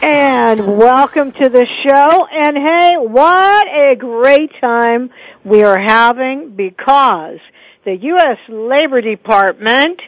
And 0.00 0.78
welcome 0.78 1.32
to 1.32 1.48
the 1.48 1.66
show. 1.82 2.26
And 2.30 2.56
hey, 2.56 2.96
what 2.98 3.66
a 3.66 3.96
great 3.96 4.52
time 4.60 5.10
we 5.44 5.64
are 5.64 5.78
having 5.78 6.54
because 6.54 7.40
the 7.84 7.96
U.S. 7.96 8.38
Labor 8.48 9.00
Department 9.00 10.00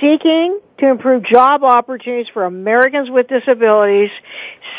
seeking 0.00 0.60
to 0.78 0.88
improve 0.88 1.24
job 1.24 1.64
opportunities 1.64 2.28
for 2.32 2.44
Americans 2.44 3.10
with 3.10 3.26
disabilities, 3.26 4.10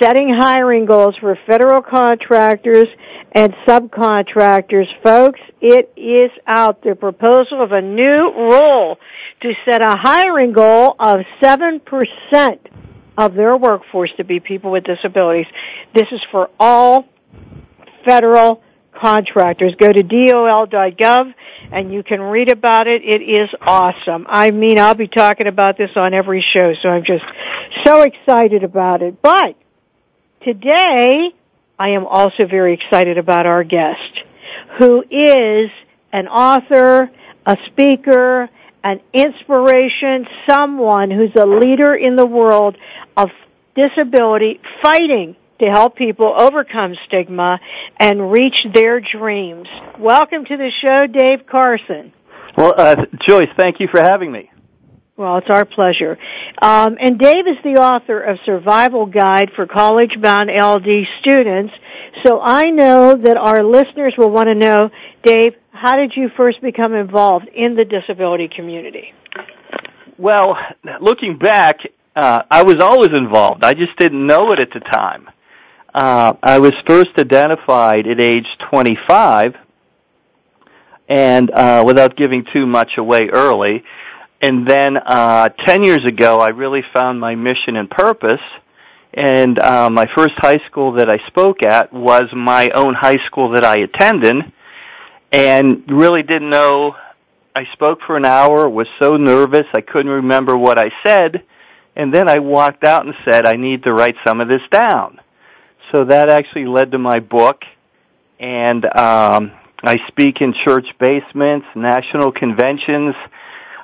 setting 0.02 0.34
hiring 0.34 0.86
goals 0.86 1.18
for 1.18 1.38
federal 1.46 1.82
contractors 1.82 2.88
and 3.34 3.54
subcontractors. 3.68 4.88
Folks, 5.04 5.42
it 5.60 5.92
is 5.98 6.32
out. 6.48 6.82
The 6.82 6.96
proposal 6.96 7.62
of 7.62 7.74
a 7.74 7.82
new 7.82 8.32
rule 8.34 8.98
to 9.42 9.54
set 9.66 9.82
a 9.82 9.98
hiring 9.98 10.54
goal 10.54 10.96
of 10.98 11.26
7% 11.42 11.82
of 13.18 13.34
their 13.34 13.56
workforce 13.56 14.12
to 14.18 14.24
be 14.24 14.40
people 14.40 14.72
with 14.72 14.84
disabilities. 14.84 15.48
This 15.94 16.08
is 16.12 16.22
for 16.32 16.50
all 16.60 17.06
federal 18.06 18.62
contractors. 19.00 19.74
Go 19.76 19.92
to 19.92 20.04
dol.gov 20.04 21.34
and 21.72 21.94
you 21.94 22.04
can 22.04 22.22
read 22.22 22.52
about 22.52 22.88
it. 22.88 23.04
It 23.04 23.22
is 23.22 23.50
awesome. 23.62 24.26
I 24.28 24.52
mean, 24.52 24.80
I'll 24.80 24.94
be 24.96 25.08
talking 25.08 25.48
about 25.48 25.78
this 25.78 25.92
on 25.96 26.14
every 26.14 26.46
show, 26.54 26.74
so 26.82 26.90
I'm 26.90 27.04
just 27.04 27.26
so 27.84 28.02
excited 28.02 28.64
about 28.64 29.02
it. 29.02 29.22
But 29.22 29.56
today, 30.44 31.32
I 31.80 31.90
am 31.90 32.06
also 32.06 32.46
very 32.48 32.74
excited 32.74 33.18
about 33.18 33.46
our 33.46 33.64
guest, 33.64 34.24
who 34.78 35.04
is 35.10 35.72
an 36.12 36.28
author, 36.28 37.10
a 37.46 37.58
speaker, 37.68 38.50
an 38.84 39.00
inspiration, 39.14 40.28
someone 40.50 41.10
who's 41.10 41.32
a 41.40 41.46
leader 41.46 41.96
in 41.96 42.16
the 42.16 42.26
world 42.26 42.78
of 43.16 43.30
disability 43.76 44.60
fighting 44.82 45.36
to 45.60 45.66
help 45.68 45.96
people 45.96 46.34
overcome 46.36 46.96
stigma 47.08 47.60
and 47.98 48.32
reach 48.32 48.56
their 48.74 49.00
dreams. 49.00 49.68
Welcome 49.98 50.46
to 50.46 50.58
the 50.58 50.72
show, 50.82 51.08
Dave 51.08 51.46
Carson. 51.48 52.12
Well, 52.58 52.74
uh, 52.78 53.06
Joyce, 53.26 53.50
thank 53.58 53.80
you 53.80 53.88
for 53.88 54.02
having 54.02 54.32
me. 54.32 54.52
Well, 55.16 55.38
it's 55.38 55.50
our 55.50 55.64
pleasure. 55.64 56.18
Um, 56.60 56.98
and 57.00 57.20
Dave 57.20 57.48
is 57.48 57.58
the 57.64 57.76
author 57.76 58.20
of 58.20 58.40
Survival 58.46 59.06
Guide 59.06 59.52
for 59.56 59.68
College 59.68 60.20
Bound 60.20 60.50
LD 60.50 61.08
Students. 61.20 61.72
So 62.26 62.42
I 62.42 62.72
know 62.72 63.16
that 63.16 63.38
our 63.38 63.64
listeners 63.64 64.16
will 64.18 64.32
want 64.32 64.48
to 64.48 64.56
know, 64.56 64.90
Dave, 65.24 65.54
how 65.74 65.98
did 65.98 66.16
you 66.16 66.30
first 66.38 66.62
become 66.62 66.94
involved 66.94 67.48
in 67.48 67.76
the 67.76 67.84
disability 67.84 68.48
community? 68.48 69.14
Well, 70.18 70.56
looking 71.02 71.38
back, 71.38 71.80
uh, 72.16 72.44
I 72.50 72.64
was 72.64 72.80
always 72.80 73.12
involved. 73.12 73.64
I 73.64 73.74
just 73.74 73.98
didn't 73.98 74.26
know 74.26 74.52
it 74.52 74.60
at 74.60 74.70
the 74.72 74.80
time. 74.80 75.30
Uh, 75.94 76.34
I 76.42 76.60
was 76.60 76.74
first 76.88 77.10
identified 77.18 78.08
at 78.08 78.20
age 78.20 78.46
25, 78.70 79.56
and 81.10 81.52
uh, 81.52 81.84
without 81.86 82.16
giving 82.16 82.46
too 82.54 82.66
much 82.66 82.92
away 82.98 83.30
early, 83.34 83.84
and 84.42 84.68
then 84.68 84.98
uh, 84.98 85.50
10 85.50 85.84
years 85.84 86.06
ago, 86.06 86.40
I 86.40 86.50
really 86.50 86.84
found 86.94 87.20
my 87.20 87.34
mission 87.36 87.78
and 87.78 87.90
purpose. 87.90 88.42
And 89.14 89.60
uh, 89.60 89.90
my 89.90 90.06
first 90.16 90.34
high 90.38 90.60
school 90.68 90.94
that 90.94 91.10
I 91.10 91.26
spoke 91.28 91.64
at 91.64 91.94
was 91.94 92.24
my 92.36 92.70
own 92.76 92.94
high 92.94 93.20
school 93.28 93.52
that 93.52 93.64
I 93.64 93.80
attended, 93.80 94.36
and 95.34 95.84
really 95.90 96.24
didn't 96.24 96.50
know. 96.50 96.96
I 97.56 97.66
spoke 97.74 98.00
for 98.08 98.16
an 98.16 98.26
hour, 98.26 98.70
was 98.70 98.88
so 99.00 99.18
nervous 99.18 99.66
I 99.74 99.82
couldn't 99.82 100.12
remember 100.12 100.58
what 100.58 100.80
I 100.80 100.92
said, 101.06 101.44
and 101.96 102.14
then 102.14 102.30
I 102.30 102.40
walked 102.40 102.84
out 102.84 103.06
and 103.06 103.14
said, 103.26 103.46
I 103.46 103.54
need 103.54 103.84
to 103.84 103.94
write 103.94 104.16
some 104.26 104.42
of 104.42 104.48
this 104.48 104.62
down. 104.72 105.20
So 105.92 106.06
that 106.06 106.30
actually 106.30 106.66
led 106.66 106.92
to 106.92 106.98
my 106.98 107.20
book, 107.20 107.64
and 108.40 108.86
um, 108.86 109.52
I 109.84 109.96
speak 110.08 110.42
in 110.42 110.54
church 110.66 110.88
basements, 111.00 111.68
national 111.76 112.32
conventions. 112.32 113.16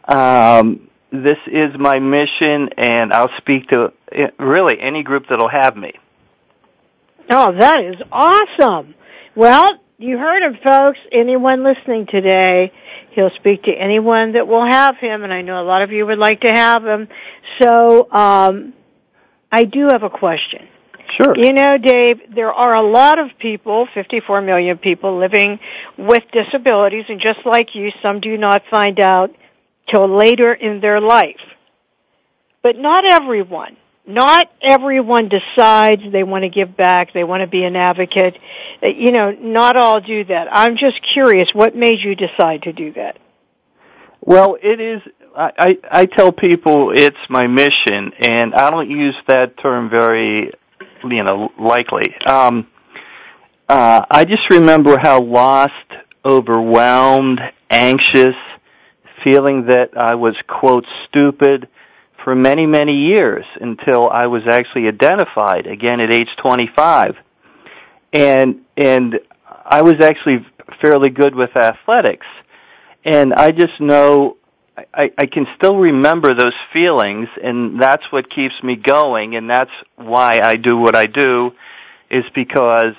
Um, 0.07 0.89
this 1.11 1.37
is 1.47 1.71
my 1.77 1.99
mission, 1.99 2.69
and 2.77 3.11
I'll 3.11 3.35
speak 3.37 3.67
to 3.69 3.91
eh, 4.11 4.27
really 4.39 4.79
any 4.79 5.03
group 5.03 5.25
that'll 5.29 5.49
have 5.49 5.75
me. 5.75 5.93
Oh, 7.29 7.53
that 7.57 7.83
is 7.83 7.95
awesome. 8.11 8.95
Well, 9.35 9.79
you 9.99 10.17
heard 10.17 10.41
him, 10.41 10.57
folks. 10.63 10.97
Anyone 11.11 11.61
listening 11.63 12.07
today, 12.07 12.71
he'll 13.11 13.31
speak 13.31 13.63
to 13.63 13.71
anyone 13.71 14.31
that 14.31 14.47
will 14.47 14.65
have 14.65 14.95
him, 14.95 15.23
and 15.23 15.33
I 15.33 15.41
know 15.41 15.61
a 15.61 15.63
lot 15.63 15.81
of 15.81 15.91
you 15.91 16.05
would 16.05 16.17
like 16.17 16.39
to 16.41 16.47
have 16.47 16.85
him. 16.85 17.09
So, 17.61 18.09
um, 18.09 18.73
I 19.51 19.65
do 19.65 19.87
have 19.87 20.03
a 20.03 20.09
question. 20.09 20.69
Sure. 21.17 21.35
You 21.35 21.51
know, 21.51 21.77
Dave, 21.77 22.33
there 22.33 22.53
are 22.53 22.75
a 22.75 22.81
lot 22.81 23.19
of 23.19 23.31
people, 23.39 23.87
54 23.93 24.41
million 24.41 24.77
people 24.77 25.19
living 25.19 25.59
with 25.97 26.23
disabilities, 26.31 27.05
and 27.09 27.19
just 27.19 27.39
like 27.45 27.75
you, 27.75 27.91
some 28.01 28.21
do 28.21 28.37
not 28.37 28.61
find 28.71 29.01
out 29.01 29.35
till 29.89 30.07
later 30.07 30.53
in 30.53 30.79
their 30.79 31.01
life. 31.01 31.41
But 32.63 32.77
not 32.77 33.05
everyone. 33.05 33.75
Not 34.09 34.49
everyone 34.61 35.29
decides 35.29 36.01
they 36.11 36.23
want 36.23 36.43
to 36.43 36.49
give 36.49 36.75
back, 36.75 37.13
they 37.13 37.23
want 37.23 37.41
to 37.41 37.47
be 37.47 37.63
an 37.63 37.75
advocate. 37.75 38.35
You 38.81 39.11
know, 39.11 39.31
not 39.31 39.77
all 39.77 40.01
do 40.01 40.23
that. 40.25 40.47
I'm 40.51 40.77
just 40.77 40.99
curious, 41.13 41.49
what 41.53 41.75
made 41.75 41.99
you 41.99 42.15
decide 42.15 42.63
to 42.63 42.73
do 42.73 42.93
that? 42.93 43.19
Well, 44.19 44.57
it 44.61 44.81
is. 44.81 45.01
I, 45.37 45.51
I, 45.57 45.77
I 45.91 46.05
tell 46.05 46.31
people 46.31 46.91
it's 46.93 47.17
my 47.29 47.45
mission, 47.47 48.11
and 48.27 48.55
I 48.55 48.71
don't 48.71 48.89
use 48.89 49.15
that 49.27 49.57
term 49.59 49.89
very 49.89 50.51
you 51.03 51.23
know, 51.23 51.51
likely. 51.59 52.13
Um, 52.25 52.67
uh, 53.67 54.01
I 54.09 54.25
just 54.25 54.49
remember 54.49 54.97
how 54.99 55.21
lost, 55.21 55.73
overwhelmed, 56.25 57.39
anxious, 57.69 58.35
feeling 59.23 59.67
that 59.67 59.91
I 59.95 60.15
was, 60.15 60.35
quote, 60.47 60.85
stupid 61.07 61.67
for 62.29 62.35
many, 62.35 62.67
many 62.67 62.93
years 62.93 63.43
until 63.59 64.07
I 64.07 64.27
was 64.27 64.43
actually 64.47 64.87
identified 64.87 65.65
again 65.65 65.99
at 65.99 66.11
age 66.11 66.27
25. 66.37 67.15
And, 68.13 68.59
and 68.77 69.15
I 69.65 69.81
was 69.81 69.95
actually 69.99 70.45
fairly 70.79 71.09
good 71.09 71.33
with 71.33 71.57
athletics. 71.57 72.27
And 73.03 73.33
I 73.33 73.49
just 73.49 73.81
know 73.81 74.37
I, 74.93 75.11
I 75.17 75.25
can 75.25 75.47
still 75.57 75.75
remember 75.77 76.35
those 76.35 76.53
feelings, 76.71 77.29
and 77.43 77.81
that's 77.81 78.03
what 78.11 78.29
keeps 78.29 78.61
me 78.61 78.75
going, 78.75 79.35
and 79.35 79.49
that's 79.49 79.71
why 79.95 80.39
I 80.43 80.55
do 80.55 80.77
what 80.77 80.95
I 80.95 81.07
do, 81.07 81.53
is 82.11 82.25
because 82.35 82.93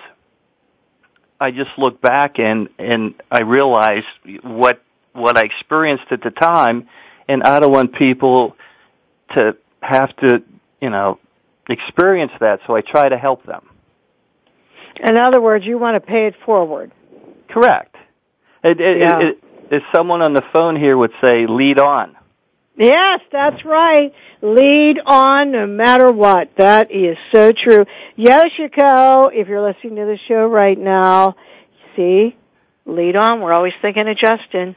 I 1.38 1.53
just 1.53 1.71
look 1.79 2.00
back 2.00 2.41
and 2.41 2.69
and 2.81 3.15
I 3.31 3.43
realize 3.43 4.03
what 4.43 4.83
what 5.12 5.38
I 5.38 5.44
experienced 5.44 6.11
at 6.11 6.21
the 6.21 6.31
time, 6.31 6.88
and 7.29 7.44
I 7.44 7.61
don't 7.61 7.73
want 7.73 7.94
people 7.94 8.56
to 9.35 9.56
have 9.82 10.15
to, 10.17 10.43
you 10.81 10.91
know, 10.91 11.19
experience 11.69 12.32
that. 12.41 12.61
So 12.67 12.75
I 12.75 12.81
try 12.81 13.09
to 13.09 13.17
help 13.19 13.44
them. 13.47 13.67
In 15.03 15.17
other 15.17 15.41
words, 15.41 15.65
you 15.65 15.79
want 15.79 15.94
to 15.94 16.00
pay 16.00 16.27
it 16.27 16.35
forward. 16.44 16.93
Correct. 17.49 17.94
It, 18.62 18.81
it, 18.81 18.99
Yeah. 18.99 19.21
it, 19.21 19.44
as 19.71 19.82
someone 19.94 20.21
on 20.21 20.35
the 20.35 20.43
phone 20.53 20.77
here 20.77 20.97
would 20.97 21.12
say, 21.23 21.47
lead 21.47 21.79
on. 21.79 22.17
Yes, 22.77 23.21
that's 23.31 23.65
right. 23.65 24.12
Lead 24.43 25.00
on 25.05 25.53
no 25.53 25.67
matter 25.67 26.11
what. 26.11 26.50
That 26.56 26.91
is 26.91 27.17
so 27.31 27.53
true. 27.53 27.85
Yoshiko, 28.19 29.31
if 29.35 29.49
you're 29.49 29.61
listening 29.61 29.97
to 29.97 30.06
the 30.06 30.19
show 30.26 30.47
right 30.47 30.79
now, 30.79 31.37
see, 31.94 32.37
lead 32.87 33.17
on. 33.17 33.41
We're 33.41 33.53
always 33.53 33.75
thinking 33.83 34.09
of 34.09 34.17
Justin. 34.17 34.76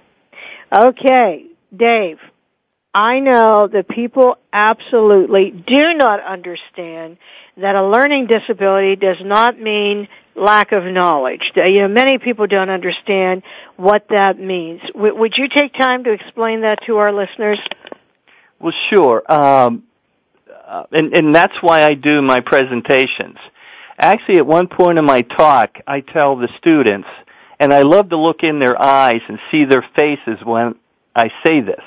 Okay, 0.76 1.46
Dave. 1.76 2.18
I 2.94 3.20
know 3.20 3.68
that 3.72 3.88
people 3.90 4.38
absolutely 4.52 5.50
do 5.50 5.94
not 5.96 6.24
understand 6.24 7.18
that 7.58 7.76
a 7.76 7.88
learning 7.88 8.28
disability 8.28 8.96
does 8.96 9.18
not 9.22 9.60
mean 9.60 10.08
lack 10.36 10.72
of 10.72 10.84
knowledge. 10.84 11.42
You 11.56 11.82
know, 11.82 11.88
many 11.88 12.20
people 12.20 12.46
don't 12.46 12.70
understand 12.70 13.44
what 13.78 14.08
that 14.10 14.40
means. 14.40 14.82
W- 14.94 15.16
would 15.16 15.34
you 15.38 15.48
take 15.50 15.74
time 15.74 16.04
to 16.04 16.12
explain 16.12 16.62
that 16.62 16.80
to 16.86 16.98
our 16.98 17.12
listeners? 17.12 17.60
Well, 18.60 18.74
sure. 18.92 19.24
Um, 19.32 19.84
uh, 20.66 20.84
and, 20.92 21.16
and 21.16 21.36
that's 21.36 21.56
why 21.62 21.82
I 21.82 21.96
do 21.96 22.22
my 22.22 22.42
presentations. 22.42 23.38
Actually, 23.98 24.38
at 24.38 24.46
one 24.46 24.68
point 24.68 24.98
in 24.98 25.06
my 25.06 25.22
talk, 25.22 25.78
I 25.88 26.02
tell 26.02 26.36
the 26.36 26.50
students, 26.58 27.08
and 27.60 27.74
I 27.74 27.82
love 27.82 28.10
to 28.10 28.18
look 28.18 28.44
in 28.44 28.60
their 28.60 28.80
eyes 28.80 29.22
and 29.28 29.40
see 29.52 29.66
their 29.66 29.86
faces 29.96 30.40
when 30.44 30.76
I 31.16 31.30
say 31.46 31.62
this. 31.62 31.82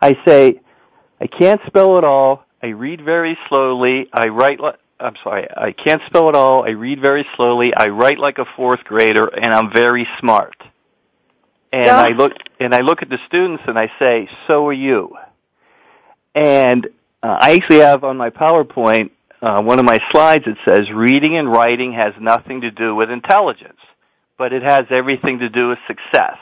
I 0.00 0.16
say, 0.26 0.60
I 1.20 1.26
can't 1.26 1.60
spell 1.66 1.98
it 1.98 2.04
all. 2.04 2.44
I 2.62 2.68
read 2.68 3.04
very 3.04 3.36
slowly. 3.48 4.08
I 4.12 4.28
write. 4.28 4.60
Li- 4.60 4.72
I'm 5.00 5.14
sorry. 5.22 5.46
I 5.56 5.72
can't 5.72 6.02
spell 6.06 6.28
it 6.28 6.34
all. 6.34 6.64
I 6.64 6.70
read 6.70 7.00
very 7.00 7.26
slowly. 7.36 7.72
I 7.74 7.88
write 7.88 8.18
like 8.18 8.38
a 8.38 8.44
fourth 8.56 8.82
grader, 8.84 9.26
and 9.26 9.52
I'm 9.54 9.72
very 9.72 10.06
smart. 10.18 10.56
And 11.72 11.86
Yeah. 11.86 12.00
I 12.00 12.08
look 12.08 12.32
and 12.58 12.74
I 12.74 12.80
look 12.80 13.02
at 13.02 13.08
the 13.10 13.18
students 13.26 13.62
and 13.66 13.78
I 13.78 13.90
say, 13.98 14.28
"So 14.46 14.66
are 14.66 14.72
you." 14.72 15.16
And 16.34 16.86
uh, 17.22 17.36
I 17.40 17.52
actually 17.52 17.80
have 17.80 18.04
on 18.04 18.16
my 18.16 18.30
PowerPoint 18.30 19.10
uh, 19.42 19.62
one 19.62 19.78
of 19.78 19.84
my 19.84 19.98
slides 20.10 20.44
that 20.46 20.56
says, 20.66 20.90
"Reading 20.90 21.36
and 21.36 21.50
writing 21.50 21.92
has 21.92 22.14
nothing 22.20 22.62
to 22.62 22.70
do 22.70 22.94
with 22.94 23.10
intelligence, 23.10 23.78
but 24.36 24.52
it 24.52 24.62
has 24.62 24.86
everything 24.90 25.40
to 25.40 25.48
do 25.48 25.68
with 25.68 25.78
success." 25.86 26.38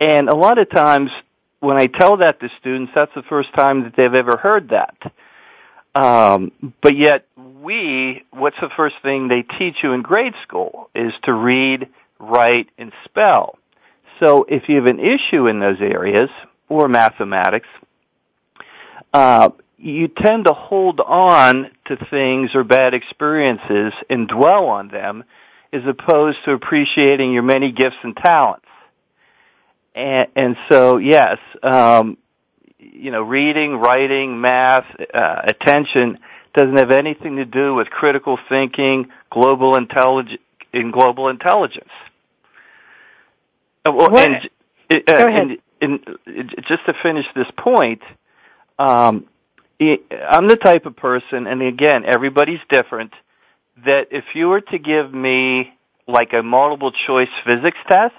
And 0.00 0.28
a 0.28 0.34
lot 0.34 0.58
of 0.58 0.70
times 0.70 1.10
when 1.64 1.76
I 1.76 1.86
tell 1.86 2.18
that 2.18 2.40
to 2.40 2.48
students, 2.60 2.92
that's 2.94 3.14
the 3.14 3.22
first 3.22 3.52
time 3.54 3.84
that 3.84 3.94
they've 3.96 4.14
ever 4.14 4.36
heard 4.36 4.70
that. 4.70 4.96
Um, 5.94 6.52
but 6.82 6.96
yet 6.96 7.26
we, 7.36 8.24
what's 8.30 8.58
the 8.60 8.70
first 8.76 8.96
thing 9.02 9.28
they 9.28 9.42
teach 9.42 9.76
you 9.82 9.92
in 9.92 10.02
grade 10.02 10.34
school 10.42 10.90
is 10.94 11.12
to 11.24 11.32
read, 11.32 11.88
write, 12.18 12.68
and 12.78 12.92
spell. 13.04 13.58
So 14.20 14.44
if 14.48 14.68
you 14.68 14.76
have 14.76 14.86
an 14.86 15.00
issue 15.00 15.46
in 15.46 15.60
those 15.60 15.80
areas, 15.80 16.30
or 16.68 16.88
mathematics, 16.88 17.68
uh, 19.12 19.50
you 19.78 20.08
tend 20.08 20.46
to 20.46 20.52
hold 20.52 21.00
on 21.00 21.70
to 21.86 21.96
things 22.10 22.50
or 22.54 22.64
bad 22.64 22.94
experiences 22.94 23.92
and 24.08 24.28
dwell 24.28 24.66
on 24.66 24.88
them 24.88 25.24
as 25.72 25.82
opposed 25.86 26.38
to 26.44 26.52
appreciating 26.52 27.32
your 27.32 27.42
many 27.42 27.72
gifts 27.72 27.96
and 28.02 28.16
talents. 28.16 28.63
And, 29.94 30.28
and 30.34 30.56
so, 30.68 30.96
yes, 30.98 31.38
um, 31.62 32.18
you 32.78 33.10
know, 33.10 33.22
reading, 33.22 33.76
writing, 33.76 34.40
math, 34.40 34.86
uh, 35.12 35.42
attention 35.44 36.18
doesn't 36.54 36.76
have 36.76 36.90
anything 36.90 37.36
to 37.36 37.44
do 37.44 37.74
with 37.74 37.88
critical 37.90 38.38
thinking, 38.48 39.08
global 39.30 39.76
intelligence, 39.76 40.40
in 40.72 40.90
global 40.90 41.28
intelligence. 41.28 41.90
Uh, 43.84 43.92
well, 43.92 44.10
What- 44.10 44.28
and, 44.28 44.50
uh, 44.92 45.18
Go 45.18 45.28
ahead. 45.28 45.42
and, 45.42 45.58
and 45.80 46.08
uh, 46.08 46.42
just 46.68 46.84
to 46.86 46.94
finish 47.02 47.26
this 47.34 47.48
point, 47.56 48.02
um, 48.78 49.26
I'm 49.80 50.48
the 50.48 50.56
type 50.56 50.86
of 50.86 50.96
person, 50.96 51.46
and 51.46 51.60
again, 51.62 52.04
everybody's 52.06 52.60
different, 52.68 53.12
that 53.84 54.08
if 54.12 54.24
you 54.34 54.48
were 54.48 54.60
to 54.60 54.78
give 54.78 55.12
me 55.12 55.72
like 56.06 56.32
a 56.32 56.42
multiple 56.42 56.92
choice 57.06 57.28
physics 57.44 57.78
test 57.88 58.14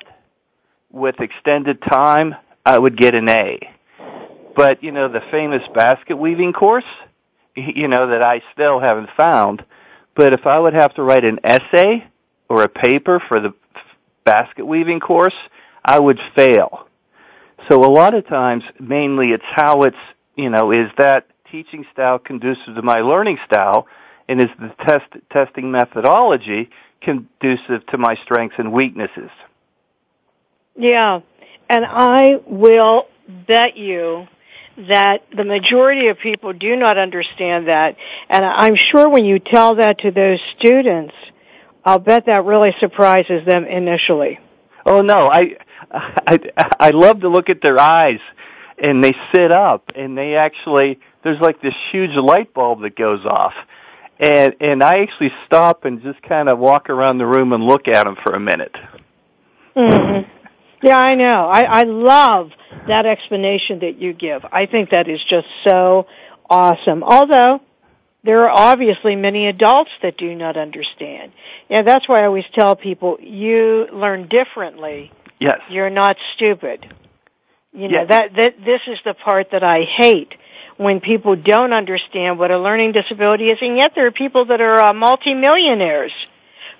with 0.96 1.20
extended 1.20 1.82
time, 1.82 2.34
I 2.66 2.80
would 2.80 2.98
get 2.98 3.14
an 3.14 3.30
A. 3.30 3.60
But, 4.56 4.82
you 4.82 4.94
know, 4.94 5.10
the 5.10 5.20
famous 5.30 5.62
basket 5.74 6.16
weaving 6.16 6.54
course, 6.54 6.86
you 7.56 7.88
know, 7.88 8.08
that 8.10 8.24
I 8.24 8.42
still 8.54 8.80
haven't 8.80 9.10
found, 9.18 9.64
but 10.16 10.32
if 10.32 10.48
I 10.48 10.58
would 10.58 10.74
have 10.74 10.96
to 10.96 11.04
write 11.04 11.26
an 11.26 11.40
essay 11.44 12.08
or 12.48 12.64
a 12.64 12.70
paper 12.70 13.22
for 13.28 13.42
the 13.42 13.54
basket 14.24 14.66
weaving 14.66 15.02
course, 15.02 15.36
I 15.84 16.00
would 16.00 16.20
fail. 16.34 16.88
So 17.68 17.84
a 17.84 17.92
lot 17.92 18.14
of 18.14 18.28
times, 18.28 18.64
mainly 18.80 19.28
it's 19.30 19.44
how 19.54 19.84
it's, 19.84 19.98
you 20.36 20.50
know, 20.50 20.72
is 20.72 20.90
that 20.98 21.28
teaching 21.52 21.86
style 21.92 22.20
conducive 22.20 22.76
to 22.76 22.82
my 22.82 23.02
learning 23.02 23.38
style, 23.46 23.88
and 24.30 24.40
is 24.40 24.50
the 24.60 24.74
test 24.86 25.06
testing 25.32 25.72
methodology 25.72 26.70
conducive 27.02 27.86
to 27.88 27.98
my 27.98 28.16
strengths 28.24 28.56
and 28.58 28.72
weaknesses? 28.72 29.30
Yeah, 30.78 31.22
and 31.70 31.86
I 31.86 32.36
will 32.46 33.08
bet 33.48 33.78
you 33.78 34.28
that 34.90 35.24
the 35.36 35.46
majority 35.46 36.08
of 36.08 36.20
people 36.20 36.52
do 36.54 36.76
not 36.76 36.98
understand 36.98 37.68
that. 37.68 37.96
And 38.30 38.44
I'm 38.44 38.76
sure 38.92 39.08
when 39.10 39.26
you 39.26 39.40
tell 39.40 39.76
that 39.76 40.00
to 40.00 40.12
those 40.12 40.40
students, 40.58 41.14
I'll 41.86 42.00
bet 42.00 42.26
that 42.26 42.46
really 42.46 42.76
surprises 42.80 43.46
them 43.46 43.66
initially. 43.66 44.40
Oh 44.86 45.02
no, 45.02 45.30
I, 45.32 45.56
I, 45.92 46.40
I 46.80 46.90
love 46.92 47.22
to 47.22 47.30
look 47.30 47.50
at 47.50 47.62
their 47.62 47.80
eyes, 47.80 48.20
and 48.78 49.04
they 49.04 49.16
sit 49.34 49.52
up, 49.52 49.92
and 49.96 50.18
they 50.18 50.36
actually 50.36 51.00
there's 51.24 51.40
like 51.40 51.62
this 51.62 51.74
huge 51.92 52.16
light 52.16 52.54
bulb 52.54 52.82
that 52.82 52.96
goes 52.96 53.26
off, 53.26 53.54
and 54.20 54.56
and 54.60 54.84
I 54.84 55.00
actually 55.00 55.32
stop 55.46 55.86
and 55.86 56.02
just 56.02 56.22
kind 56.24 56.50
of 56.50 56.60
walk 56.60 56.90
around 56.90 57.18
the 57.18 57.26
room 57.26 57.54
and 57.54 57.64
look 57.64 57.88
at 57.88 58.04
them 58.04 58.16
for 58.24 58.34
a 58.34 58.40
minute. 58.40 58.76
Mm-hmm. 59.76 60.30
Yeah, 60.82 60.98
I 60.98 61.16
know. 61.16 61.48
I, 61.52 61.62
I 61.62 61.84
love 61.84 62.52
that 62.88 63.06
explanation 63.06 63.80
that 63.80 64.00
you 64.00 64.14
give. 64.14 64.44
I 64.52 64.66
think 64.66 64.92
that 64.92 65.08
is 65.10 65.20
just 65.30 65.48
so 65.68 66.06
awesome. 66.50 67.04
Although 67.04 67.62
there 68.24 68.44
are 68.44 68.50
obviously 68.50 69.16
many 69.16 69.48
adults 69.48 69.92
that 70.02 70.18
do 70.18 70.34
not 70.36 70.58
understand. 70.58 71.32
Yeah, 71.70 71.84
that's 71.84 72.08
why 72.10 72.22
I 72.24 72.26
always 72.26 72.46
tell 72.54 72.76
people 72.76 73.18
you 73.22 73.88
learn 73.94 74.28
differently. 74.28 75.12
Yes. 75.40 75.60
You're 75.70 75.90
not 75.90 76.18
stupid. 76.36 76.86
You 77.72 77.88
know, 77.90 78.00
Yeah. 78.00 78.06
that, 78.06 78.36
that 78.36 78.56
this 78.66 78.82
is 78.88 79.00
the 79.06 79.14
part 79.14 79.48
that 79.52 79.64
I 79.64 79.82
hate 79.84 80.34
when 80.78 81.00
people 81.02 81.36
don't 81.36 81.72
understand 81.74 82.38
what 82.40 82.52
a 82.52 82.60
learning 82.60 82.92
disability 82.94 83.50
is 83.50 83.60
and 83.62 83.78
yet 83.78 83.94
there 83.96 84.08
are 84.08 84.12
people 84.12 84.46
that 84.46 84.60
are 84.60 84.84
uh, 84.84 84.94
multimillionaires 84.94 86.12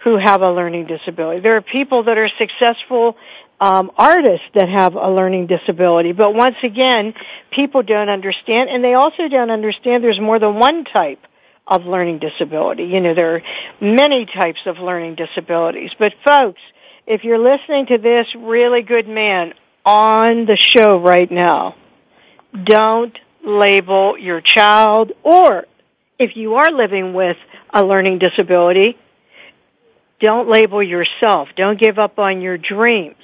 who 0.04 0.18
have 0.18 0.42
a 0.42 0.52
learning 0.52 0.86
disability. 0.86 1.42
There 1.42 1.56
are 1.56 1.62
people 1.62 2.04
that 2.04 2.18
are 2.18 2.30
successful 2.38 3.18
um, 3.60 3.92
artists 3.98 4.46
that 4.54 4.70
have 4.70 4.96
a 4.96 5.10
learning 5.10 5.48
disability. 5.48 6.12
But 6.12 6.34
once 6.34 6.58
again, 6.64 7.14
people 7.52 7.84
don't 7.84 8.10
understand, 8.10 8.70
and 8.70 8.84
they 8.84 8.94
also 8.94 9.28
don't 9.28 9.50
understand 9.50 10.04
there's 10.04 10.20
more 10.20 10.40
than 10.40 10.56
one 10.56 10.84
type 10.86 11.20
of 11.68 11.86
learning 11.86 12.20
disability. 12.20 12.84
You 12.84 13.02
know, 13.02 13.16
there 13.16 13.36
are 13.36 13.42
many 13.82 14.26
types 14.26 14.60
of 14.66 14.78
learning 14.78 15.16
disabilities. 15.16 15.92
But 15.98 16.14
folks, 16.26 16.62
if 17.08 17.24
you're 17.24 17.40
listening 17.40 17.88
to 17.88 17.98
this 17.98 18.28
really 18.36 18.82
good 18.82 19.08
man 19.08 19.54
on 19.86 20.46
the 20.46 20.58
show 20.58 21.00
right 21.00 21.32
now, 21.32 21.76
don't 22.64 23.18
label 23.44 24.18
your 24.18 24.42
child 24.42 25.12
or 25.24 25.66
if 26.18 26.36
you 26.36 26.56
are 26.56 26.72
living 26.72 27.14
with 27.14 27.38
a 27.74 27.84
learning 27.84 28.20
disability, 28.20 28.98
don't 30.20 30.50
label 30.50 30.82
yourself. 30.82 31.50
Don't 31.56 31.80
give 31.80 32.00
up 32.00 32.20
on 32.20 32.42
your 32.42 32.58
dreams. 32.58 33.16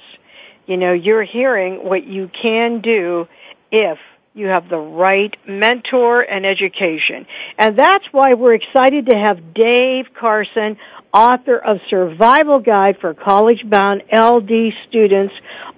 You 0.66 0.76
know, 0.76 0.92
you're 0.92 1.24
hearing 1.24 1.84
what 1.84 2.06
you 2.06 2.28
can 2.28 2.80
do 2.80 3.26
if 3.70 3.98
you 4.34 4.46
have 4.46 4.68
the 4.68 4.78
right 4.78 5.36
mentor 5.46 6.20
and 6.22 6.46
education. 6.46 7.26
And 7.58 7.78
that's 7.78 8.04
why 8.12 8.34
we're 8.34 8.54
excited 8.54 9.06
to 9.06 9.16
have 9.16 9.52
Dave 9.54 10.06
Carson, 10.18 10.78
author 11.12 11.58
of 11.58 11.78
Survival 11.90 12.60
Guide 12.60 12.98
for 13.00 13.12
College 13.12 13.68
Bound 13.68 14.02
LD 14.12 14.72
Students 14.88 15.34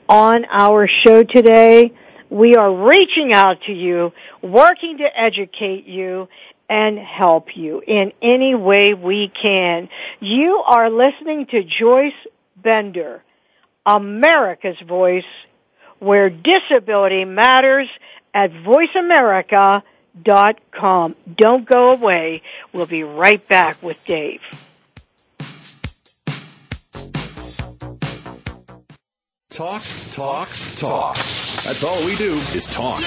on 0.08 0.44
our 0.50 0.88
show 0.88 1.24
today. 1.24 1.92
We 2.30 2.54
are 2.56 2.72
reaching 2.72 3.32
out 3.32 3.62
to 3.62 3.72
you, 3.72 4.12
working 4.42 4.98
to 4.98 5.20
educate 5.20 5.86
you, 5.86 6.28
and 6.68 6.98
help 6.98 7.56
you 7.56 7.82
in 7.86 8.12
any 8.22 8.54
way 8.54 8.94
we 8.94 9.28
can. 9.28 9.88
You 10.20 10.62
are 10.66 10.90
listening 10.90 11.46
to 11.46 11.62
Joyce 11.62 12.12
Bender, 12.56 13.22
America's 13.86 14.80
Voice, 14.80 15.24
where 15.98 16.30
disability 16.30 17.24
matters 17.24 17.88
at 18.32 18.52
voiceamerica.com. 18.52 21.16
Don't 21.36 21.66
go 21.66 21.90
away. 21.90 22.42
We'll 22.72 22.86
be 22.86 23.02
right 23.04 23.46
back 23.46 23.82
with 23.82 24.02
Dave. 24.04 24.40
Talk, 29.50 29.82
talk, 30.10 30.48
talk. 30.74 31.14
That's 31.14 31.84
all 31.84 32.04
we 32.04 32.16
do 32.16 32.34
is 32.54 32.66
talk. 32.66 33.04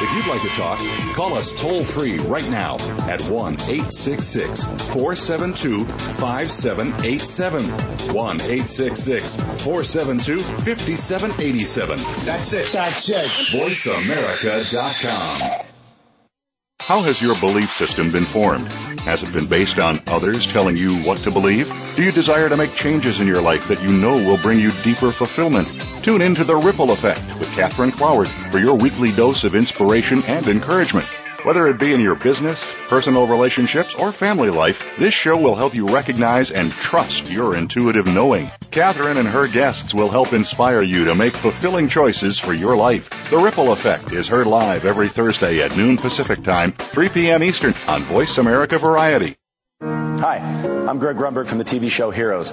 If 0.00 0.12
you'd 0.16 0.26
like 0.26 0.42
to 0.42 0.48
talk, 0.48 0.80
call 1.14 1.34
us 1.34 1.52
toll 1.52 1.84
free 1.84 2.16
right 2.18 2.48
now 2.50 2.74
at 3.08 3.22
1 3.22 3.54
866 3.54 4.64
472 4.92 5.84
5787. 5.84 7.62
1 8.14 8.36
866 8.36 9.36
472 9.64 10.38
5787. 10.40 11.98
That's 12.24 12.52
it. 12.52 12.66
That's 12.72 13.08
it. 13.08 13.26
VoiceAmerica.com. 13.52 15.60
How 16.80 17.02
has 17.02 17.22
your 17.22 17.38
belief 17.40 17.72
system 17.72 18.10
been 18.12 18.26
formed? 18.26 18.66
Has 19.00 19.22
it 19.22 19.32
been 19.32 19.46
based 19.46 19.78
on 19.78 20.00
others 20.06 20.46
telling 20.52 20.76
you 20.76 20.96
what 21.04 21.22
to 21.22 21.30
believe? 21.30 21.72
Do 21.96 22.04
you 22.04 22.12
desire 22.12 22.46
to 22.48 22.56
make 22.58 22.74
changes 22.74 23.20
in 23.20 23.26
your 23.26 23.40
life 23.40 23.68
that 23.68 23.82
you 23.82 23.90
know 23.90 24.12
will 24.12 24.36
bring 24.36 24.60
you 24.60 24.70
deeper 24.82 25.10
fulfillment? 25.10 25.68
Tune 26.04 26.20
in 26.20 26.34
to 26.34 26.44
The 26.44 26.54
Ripple 26.54 26.90
Effect 26.90 27.38
with 27.38 27.50
Catherine 27.54 27.90
Cloward 27.90 28.28
for 28.52 28.58
your 28.58 28.74
weekly 28.74 29.10
dose 29.10 29.42
of 29.44 29.54
inspiration 29.54 30.22
and 30.26 30.46
encouragement. 30.46 31.06
Whether 31.44 31.66
it 31.66 31.78
be 31.78 31.94
in 31.94 32.00
your 32.02 32.14
business, 32.14 32.62
personal 32.88 33.26
relationships, 33.26 33.94
or 33.94 34.12
family 34.12 34.50
life, 34.50 34.82
this 34.98 35.14
show 35.14 35.38
will 35.38 35.54
help 35.54 35.74
you 35.74 35.86
recognize 35.86 36.50
and 36.50 36.70
trust 36.70 37.32
your 37.32 37.56
intuitive 37.56 38.04
knowing. 38.04 38.50
Catherine 38.70 39.16
and 39.16 39.26
her 39.26 39.48
guests 39.48 39.94
will 39.94 40.10
help 40.10 40.34
inspire 40.34 40.82
you 40.82 41.06
to 41.06 41.14
make 41.14 41.38
fulfilling 41.38 41.88
choices 41.88 42.38
for 42.38 42.52
your 42.52 42.76
life. 42.76 43.08
The 43.30 43.38
Ripple 43.38 43.72
Effect 43.72 44.12
is 44.12 44.28
heard 44.28 44.46
live 44.46 44.84
every 44.84 45.08
Thursday 45.08 45.62
at 45.62 45.74
noon 45.74 45.96
Pacific 45.96 46.44
Time, 46.44 46.72
3 46.72 47.08
p.m. 47.08 47.42
Eastern 47.42 47.72
on 47.86 48.02
Voice 48.02 48.36
America 48.36 48.78
Variety. 48.78 49.36
Hi, 49.80 50.36
I'm 50.86 50.98
Greg 50.98 51.16
Grunberg 51.16 51.48
from 51.48 51.56
the 51.56 51.64
TV 51.64 51.90
show 51.90 52.10
Heroes. 52.10 52.52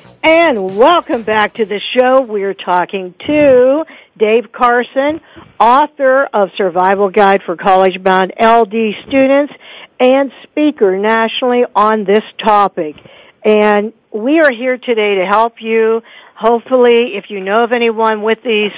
And 0.23 0.77
welcome 0.77 1.23
back 1.23 1.55
to 1.55 1.65
the 1.65 1.79
show. 1.79 2.21
We're 2.21 2.53
talking 2.53 3.15
to 3.25 3.85
Dave 4.15 4.51
Carson, 4.51 5.19
author 5.59 6.25
of 6.25 6.49
Survival 6.57 7.09
Guide 7.09 7.41
for 7.43 7.57
College 7.57 8.03
Bound 8.03 8.31
LD 8.39 8.93
Students 9.07 9.51
and 9.99 10.31
speaker 10.43 10.95
nationally 10.95 11.65
on 11.75 12.03
this 12.03 12.23
topic. 12.37 12.97
And 13.43 13.93
we 14.13 14.39
are 14.39 14.51
here 14.51 14.77
today 14.77 15.15
to 15.15 15.25
help 15.25 15.59
you. 15.59 16.03
Hopefully, 16.35 17.15
if 17.15 17.31
you 17.31 17.39
know 17.39 17.63
of 17.63 17.71
anyone 17.71 18.21
with 18.21 18.43
these 18.43 18.73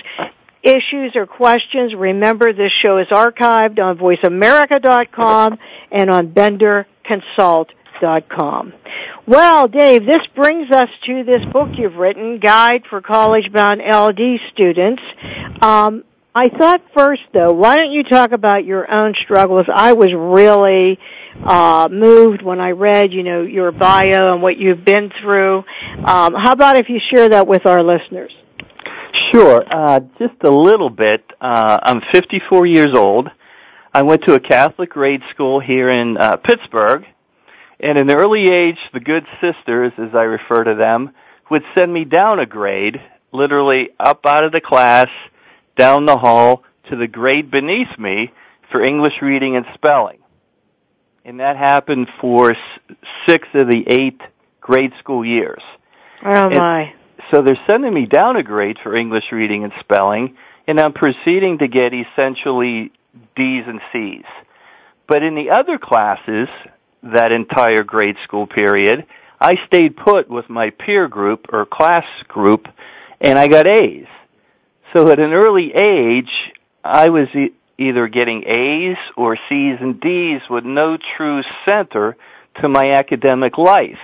issues 0.62 1.14
or 1.18 1.26
questions, 1.26 1.94
remember 1.94 2.54
this 2.54 2.72
show 2.82 3.00
is 3.00 3.08
archived 3.08 3.80
on 3.80 3.98
voiceamerica.com 3.98 5.60
and 5.92 6.10
on 6.10 6.30
benderconsult.com 6.30 7.76
com. 8.02 8.74
Well, 9.28 9.68
Dave, 9.68 10.06
this 10.06 10.22
brings 10.36 10.70
us 10.72 10.90
to 11.06 11.24
this 11.24 11.46
book 11.52 11.70
you've 11.74 11.96
written, 11.96 12.40
Guide 12.40 12.84
for 12.90 13.02
College 13.02 13.52
Bound 13.52 13.82
LD 13.82 14.40
Students. 14.52 15.02
Um, 15.62 16.04
I 16.36 16.50
thought 16.50 16.82
first, 16.98 17.22
though, 17.32 17.54
why 17.54 17.78
don't 17.78 17.92
you 17.92 18.04
talk 18.04 18.32
about 18.32 18.66
your 18.66 18.92
own 18.92 19.14
struggles? 19.24 19.68
I 19.72 19.94
was 19.94 20.12
really 20.14 20.98
uh, 21.46 21.90
moved 21.92 22.42
when 22.42 22.60
I 22.60 22.72
read, 22.72 23.14
you 23.14 23.22
know, 23.22 23.44
your 23.44 23.72
bio 23.72 24.34
and 24.34 24.42
what 24.42 24.58
you've 24.58 24.84
been 24.84 25.12
through. 25.22 25.58
Um, 25.58 26.34
how 26.34 26.52
about 26.52 26.78
if 26.78 26.90
you 26.90 27.00
share 27.12 27.30
that 27.30 27.48
with 27.48 27.68
our 27.68 27.84
listeners? 27.84 28.32
Sure, 29.32 29.64
uh, 29.70 30.00
just 30.18 30.44
a 30.44 30.50
little 30.50 30.90
bit. 30.90 31.24
Uh, 31.40 31.78
I'm 31.84 32.02
54 32.12 32.66
years 32.66 32.96
old. 32.96 33.30
I 33.94 34.02
went 34.02 34.24
to 34.24 34.34
a 34.34 34.40
Catholic 34.40 34.90
grade 34.90 35.22
school 35.30 35.60
here 35.60 35.92
in 35.92 36.18
uh, 36.18 36.38
Pittsburgh, 36.38 37.06
and 37.84 37.98
in 37.98 38.08
the 38.08 38.16
early 38.16 38.50
age, 38.50 38.78
the 38.94 39.02
good 39.02 39.26
sisters, 39.42 39.92
as 39.98 40.16
I 40.16 40.24
refer 40.24 40.64
to 40.64 40.76
them, 40.76 41.12
would 41.52 41.64
send 41.78 41.94
me 41.94 42.06
down 42.06 42.40
a 42.40 42.46
grade, 42.46 43.02
literally 43.34 43.90
up 44.00 44.22
out 44.26 44.46
of 44.46 44.54
the 44.54 44.62
class, 44.62 45.10
down 45.76 46.06
the 46.06 46.18
hall 46.18 46.64
to 46.90 46.96
the 46.96 47.08
grade 47.08 47.52
beneath 47.52 48.00
me 48.00 48.32
for 48.72 48.82
English 48.82 49.22
reading 49.22 49.58
and 49.58 49.66
spelling. 49.74 50.20
And 51.26 51.42
that 51.42 51.58
happened 51.58 52.08
for 52.22 52.56
six 53.28 53.48
of 53.54 53.68
the 53.68 53.84
eight 53.88 54.22
grade 54.62 54.94
school 55.00 55.26
years. 55.26 55.62
Oh 56.26 56.50
my. 56.50 56.94
So 57.32 57.42
they're 57.42 57.60
sending 57.70 57.94
me 57.94 58.06
down 58.06 58.38
a 58.38 58.44
grade 58.44 58.78
for 58.82 58.96
English 58.96 59.26
reading 59.32 59.66
and 59.66 59.74
spelling, 59.82 60.38
and 60.68 60.80
I'm 60.80 60.94
proceeding 60.94 61.58
to 61.58 61.68
get 61.68 61.94
essentially 61.94 62.94
D's 63.36 63.64
and 63.68 63.82
C's. 63.92 64.26
But 65.08 65.22
in 65.22 65.36
the 65.36 65.50
other 65.50 65.78
classes, 65.78 66.48
that 67.04 67.32
entire 67.32 67.84
grade 67.84 68.16
school 68.24 68.48
period. 68.48 69.06
I 69.40 69.56
stayed 69.68 69.98
put 69.98 70.30
with 70.30 70.50
my 70.50 70.70
peer 70.70 71.08
group 71.08 71.48
or 71.52 71.66
class 71.66 72.06
group 72.28 72.68
and 73.20 73.38
I 73.38 73.48
got 73.48 73.68
A's. 73.68 74.08
So 74.94 75.10
at 75.10 75.20
an 75.20 75.34
early 75.34 75.74
age, 75.74 76.32
I 76.84 77.10
was 77.10 77.28
e- 77.34 77.54
either 77.78 78.08
getting 78.08 78.44
A's 78.46 78.98
or 79.18 79.38
C's 79.50 79.78
and 79.80 80.00
D's 80.00 80.42
with 80.50 80.66
no 80.66 80.98
true 81.18 81.42
center 81.66 82.16
to 82.62 82.70
my 82.70 82.92
academic 82.92 83.58
life. 83.58 84.00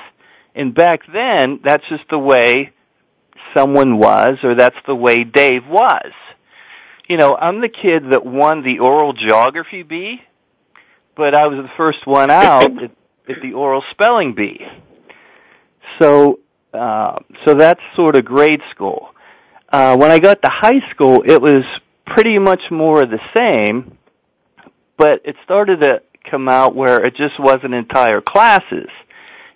And 0.56 0.74
back 0.74 1.02
then, 1.12 1.60
that's 1.64 1.88
just 1.90 2.04
the 2.10 2.20
way 2.20 2.72
someone 3.56 3.98
was 3.98 4.38
or 4.44 4.56
that's 4.56 4.76
the 4.88 4.96
way 4.96 5.24
Dave 5.24 5.68
was. 5.68 6.12
You 7.08 7.18
know, 7.18 7.36
I'm 7.36 7.62
the 7.62 7.70
kid 7.70 8.12
that 8.12 8.26
won 8.26 8.64
the 8.64 8.80
oral 8.80 9.14
geography 9.14 9.84
bee 9.84 10.22
but 11.20 11.36
I 11.36 11.48
was 11.48 11.58
the 11.58 11.70
first 11.76 12.08
one 12.08 12.32
out 12.32 12.64
at, 12.64 12.92
at 13.28 13.42
the 13.44 13.52
oral 13.52 13.84
spelling 13.92 14.34
bee. 14.34 14.62
So, 16.00 16.40
uh, 16.74 17.20
so 17.46 17.56
that's 17.56 17.82
sort 17.98 18.16
of 18.16 18.24
grade 18.24 18.62
school. 18.72 19.10
Uh, 19.68 19.98
when 19.98 20.12
I 20.12 20.20
got 20.20 20.42
to 20.42 20.50
high 20.50 20.80
school, 20.92 21.22
it 21.28 21.42
was 21.42 21.66
pretty 22.08 22.40
much 22.40 22.62
more 22.72 23.04
of 23.04 23.10
the 23.10 23.20
same, 23.36 23.98
but 24.98 25.22
it 25.26 25.36
started 25.44 25.82
to 25.82 26.02
come 26.32 26.48
out 26.48 26.74
where 26.74 27.06
it 27.06 27.16
just 27.16 27.38
wasn't 27.38 27.74
entire 27.74 28.22
classes. 28.22 28.88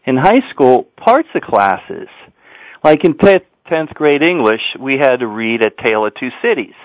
In 0.05 0.17
high 0.17 0.48
school, 0.51 0.84
parts 0.98 1.29
of 1.34 1.43
classes, 1.43 2.10
like 2.84 3.05
in 3.05 3.13
10th 3.13 3.93
grade 3.93 4.22
English, 4.22 4.75
we 4.77 4.98
had 4.98 5.22
to 5.22 5.27
read 5.27 5.62
A 5.65 5.70
Tale 5.70 6.05
of 6.05 6.13
Two 6.15 6.29
Cities. 6.41 6.75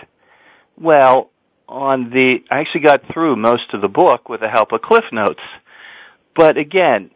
Well, 0.81 1.31
on 1.69 2.11
the, 2.11 2.39
I 2.51 2.61
actually 2.61 2.81
got 2.81 3.03
through 3.13 3.37
most 3.37 3.75
of 3.75 3.81
the 3.81 3.89
book 3.89 4.29
with 4.29 4.41
the 4.41 4.49
help 4.49 4.73
of 4.73 4.83
Cliff 4.83 5.05
Notes. 5.13 5.43
But 6.35 6.57
again, 6.57 7.11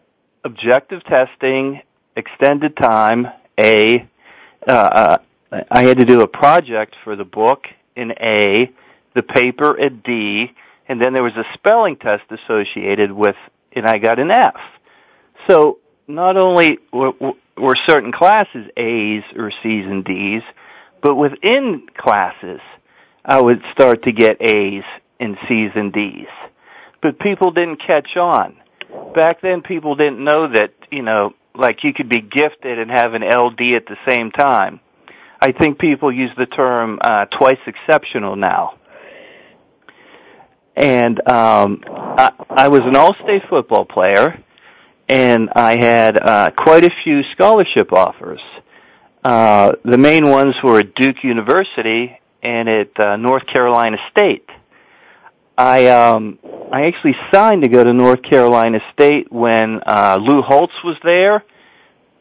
objective 0.44 1.02
testing, 1.04 1.80
extended 2.16 2.76
time, 2.76 3.26
A, 3.58 4.08
uh, 4.68 4.72
uh, 4.72 5.16
I 5.70 5.82
had 5.82 5.98
to 5.98 6.04
do 6.04 6.20
a 6.20 6.28
project 6.28 6.94
for 7.04 7.16
the 7.16 7.24
book 7.24 7.66
in 7.96 8.12
A, 8.12 8.70
the 9.14 9.22
paper 9.22 9.78
at 9.78 10.02
D, 10.02 10.52
and 10.88 11.00
then 11.00 11.12
there 11.12 11.22
was 11.22 11.36
a 11.36 11.44
spelling 11.54 11.96
test 11.96 12.24
associated 12.30 13.12
with, 13.12 13.36
and 13.72 13.86
I 13.86 13.98
got 13.98 14.18
an 14.18 14.30
F. 14.30 14.56
So 15.48 15.78
not 16.06 16.36
only 16.36 16.78
were, 16.92 17.12
were 17.56 17.76
certain 17.86 18.12
classes 18.12 18.66
A's 18.76 19.22
or 19.36 19.50
C's 19.62 19.84
and 19.86 20.04
D's, 20.04 20.42
But 21.02 21.16
within 21.16 21.86
classes, 21.96 22.60
I 23.24 23.40
would 23.40 23.62
start 23.72 24.02
to 24.04 24.12
get 24.12 24.42
A's 24.42 24.84
and 25.20 25.36
C's 25.48 25.70
and 25.74 25.92
D's. 25.92 26.26
But 27.00 27.18
people 27.18 27.52
didn't 27.52 27.82
catch 27.84 28.16
on. 28.16 28.56
Back 29.14 29.40
then 29.40 29.62
people 29.62 29.94
didn't 29.94 30.22
know 30.22 30.48
that, 30.52 30.72
you 30.90 31.02
know, 31.02 31.34
like 31.54 31.84
you 31.84 31.92
could 31.92 32.08
be 32.08 32.20
gifted 32.20 32.78
and 32.78 32.90
have 32.90 33.14
an 33.14 33.22
LD 33.22 33.60
at 33.74 33.86
the 33.86 33.96
same 34.08 34.30
time. 34.30 34.80
I 35.40 35.52
think 35.52 35.78
people 35.78 36.12
use 36.12 36.30
the 36.36 36.46
term 36.46 36.98
uh, 37.02 37.26
twice 37.26 37.58
exceptional 37.66 38.36
now. 38.36 38.78
And 40.76 41.20
um, 41.30 41.80
I, 41.86 42.32
I 42.48 42.68
was 42.68 42.80
an 42.84 42.96
all-state 42.96 43.42
football 43.50 43.84
player, 43.84 44.42
and 45.08 45.50
I 45.54 45.76
had 45.78 46.16
uh, 46.16 46.50
quite 46.56 46.84
a 46.84 46.90
few 47.04 47.22
scholarship 47.32 47.92
offers. 47.92 48.40
Uh, 49.24 49.72
the 49.84 49.98
main 49.98 50.30
ones 50.30 50.54
were 50.62 50.78
at 50.78 50.94
Duke 50.94 51.22
University 51.22 52.18
and 52.42 52.68
at 52.68 52.98
uh, 53.00 53.16
North 53.16 53.46
Carolina 53.46 53.96
State. 54.10 54.48
I 55.56 55.86
um, 55.88 56.38
I 56.72 56.86
actually 56.86 57.14
signed 57.32 57.62
to 57.62 57.68
go 57.68 57.84
to 57.84 57.92
North 57.92 58.22
Carolina 58.22 58.80
State 58.92 59.30
when 59.30 59.80
uh, 59.86 60.16
Lou 60.20 60.42
Holtz 60.42 60.72
was 60.82 60.96
there. 61.04 61.44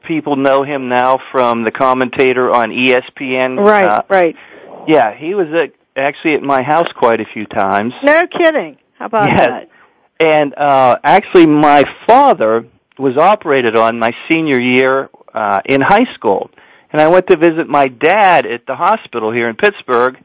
People 0.07 0.35
know 0.35 0.63
him 0.63 0.89
now 0.89 1.19
from 1.31 1.63
the 1.63 1.71
commentator 1.71 2.49
on 2.51 2.69
ESPN. 2.71 3.57
Right, 3.57 3.85
uh, 3.85 4.01
right. 4.09 4.35
Yeah, 4.87 5.15
he 5.15 5.35
was 5.35 5.47
at, 5.53 5.73
actually 5.95 6.33
at 6.33 6.41
my 6.41 6.61
house 6.63 6.87
quite 6.97 7.21
a 7.21 7.25
few 7.25 7.45
times. 7.45 7.93
No 8.03 8.21
kidding. 8.27 8.77
How 8.97 9.05
about 9.05 9.27
Yes. 9.29 9.47
that? 9.47 9.69
And 10.19 10.53
uh 10.55 10.97
actually 11.03 11.47
my 11.47 11.83
father 12.07 12.65
was 12.99 13.17
operated 13.17 13.75
on 13.75 13.97
my 13.99 14.11
senior 14.29 14.59
year 14.59 15.09
uh 15.33 15.61
in 15.65 15.81
high 15.81 16.11
school. 16.13 16.49
And 16.91 17.01
I 17.01 17.07
went 17.09 17.27
to 17.27 17.37
visit 17.37 17.67
my 17.67 17.87
dad 17.87 18.45
at 18.45 18.65
the 18.65 18.75
hospital 18.75 19.31
here 19.31 19.49
in 19.49 19.55
Pittsburgh 19.55 20.17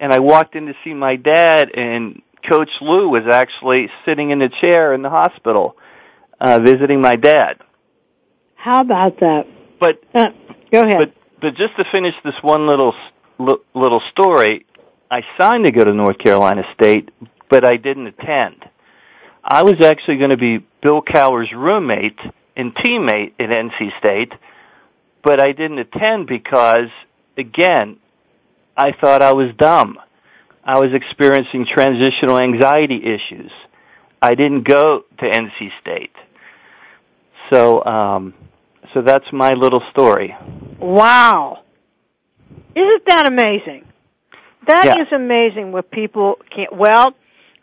and 0.00 0.12
I 0.12 0.18
walked 0.20 0.54
in 0.54 0.66
to 0.66 0.74
see 0.82 0.94
my 0.94 1.16
dad 1.16 1.70
and 1.74 2.22
coach 2.48 2.70
Lou 2.80 3.08
was 3.08 3.24
actually 3.30 3.88
sitting 4.04 4.30
in 4.30 4.42
a 4.42 4.48
chair 4.48 4.92
in 4.94 5.02
the 5.02 5.10
hospital 5.10 5.76
uh 6.40 6.58
visiting 6.64 7.00
my 7.00 7.16
dad. 7.16 7.58
How 8.56 8.80
about 8.80 9.20
that? 9.20 9.46
But 9.78 10.02
Uh, 10.14 10.28
go 10.72 10.82
ahead. 10.82 10.98
but 10.98 11.12
but 11.40 11.54
just 11.56 11.76
to 11.76 11.84
finish 11.92 12.14
this 12.24 12.34
one 12.42 12.66
little 12.66 12.94
li- 13.38 13.62
little 13.74 14.00
story, 14.10 14.64
I 15.10 15.22
signed 15.38 15.64
to 15.64 15.72
go 15.72 15.84
to 15.84 15.92
North 15.92 16.18
Carolina 16.18 16.64
State, 16.74 17.10
but 17.50 17.68
I 17.68 17.76
didn't 17.76 18.06
attend. 18.06 18.64
I 19.44 19.62
was 19.62 19.80
actually 19.84 20.16
going 20.16 20.30
to 20.30 20.38
be 20.38 20.64
Bill 20.82 21.02
Cowher's 21.02 21.52
roommate 21.52 22.18
and 22.56 22.74
teammate 22.74 23.32
at 23.38 23.50
NC 23.50 23.98
State, 23.98 24.32
but 25.24 25.40
I 25.40 25.52
didn't 25.52 25.78
attend 25.78 26.26
because 26.26 26.88
again, 27.36 27.96
I 28.76 28.92
thought 29.00 29.22
I 29.22 29.32
was 29.32 29.50
dumb. 29.56 29.98
I 30.64 30.78
was 30.78 30.90
experiencing 30.92 31.66
transitional 31.66 32.38
anxiety 32.38 33.02
issues. 33.04 33.50
I 34.22 34.34
didn't 34.34 34.66
go 34.66 35.04
to 35.18 35.24
NC 35.24 35.70
State. 35.80 36.14
So 37.52 37.84
um 37.84 38.34
so 38.92 39.02
that's 39.02 39.26
my 39.32 39.54
little 39.54 39.82
story. 39.90 40.36
Wow. 40.78 41.64
Isn't 42.74 43.04
that 43.06 43.26
amazing? 43.26 43.84
That 44.66 44.98
is 44.98 45.08
Yeah. 45.10 45.16
amazing 45.16 45.72
what 45.72 45.90
people 45.90 46.38
can't, 46.50 46.74
well, 46.74 47.14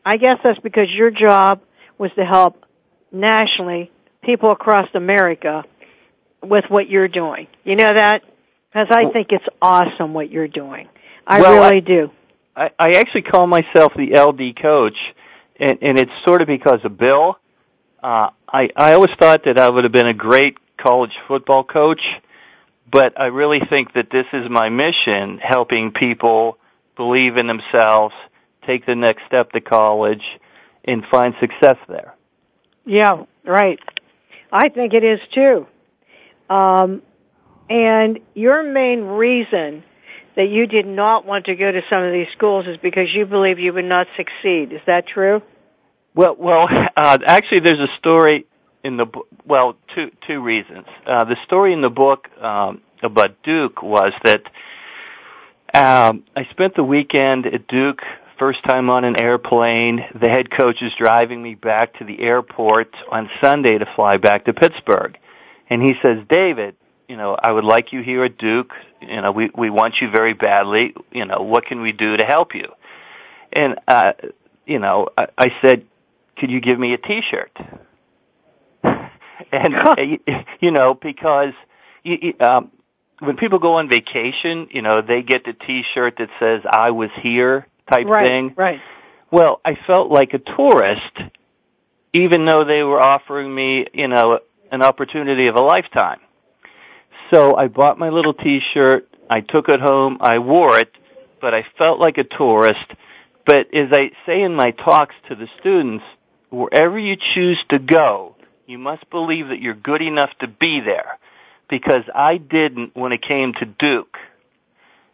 I 0.06 0.18
guess 0.18 0.40
that's 0.44 0.60
because 0.60 0.90
your 0.90 1.12
job 1.12 1.62
was 1.98 2.12
to 2.16 2.26
help 2.26 2.66
nationally 3.12 3.92
people 4.24 4.52
across 4.52 4.88
America 4.94 5.64
with 6.42 6.66
what 6.70 6.90
you're 6.90 7.08
doing. 7.08 7.48
You 7.64 7.76
know 7.76 7.84
that? 7.94 8.24
Because 8.72 8.88
I 8.92 9.10
think 9.12 9.28
it's 9.32 9.46
awesome 9.62 10.14
what 10.14 10.32
you're 10.32 10.48
doing. 10.48 10.88
I 11.28 11.42
Well, 11.42 11.58
really 11.60 11.78
I- 11.78 11.80
do. 11.80 12.12
I, 12.56 12.70
I 12.78 12.90
actually 12.96 13.22
call 13.22 13.48
myself 13.48 13.94
the 13.96 14.14
LD 14.20 14.62
coach, 14.62 14.98
and, 15.58 15.78
and 15.82 15.98
it's 15.98 16.12
sort 16.26 16.42
of 16.42 16.48
because 16.50 16.80
of 16.84 16.98
Bill. 16.98 17.38
Uh, 18.04 18.30
I, 18.48 18.70
I 18.76 18.94
always 18.94 19.12
thought 19.18 19.46
that 19.46 19.58
I 19.58 19.70
would 19.70 19.86
have 19.86 19.94
been 19.94 20.08
a 20.08 20.14
great 20.14 20.58
college 20.78 21.14
football 21.30 21.64
coach, 21.64 22.02
but 22.92 23.18
I 23.20 23.28
really 23.28 23.62
think 23.70 23.94
that 23.94 24.10
this 24.12 24.26
is 24.34 24.50
my 24.50 24.68
mission, 24.68 25.38
helping 25.38 25.92
people 25.94 26.58
believe 26.98 27.38
in 27.38 27.48
themselves, 27.48 28.14
take 28.68 28.86
the 28.86 28.96
next 28.96 29.22
step 29.28 29.54
to 29.54 29.62
college, 29.62 30.24
and 30.84 31.06
find 31.10 31.34
success 31.40 31.78
there. 31.88 32.16
Yeah, 32.86 33.24
right. 33.46 33.80
I 34.52 34.68
think 34.70 34.94
it 34.94 35.06
is 35.06 35.22
too. 35.34 35.68
Um, 36.52 37.02
and 37.70 38.20
your 38.34 38.62
main 38.64 39.04
reason 39.04 39.84
that 40.36 40.50
you 40.50 40.68
did 40.68 40.86
not 40.86 41.26
want 41.26 41.46
to 41.46 41.56
go 41.56 41.72
to 41.72 41.82
some 41.90 42.04
of 42.04 42.12
these 42.12 42.28
schools 42.36 42.68
is 42.68 42.78
because 42.78 43.08
you 43.14 43.26
believe 43.26 43.60
you 43.60 43.72
would 43.72 43.86
not 43.86 44.08
succeed. 44.18 44.74
Is 44.74 44.82
that 44.86 45.08
true? 45.08 45.42
Well, 46.14 46.36
well, 46.38 46.68
uh, 46.98 47.18
actually, 47.26 47.62
there's 47.62 47.80
a 47.80 47.98
story 47.98 48.46
in 48.84 48.98
the 48.98 49.06
book. 49.06 49.28
Well, 49.46 49.78
two 49.96 50.12
two 50.28 50.42
reasons. 50.42 50.88
Uh, 51.06 51.24
the 51.26 51.38
story 51.46 51.74
in 51.74 51.82
the 51.82 51.90
book 51.90 52.28
um, 52.42 52.82
about 53.02 53.42
Duke 53.44 53.82
was 53.82 54.12
that 54.26 54.44
um, 55.74 56.26
I 56.36 56.46
spent 56.52 56.76
the 56.76 56.84
weekend 56.84 57.46
at 57.46 57.68
Duke. 57.68 58.02
First 58.38 58.64
time 58.64 58.90
on 58.90 59.06
an 59.06 59.22
airplane. 59.22 60.04
The 60.20 60.28
head 60.28 60.50
coach 60.52 60.82
is 60.82 60.92
driving 60.98 61.42
me 61.42 61.56
back 61.56 62.00
to 62.00 62.06
the 62.06 62.20
airport 62.20 62.94
on 63.10 63.30
Sunday 63.42 63.78
to 63.78 63.86
fly 63.96 64.18
back 64.18 64.46
to 64.46 64.54
Pittsburgh, 64.54 65.18
and 65.72 65.82
he 65.82 65.94
says, 66.04 66.18
"David, 66.30 66.76
you 67.08 67.16
know, 67.16 67.34
I 67.34 67.52
would 67.52 67.64
like 67.64 67.94
you 67.94 68.04
here 68.04 68.26
at 68.26 68.38
Duke. 68.38 68.74
You 69.02 69.22
know, 69.22 69.32
we 69.32 69.50
we 69.56 69.72
want 69.72 69.96
you 70.02 70.12
very 70.12 70.34
badly. 70.34 70.94
You 71.12 71.26
know, 71.26 71.42
what 71.42 71.66
can 71.66 71.82
we 71.82 71.94
do 71.94 72.18
to 72.18 72.26
help 72.26 72.54
you?" 72.54 72.68
And 73.54 73.80
uh, 73.88 74.12
you 74.68 74.80
know, 74.80 75.08
I, 75.18 75.28
I 75.38 75.48
said, 75.64 75.86
"Could 76.38 76.52
you 76.52 76.60
give 76.60 76.78
me 76.78 76.94
a 76.94 76.98
T-shirt?" 76.98 77.58
and 78.84 79.76
uh, 79.76 79.96
you, 80.60 80.72
know, 80.72 80.94
because 80.94 81.54
you, 82.04 82.34
um, 82.42 82.70
when 83.20 83.38
people 83.38 83.60
go 83.60 83.76
on 83.76 83.88
vacation, 83.88 84.68
you 84.72 84.82
know, 84.82 85.02
they 85.02 85.22
get 85.22 85.46
the 85.46 85.54
T-shirt 85.54 86.18
that 86.18 86.30
says 86.38 86.64
"I 86.70 86.92
was 86.92 87.12
here" 87.22 87.66
type 87.90 88.08
right, 88.08 88.28
thing. 88.28 88.54
right. 88.58 88.82
Well, 89.32 89.62
I 89.64 89.78
felt 89.88 90.12
like 90.12 90.34
a 90.34 90.40
tourist, 90.40 91.18
even 92.12 92.44
though 92.44 92.66
they 92.66 92.84
were 92.84 93.00
offering 93.02 93.56
me, 93.56 93.88
you 93.94 94.10
know, 94.10 94.42
an 94.72 94.82
opportunity 94.82 95.48
of 95.48 95.56
a 95.56 95.62
lifetime. 95.62 96.20
So 97.32 97.56
I 97.56 97.68
bought 97.68 98.00
my 98.00 98.10
little 98.10 98.34
T-shirt. 98.34 99.08
I 99.30 99.42
took 99.42 99.70
it 99.70 99.80
home. 99.80 100.18
I 100.22 100.40
wore 100.40 100.80
it, 100.80 100.92
but 101.40 101.54
I 101.54 101.66
felt 101.78 102.00
like 102.00 102.18
a 102.18 102.24
tourist. 102.24 102.86
But 103.46 103.74
as 103.74 103.90
I 103.92 104.12
say 104.26 104.42
in 104.42 104.56
my 104.56 104.72
talks 104.72 105.16
to 105.30 105.36
the 105.36 105.48
students, 105.60 106.04
wherever 106.50 106.98
you 106.98 107.18
choose 107.34 107.60
to 107.70 107.80
go, 107.80 108.36
you 108.68 108.78
must 108.78 109.10
believe 109.10 109.50
that 109.50 109.62
you're 109.62 109.74
good 109.74 110.02
enough 110.02 110.32
to 110.40 110.48
be 110.48 110.80
there. 110.80 111.18
Because 111.70 112.04
I 112.14 112.38
didn't 112.38 112.96
when 112.96 113.12
it 113.12 113.22
came 113.22 113.54
to 113.54 113.66
Duke. 113.66 114.18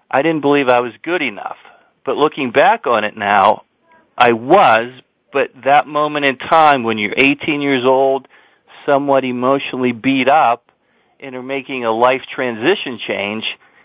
I 0.10 0.22
didn't 0.22 0.42
believe 0.42 0.70
I 0.70 0.80
was 0.80 0.94
good 1.04 1.22
enough. 1.22 1.58
But 2.06 2.18
looking 2.18 2.52
back 2.52 2.88
on 2.88 3.04
it 3.04 3.18
now, 3.18 3.64
I 4.18 4.32
was, 4.32 4.92
but 5.32 5.52
that 5.66 5.86
moment 5.86 6.26
in 6.26 6.38
time 6.38 6.84
when 6.84 6.98
you're 6.98 7.14
18 7.16 7.62
years 7.62 7.84
old, 7.86 8.28
somewhat 8.88 9.26
emotionally 9.26 9.92
beat 9.92 10.30
up, 10.30 10.72
and 11.20 11.36
are 11.36 11.44
making 11.44 11.86
a 11.86 11.92
life 11.92 12.22
transition 12.34 13.00
change, 13.06 13.44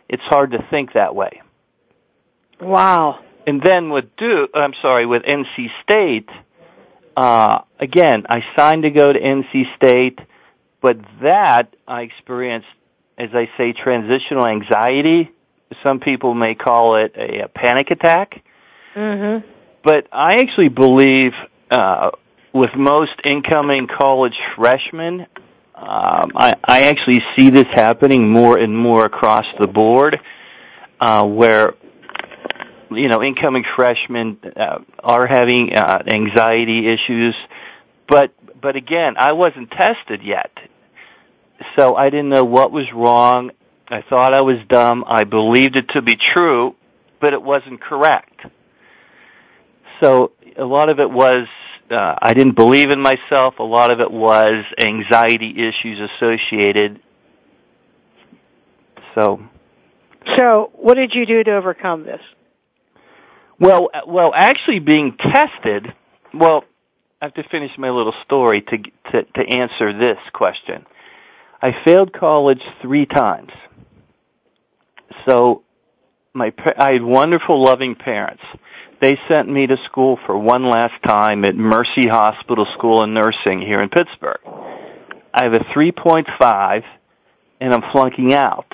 it's 0.09 0.23
hard 0.23 0.53
to 0.53 0.67
think 0.71 0.93
that 0.95 1.15
way. 1.15 1.43
Wow. 2.61 3.21
And 3.47 3.62
then 3.62 3.91
with 3.91 4.17
Duke, 4.17 4.51
I'm 4.55 4.75
sorry, 4.81 5.07
with 5.07 5.23
NC 5.23 5.69
State, 5.83 6.29
uh, 7.17 7.62
again, 7.79 8.25
I 8.29 8.45
signed 8.57 8.85
to 8.85 8.91
go 8.91 9.12
to 9.12 9.19
NC 9.19 9.75
State, 9.77 10.19
but 10.81 10.99
that 11.23 11.75
I 11.87 12.03
experienced, 12.03 12.69
as 13.19 13.31
I 13.35 13.49
say, 13.57 13.73
transitional 13.73 14.47
anxiety. 14.47 15.31
Some 15.83 16.01
people 16.01 16.35
may 16.35 16.55
call 16.55 16.97
it 16.97 17.15
a, 17.17 17.45
a 17.45 17.49
panic 17.49 17.91
attack. 17.91 18.43
Mm-hmm. 18.95 19.47
But 19.83 20.07
I 20.12 20.41
actually 20.41 20.69
believe 20.69 21.33
uh, 21.71 22.11
with 22.53 22.71
most 22.77 23.12
incoming 23.25 23.87
college 23.87 24.38
freshmen, 24.57 25.27
um, 25.75 26.33
I, 26.37 26.53
I 26.65 26.83
actually 26.83 27.23
see 27.37 27.51
this 27.51 27.67
happening 27.73 28.31
more 28.31 28.59
and 28.59 28.77
more 28.77 29.05
across 29.05 29.47
the 29.59 29.67
board, 29.67 30.21
uh, 31.01 31.27
where 31.27 31.75
you 32.91 33.09
know 33.09 33.23
incoming 33.23 33.65
freshmen 33.75 34.38
uh, 34.57 34.79
are 35.01 35.27
having 35.27 35.75
uh, 35.75 36.03
anxiety 36.12 36.88
issues. 36.88 37.35
But 38.09 38.33
but 38.61 38.77
again, 38.77 39.15
I 39.17 39.33
wasn't 39.33 39.71
tested 39.71 40.23
yet, 40.23 40.53
so 41.77 41.97
I 41.97 42.11
didn't 42.11 42.29
know 42.29 42.45
what 42.45 42.71
was 42.71 42.87
wrong. 42.95 43.51
I 43.88 44.03
thought 44.09 44.35
I 44.35 44.43
was 44.43 44.59
dumb. 44.69 45.05
I 45.07 45.25
believed 45.25 45.77
it 45.77 45.88
to 45.95 46.03
be 46.03 46.17
true, 46.35 46.77
but 47.21 47.33
it 47.33 47.43
wasn't 47.43 47.81
correct. 47.81 48.41
So 50.03 50.33
a 50.57 50.65
lot 50.65 50.88
of 50.88 51.01
it 51.01 51.11
was 51.11 51.47
uh, 51.93 52.17
I 52.21 52.35
didn't 52.35 52.57
believe 52.57 52.91
in 52.91 53.01
myself. 53.01 53.59
A 53.59 53.63
lot 53.63 53.91
of 53.91 54.01
it 54.01 54.11
was 54.11 54.65
anxiety 54.83 55.51
issues 55.51 56.11
associated. 56.17 57.01
So 59.15 59.41
So, 60.37 60.71
what 60.75 60.95
did 60.95 61.15
you 61.15 61.27
do 61.27 61.45
to 61.45 61.55
overcome 61.55 62.05
this? 62.05 62.21
Well, 63.61 63.91
uh, 63.93 64.01
well, 64.07 64.33
actually 64.35 64.81
being 64.81 65.17
tested, 65.17 65.87
well, 66.35 66.65
I 67.21 67.27
have 67.27 67.35
to 67.35 67.45
finish 67.51 67.71
my 67.79 67.91
little 67.91 68.15
story 68.25 68.63
to, 68.63 68.79
to, 68.79 69.23
to 69.23 69.59
answer 69.59 69.97
this 69.97 70.19
question. 70.33 70.85
I 71.61 71.71
failed 71.85 72.13
college 72.13 72.63
three 72.81 73.07
times. 73.07 73.51
So 75.27 75.63
my 76.35 76.53
I 76.79 76.93
had 76.93 77.03
wonderful, 77.03 77.63
loving 77.63 77.95
parents. 77.95 78.43
They 79.03 79.19
sent 79.27 79.49
me 79.49 79.67
to 79.67 79.77
school 79.87 80.17
for 80.27 80.38
one 80.38 80.71
last 80.71 81.03
time 81.03 81.45
at 81.45 81.57
Mercy 81.57 82.07
Hospital 82.07 82.65
School 82.75 83.03
of 83.03 83.09
Nursing 83.09 83.61
here 83.61 83.83
in 83.83 83.88
Pittsburgh. 83.88 84.38
I 85.35 85.43
have 85.43 85.55
a 85.55 85.59
3.5 85.59 86.85
and 87.61 87.75
I'm 87.75 87.83
flunking 87.91 88.33
out. 88.33 88.73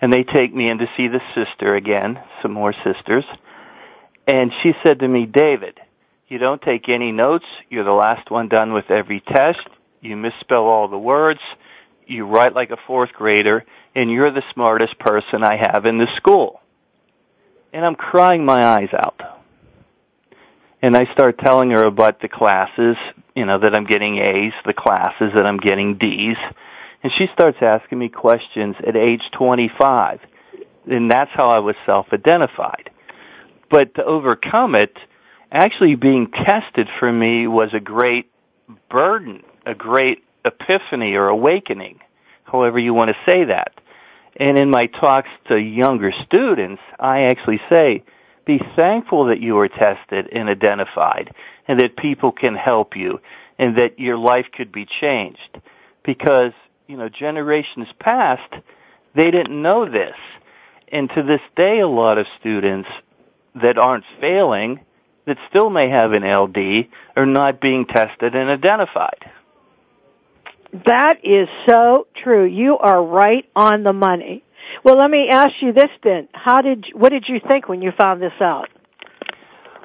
And 0.00 0.10
they 0.10 0.22
take 0.22 0.54
me 0.54 0.70
in 0.70 0.78
to 0.78 0.88
see 0.96 1.08
the 1.08 1.20
sister 1.34 1.74
again, 1.74 2.18
some 2.40 2.52
more 2.52 2.72
sisters. 2.82 3.26
And 4.26 4.52
she 4.62 4.72
said 4.82 5.00
to 5.00 5.08
me, 5.08 5.26
David, 5.26 5.80
you 6.28 6.38
don't 6.38 6.62
take 6.62 6.88
any 6.88 7.12
notes. 7.12 7.44
You're 7.68 7.84
the 7.84 7.92
last 7.92 8.30
one 8.30 8.48
done 8.48 8.72
with 8.72 8.90
every 8.90 9.20
test. 9.20 9.68
You 10.00 10.16
misspell 10.16 10.64
all 10.64 10.88
the 10.88 10.96
words. 10.98 11.40
You 12.06 12.24
write 12.24 12.54
like 12.54 12.70
a 12.70 12.78
fourth 12.86 13.12
grader. 13.12 13.66
And 13.94 14.10
you're 14.10 14.30
the 14.30 14.44
smartest 14.54 14.98
person 14.98 15.42
I 15.42 15.56
have 15.56 15.84
in 15.84 15.98
the 15.98 16.08
school. 16.16 16.62
And 17.76 17.84
I'm 17.84 17.94
crying 17.94 18.46
my 18.46 18.64
eyes 18.64 18.88
out. 18.94 19.20
And 20.80 20.96
I 20.96 21.12
start 21.12 21.38
telling 21.38 21.72
her 21.72 21.84
about 21.84 22.22
the 22.22 22.28
classes, 22.28 22.96
you 23.34 23.44
know, 23.44 23.58
that 23.58 23.74
I'm 23.74 23.84
getting 23.84 24.16
A's, 24.16 24.54
the 24.64 24.72
classes 24.72 25.32
that 25.34 25.44
I'm 25.44 25.58
getting 25.58 25.98
D's. 25.98 26.38
And 27.02 27.12
she 27.18 27.28
starts 27.34 27.58
asking 27.60 27.98
me 27.98 28.08
questions 28.08 28.76
at 28.78 28.96
age 28.96 29.20
25. 29.32 30.20
And 30.90 31.10
that's 31.10 31.30
how 31.34 31.50
I 31.50 31.58
was 31.58 31.76
self-identified. 31.84 32.88
But 33.70 33.94
to 33.96 34.04
overcome 34.06 34.74
it, 34.74 34.96
actually 35.52 35.96
being 35.96 36.30
tested 36.30 36.88
for 36.98 37.12
me 37.12 37.46
was 37.46 37.74
a 37.74 37.80
great 37.80 38.30
burden, 38.88 39.42
a 39.66 39.74
great 39.74 40.24
epiphany 40.46 41.14
or 41.14 41.28
awakening, 41.28 42.00
however 42.44 42.78
you 42.78 42.94
want 42.94 43.10
to 43.10 43.16
say 43.26 43.44
that. 43.44 43.74
And 44.38 44.58
in 44.58 44.70
my 44.70 44.86
talks 44.86 45.30
to 45.48 45.56
younger 45.56 46.12
students, 46.24 46.82
I 47.00 47.22
actually 47.22 47.60
say, 47.68 48.04
be 48.44 48.60
thankful 48.76 49.26
that 49.26 49.40
you 49.40 49.54
were 49.54 49.68
tested 49.68 50.28
and 50.30 50.48
identified 50.48 51.34
and 51.66 51.80
that 51.80 51.96
people 51.96 52.32
can 52.32 52.54
help 52.54 52.96
you 52.96 53.20
and 53.58 53.76
that 53.78 53.98
your 53.98 54.16
life 54.16 54.46
could 54.52 54.70
be 54.70 54.86
changed. 55.00 55.60
Because, 56.04 56.52
you 56.86 56.96
know, 56.96 57.08
generations 57.08 57.88
past, 57.98 58.52
they 59.14 59.30
didn't 59.30 59.62
know 59.62 59.90
this. 59.90 60.14
And 60.92 61.10
to 61.10 61.22
this 61.22 61.40
day, 61.56 61.80
a 61.80 61.88
lot 61.88 62.18
of 62.18 62.26
students 62.38 62.88
that 63.56 63.78
aren't 63.78 64.04
failing 64.20 64.80
that 65.26 65.38
still 65.48 65.70
may 65.70 65.88
have 65.88 66.12
an 66.12 66.22
LD 66.22 66.88
are 67.16 67.26
not 67.26 67.60
being 67.60 67.86
tested 67.86 68.36
and 68.36 68.48
identified. 68.48 69.30
That 70.84 71.24
is 71.24 71.48
so 71.68 72.06
true. 72.22 72.44
You 72.44 72.76
are 72.78 73.02
right 73.02 73.44
on 73.54 73.82
the 73.82 73.92
money. 73.92 74.42
Well, 74.84 74.98
let 74.98 75.10
me 75.10 75.28
ask 75.30 75.54
you 75.60 75.72
this 75.72 75.90
then. 76.02 76.28
How 76.32 76.60
did 76.60 76.86
what 76.92 77.10
did 77.10 77.24
you 77.28 77.40
think 77.46 77.68
when 77.68 77.82
you 77.82 77.92
found 77.98 78.20
this 78.20 78.32
out? 78.40 78.68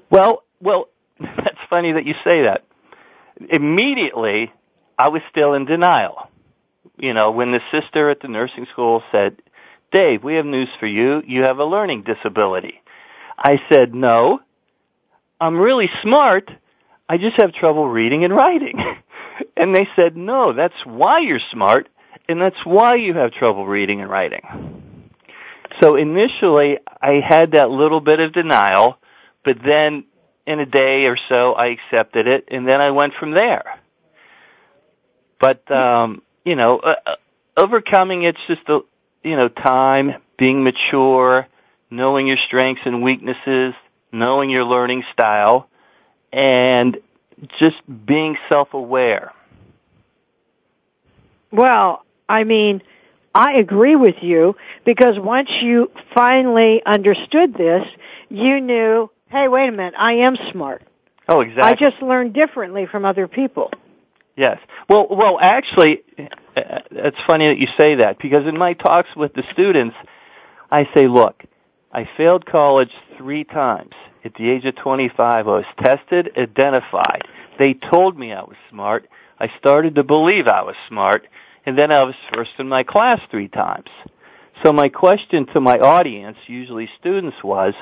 Well, 0.10 0.44
well, 0.60 0.90
that's 1.20 1.60
funny 1.70 1.94
that 1.94 2.06
you 2.06 2.14
say 2.24 2.44
that. 2.44 2.66
Immediately, 3.50 4.52
I 4.98 5.08
was 5.10 5.22
still 5.30 5.54
in 5.54 5.66
denial. 5.66 6.30
You 6.98 7.14
know, 7.14 7.32
when 7.32 7.52
the 7.52 7.62
sister 7.72 8.10
at 8.10 8.22
the 8.22 8.28
nursing 8.28 8.68
school 8.72 9.04
said, 9.12 9.38
"Dave, 9.92 10.24
we 10.24 10.36
have 10.36 10.46
news 10.46 10.70
for 10.80 10.88
you. 10.88 11.22
You 11.26 11.44
have 11.44 11.60
a 11.60 11.66
learning 11.66 12.04
disability." 12.04 12.82
I 13.38 13.60
said, 13.72 13.96
"No, 13.96 14.42
I'm 15.40 15.58
really 15.58 15.90
smart. 16.02 16.52
I 17.08 17.18
just 17.18 17.38
have 17.38 17.54
trouble 17.54 17.88
reading 17.88 18.24
and 18.24 18.36
writing. 18.36 18.78
and 19.56 19.76
they 19.76 19.88
said, 19.96 20.16
no, 20.16 20.54
that's 20.54 20.76
why 20.86 21.20
you're 21.20 21.40
smart, 21.52 21.90
and 22.28 22.42
that's 22.42 22.64
why 22.64 22.96
you 22.96 23.14
have 23.14 23.32
trouble 23.32 23.66
reading 23.66 24.02
and 24.02 24.10
writing. 24.10 24.42
So 25.82 25.96
initially, 25.96 26.80
I 27.02 27.22
had 27.28 27.52
that 27.52 27.70
little 27.70 28.02
bit 28.02 28.20
of 28.20 28.34
denial, 28.34 28.98
but 29.44 29.58
then 29.64 30.06
in 30.46 30.60
a 30.60 30.66
day 30.66 31.06
or 31.06 31.18
so, 31.30 31.54
I 31.54 31.68
accepted 31.68 32.28
it, 32.28 32.46
and 32.50 32.68
then 32.68 32.82
I 32.82 32.92
went 32.92 33.14
from 33.20 33.32
there. 33.32 33.80
But, 35.40 35.70
um, 35.72 36.22
you 36.46 36.56
know, 36.56 36.80
uh, 36.80 36.96
uh 37.06 37.16
overcoming 37.58 38.24
it's 38.24 38.40
just 38.48 38.62
a, 38.68 38.80
you 39.24 39.36
know, 39.36 39.48
time, 39.48 40.16
being 40.38 40.64
mature, 40.64 41.48
knowing 41.90 42.28
your 42.28 42.38
strengths 42.48 42.82
and 42.86 43.04
weaknesses, 43.04 43.74
knowing 44.12 44.50
your 44.50 44.64
learning 44.64 45.04
style, 45.14 45.70
and 46.32 46.98
just 47.60 47.78
being 48.06 48.38
self-aware. 48.50 49.32
Well, 51.52 52.06
I 52.30 52.44
mean, 52.44 52.82
I 53.34 53.54
agree 53.54 53.96
with 53.96 54.16
you 54.22 54.56
because 54.86 55.18
once 55.18 55.50
you 55.62 55.92
finally 56.16 56.82
understood 56.86 57.54
this, 57.54 57.86
you 58.30 58.62
knew, 58.62 59.10
hey, 59.30 59.48
wait 59.48 59.68
a 59.68 59.72
minute, 59.72 59.96
I 59.98 60.14
am 60.14 60.36
smart. 60.52 60.84
Oh, 61.28 61.42
exactly. 61.42 61.64
I 61.64 61.76
just 61.76 62.02
learned 62.02 62.34
differently 62.34 62.86
from 62.86 63.06
other 63.06 63.28
people. 63.28 63.72
Yes. 64.36 64.60
Well, 64.90 65.08
well, 65.10 65.40
actually, 65.40 66.04
it's 66.56 67.18
funny 67.28 67.48
that 67.48 67.58
you 67.58 67.68
say 67.78 67.96
that 67.96 68.18
because 68.20 68.48
in 68.48 68.58
my 68.58 68.74
talks 68.74 69.10
with 69.16 69.34
the 69.34 69.44
students, 69.52 69.96
I 70.70 70.88
say, 70.96 71.08
look, 71.08 71.44
I 71.92 72.10
failed 72.18 72.46
college 72.46 72.92
three 73.18 73.44
times. 73.44 73.94
At 74.24 74.36
the 74.36 74.50
age 74.50 74.66
of 74.66 74.76
25, 74.76 75.20
I 75.20 75.50
was 75.50 75.66
tested, 75.84 76.32
identified. 76.38 77.24
They 77.58 77.74
told 77.74 78.18
me 78.18 78.32
I 78.32 78.42
was 78.42 78.58
smart. 78.70 79.08
I 79.40 79.52
started 79.58 79.96
to 79.96 80.04
believe 80.04 80.48
I 80.48 80.62
was 80.62 80.76
smart, 80.88 81.28
and 81.66 81.78
then 81.78 81.92
I 81.92 82.04
was 82.04 82.16
first 82.34 82.52
in 82.60 82.70
my 82.70 82.84
class 82.84 83.20
three 83.32 83.48
times. 83.48 83.90
So 84.64 84.72
my 84.72 84.90
question 84.90 85.48
to 85.54 85.62
my 85.62 85.80
audience, 85.80 86.38
usually 86.46 86.88
students, 87.00 87.38
was, 87.44 87.74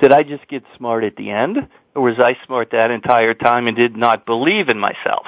did 0.00 0.12
I 0.12 0.22
just 0.22 0.46
get 0.48 0.64
smart 0.76 1.04
at 1.04 1.16
the 1.16 1.30
end, 1.30 1.56
or 1.94 2.02
was 2.02 2.18
I 2.18 2.36
smart 2.44 2.70
that 2.72 2.90
entire 2.90 3.32
time 3.32 3.66
and 3.66 3.76
did 3.76 3.96
not 3.96 4.26
believe 4.26 4.68
in 4.68 4.78
myself? 4.78 5.26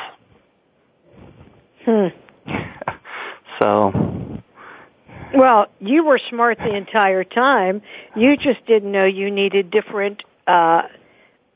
Hmm. 1.87 2.09
so 3.59 4.13
well, 5.35 5.67
you 5.81 6.05
were 6.05 6.21
smart 6.29 6.59
the 6.59 6.75
entire 6.75 7.25
time. 7.25 7.81
You 8.15 8.37
just 8.37 8.65
didn't 8.67 8.93
know 8.93 9.07
you 9.07 9.31
needed 9.31 9.71
different 9.71 10.23
uh, 10.47 10.83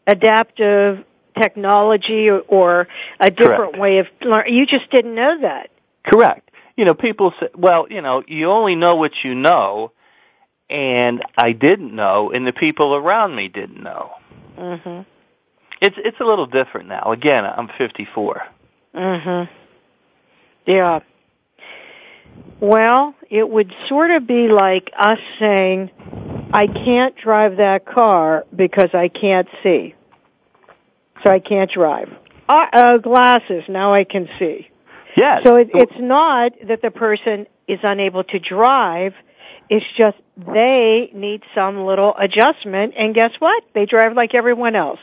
adaptive 0.06 1.04
technology 1.40 2.28
or, 2.28 2.40
or 2.40 2.88
a 3.20 3.30
different 3.30 3.74
Correct. 3.74 3.78
way 3.78 3.98
of 3.98 4.06
learning. 4.22 4.54
You 4.54 4.66
just 4.66 4.90
didn't 4.90 5.14
know 5.14 5.40
that. 5.42 5.70
Correct. 6.04 6.50
You 6.76 6.84
know, 6.84 6.94
people 6.94 7.32
say, 7.40 7.48
well, 7.56 7.86
you 7.90 8.02
know, 8.02 8.22
you 8.26 8.50
only 8.50 8.74
know 8.74 8.96
what 8.96 9.12
you 9.22 9.34
know, 9.34 9.92
and 10.68 11.22
I 11.36 11.52
didn't 11.52 11.94
know, 11.94 12.30
and 12.32 12.46
the 12.46 12.52
people 12.52 12.94
around 12.94 13.34
me 13.34 13.48
didn't 13.48 13.82
know. 13.82 14.12
Mhm. 14.58 15.06
It's 15.80 15.96
it's 15.98 16.18
a 16.20 16.24
little 16.24 16.46
different 16.46 16.88
now. 16.88 17.12
Again, 17.12 17.44
I'm 17.44 17.68
54. 17.78 18.42
Mhm. 18.94 19.48
Yeah. 20.66 21.00
Well, 22.60 23.14
it 23.30 23.48
would 23.48 23.74
sort 23.88 24.10
of 24.10 24.26
be 24.26 24.48
like 24.48 24.90
us 24.98 25.18
saying, 25.38 25.90
I 26.52 26.66
can't 26.66 27.16
drive 27.16 27.56
that 27.58 27.86
car 27.86 28.44
because 28.54 28.90
I 28.94 29.08
can't 29.08 29.48
see. 29.62 29.94
So 31.24 31.30
I 31.30 31.40
can't 31.40 31.70
drive. 31.70 32.10
Uh, 32.48 32.66
uh, 32.72 32.98
glasses, 32.98 33.64
now 33.68 33.92
I 33.92 34.04
can 34.04 34.28
see. 34.38 34.68
Yes. 35.16 35.42
So 35.44 35.56
it, 35.56 35.70
it's 35.74 35.98
not 35.98 36.52
that 36.68 36.82
the 36.82 36.90
person 36.90 37.46
is 37.66 37.80
unable 37.82 38.22
to 38.24 38.38
drive. 38.38 39.14
It's 39.68 39.86
just 39.96 40.16
they 40.36 41.10
need 41.12 41.42
some 41.54 41.84
little 41.84 42.14
adjustment, 42.16 42.94
and 42.96 43.14
guess 43.14 43.32
what? 43.38 43.64
They 43.74 43.86
drive 43.86 44.14
like 44.14 44.34
everyone 44.34 44.76
else. 44.76 45.00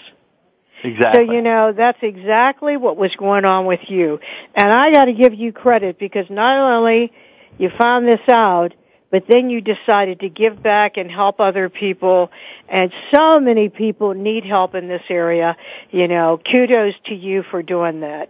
Exactly. 0.83 1.25
So 1.25 1.33
you 1.33 1.41
know 1.41 1.73
that's 1.75 1.97
exactly 2.01 2.77
what 2.77 2.95
was 2.95 3.11
going 3.17 3.43
on 3.45 3.65
with 3.65 3.81
you, 3.87 4.19
and 4.55 4.71
I 4.71 4.91
got 4.91 5.05
to 5.05 5.13
give 5.13 5.33
you 5.33 5.51
credit 5.51 5.97
because 5.99 6.25
not 6.29 6.57
only 6.57 7.11
you 7.57 7.69
found 7.77 8.07
this 8.07 8.21
out, 8.29 8.73
but 9.13 9.25
then 9.29 9.51
you 9.51 9.61
decided 9.61 10.21
to 10.21 10.27
give 10.27 10.63
back 10.63 10.97
and 10.97 11.11
help 11.11 11.39
other 11.39 11.69
people, 11.69 12.31
and 12.67 12.91
so 13.13 13.39
many 13.39 13.69
people 13.69 14.15
need 14.15 14.43
help 14.43 14.73
in 14.73 14.87
this 14.87 15.03
area. 15.07 15.55
You 15.91 16.07
know, 16.07 16.41
kudos 16.43 16.95
to 17.05 17.13
you 17.13 17.43
for 17.51 17.61
doing 17.61 17.99
that. 17.99 18.29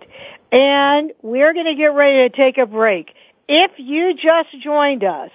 And 0.52 1.13
we're 1.22 1.54
going 1.54 1.67
to 1.67 1.76
get 1.76 1.93
ready 1.93 2.28
to 2.28 2.36
take 2.36 2.58
a 2.58 2.65
break. 2.65 3.13
If 3.48 3.72
you 3.78 4.13
just 4.13 4.62
joined 4.62 5.06
us, 5.06 5.32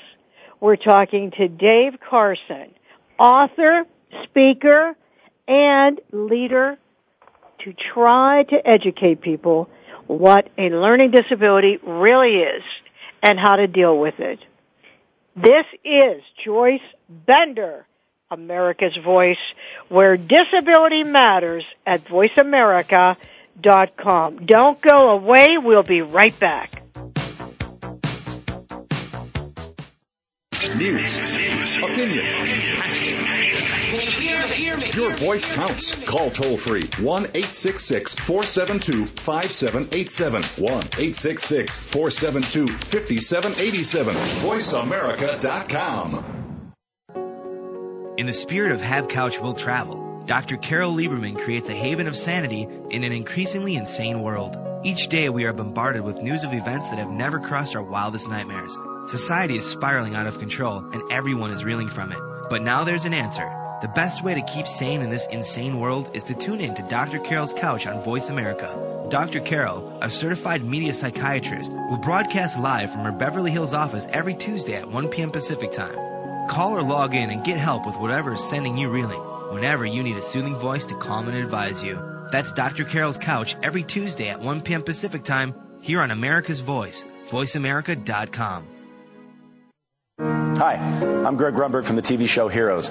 we're 0.61 0.77
talking 0.77 1.31
to 1.39 1.49
Dave 1.49 1.95
Carson, 1.99 2.75
author, 3.19 3.87
speaker, 4.25 4.95
and 5.49 5.99
leader 6.13 6.77
to 7.65 7.73
try 7.95 8.43
to 8.43 8.69
educate 8.69 9.23
people 9.23 9.71
what 10.09 10.51
a 10.59 10.69
learning 10.69 11.13
disability 11.13 11.79
really 11.83 12.37
is 12.37 12.63
and 13.23 13.39
how 13.39 13.57
to 13.57 13.67
deal 13.67 13.99
with 13.99 14.21
it. 14.21 14.41
This 15.42 15.66
is 15.85 16.22
Joyce 16.44 16.81
Bender, 17.09 17.87
America's 18.29 18.96
Voice, 18.96 19.38
where 19.88 20.16
disability 20.16 21.05
matters 21.05 21.64
at 21.87 22.05
voiceamerica.com. 22.07 24.46
Don't 24.46 24.81
go 24.81 25.11
away. 25.11 25.59
We'll 25.59 25.85
be 25.85 26.03
right 26.03 26.37
back. 26.40 26.83
News, 30.77 31.18
opinion, 31.85 32.24
your 34.94 35.12
voice 35.14 35.44
counts. 35.55 35.94
Call 36.05 36.31
toll 36.31 36.57
free 36.57 36.88
1 37.01 37.22
866 37.22 38.14
472 38.14 39.07
5787. 39.07 40.42
1 40.42 40.70
866 40.70 41.79
472 41.79 42.66
5787. 42.66 44.14
VoiceAmerica.com. 44.14 46.35
In 48.18 48.27
the 48.27 48.33
spirit 48.33 48.72
of 48.72 48.81
Have 48.81 49.09
Couch 49.09 49.38
Will 49.38 49.55
Travel, 49.55 50.24
Dr. 50.27 50.57
Carol 50.57 50.94
Lieberman 50.94 51.38
creates 51.38 51.70
a 51.70 51.74
haven 51.74 52.09
of 52.09 52.16
sanity 52.16 52.66
in 52.90 53.05
an 53.05 53.12
increasingly 53.12 53.77
insane 53.77 54.20
world. 54.20 54.57
Each 54.85 55.09
day 55.09 55.29
we 55.29 55.44
are 55.44 55.53
bombarded 55.53 56.03
with 56.03 56.22
news 56.22 56.44
of 56.44 56.53
events 56.53 56.90
that 56.90 56.98
have 56.98 57.11
never 57.11 57.40
crossed 57.40 57.77
our 57.77 57.83
wildest 57.83 58.29
nightmares. 58.29 58.77
Society 59.07 59.57
is 59.57 59.68
spiraling 59.68 60.14
out 60.14 60.27
of 60.27 60.38
control 60.38 60.85
and 60.92 61.03
everyone 61.11 61.51
is 61.51 61.64
reeling 61.64 61.88
from 61.88 62.12
it. 62.12 62.18
But 62.51 62.62
now 62.62 62.85
there's 62.85 63.05
an 63.05 63.14
answer. 63.14 63.46
The 63.81 63.87
best 63.87 64.25
way 64.25 64.35
to 64.35 64.43
keep 64.43 64.67
sane 64.67 65.03
in 65.03 65.09
this 65.09 65.29
insane 65.31 65.79
world 65.79 66.11
is 66.12 66.25
to 66.25 66.35
tune 66.35 66.61
in 66.61 66.75
to 66.75 66.83
Dr. 66.83 67.21
Carol's 67.21 67.55
Couch 67.55 67.87
on 67.87 68.03
Voice 68.03 68.29
America. 68.29 69.07
Dr. 69.09 69.38
Carol, 69.38 69.99
a 70.03 70.11
certified 70.11 70.64
media 70.64 70.93
psychiatrist, 70.93 71.73
will 71.73 71.99
broadcast 71.99 72.59
live 72.59 72.91
from 72.91 73.05
her 73.05 73.12
Beverly 73.12 73.53
Hills 73.53 73.75
office 73.75 74.09
every 74.12 74.35
Tuesday 74.35 74.75
at 74.75 74.91
1 74.91 75.11
p.m. 75.11 75.31
Pacific 75.31 75.71
Time. 75.71 76.49
Call 76.49 76.77
or 76.77 76.83
log 76.83 77.14
in 77.14 77.31
and 77.31 77.45
get 77.45 77.57
help 77.57 77.87
with 77.87 77.95
whatever 77.95 78.33
is 78.33 78.43
sending 78.43 78.77
you 78.79 78.88
reeling 78.88 79.21
whenever 79.53 79.87
you 79.87 80.03
need 80.03 80.17
a 80.17 80.23
soothing 80.23 80.57
voice 80.57 80.87
to 80.87 80.97
calm 80.97 81.29
and 81.29 81.38
advise 81.38 81.85
you. 81.85 82.03
That's 82.33 82.51
Dr. 82.51 82.85
Carol's 82.85 83.19
Couch 83.19 83.55
every 83.62 83.85
Tuesday 83.85 84.29
at 84.29 84.41
1 84.41 84.62
p.m. 84.62 84.83
Pacific 84.83 85.23
Time 85.23 85.55
here 85.83 86.01
on 86.01 86.11
America's 86.11 86.59
Voice, 86.59 87.07
voiceamerica.com. 87.29 88.67
Hi, 90.19 90.75
I'm 91.25 91.37
Greg 91.37 91.55
Grunberg 91.55 91.85
from 91.85 91.95
the 91.95 92.03
TV 92.03 92.29
show 92.29 92.49
Heroes. 92.49 92.91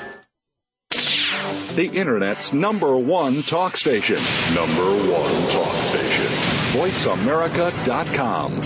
the 1.75 1.87
Internet's 1.87 2.53
number 2.53 2.97
one 2.97 3.41
talk 3.41 3.77
station. 3.77 4.17
Number 4.53 4.83
one 4.83 5.51
talk 5.51 5.75
station. 5.75 6.25
VoiceAmerica.com. 6.79 8.61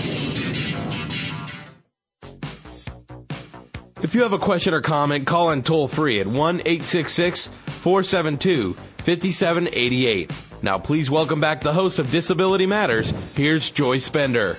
If 4.02 4.14
you 4.14 4.22
have 4.22 4.32
a 4.32 4.38
question 4.38 4.74
or 4.74 4.82
comment, 4.82 5.26
call 5.26 5.50
in 5.50 5.62
toll 5.62 5.88
free 5.88 6.20
at 6.20 6.26
1 6.26 6.60
866 6.60 7.48
472 7.66 8.74
5788. 8.74 10.32
Now, 10.62 10.78
please 10.78 11.10
welcome 11.10 11.40
back 11.40 11.60
the 11.60 11.72
host 11.72 11.98
of 11.98 12.10
Disability 12.10 12.66
Matters. 12.66 13.12
Here's 13.34 13.70
Joyce 13.70 14.08
Bender. 14.08 14.58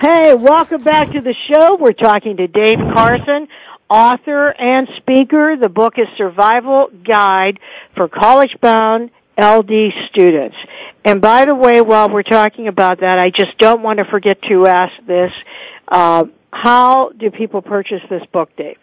Hey, 0.00 0.34
welcome 0.34 0.82
back 0.82 1.12
to 1.12 1.20
the 1.20 1.34
show. 1.48 1.76
We're 1.76 1.92
talking 1.92 2.36
to 2.36 2.46
Dave 2.46 2.78
Carson, 2.78 3.48
author 3.88 4.48
and 4.48 4.88
speaker. 4.96 5.56
The 5.60 5.68
book 5.68 5.94
is 5.98 6.06
Survival 6.16 6.88
Guide 7.04 7.60
for 7.94 8.08
College 8.08 8.56
Bound 8.60 9.10
LD 9.38 9.92
students. 10.10 10.56
And 11.04 11.20
by 11.20 11.44
the 11.44 11.54
way, 11.54 11.80
while 11.80 12.08
we're 12.08 12.22
talking 12.22 12.68
about 12.68 13.00
that, 13.00 13.18
I 13.18 13.30
just 13.30 13.58
don't 13.58 13.82
want 13.82 13.98
to 13.98 14.04
forget 14.06 14.40
to 14.48 14.66
ask 14.66 14.94
this. 15.06 15.32
Uh, 15.86 16.24
how 16.52 17.10
do 17.10 17.30
people 17.30 17.60
purchase 17.60 18.00
this 18.08 18.22
book, 18.32 18.50
Dave? 18.56 18.78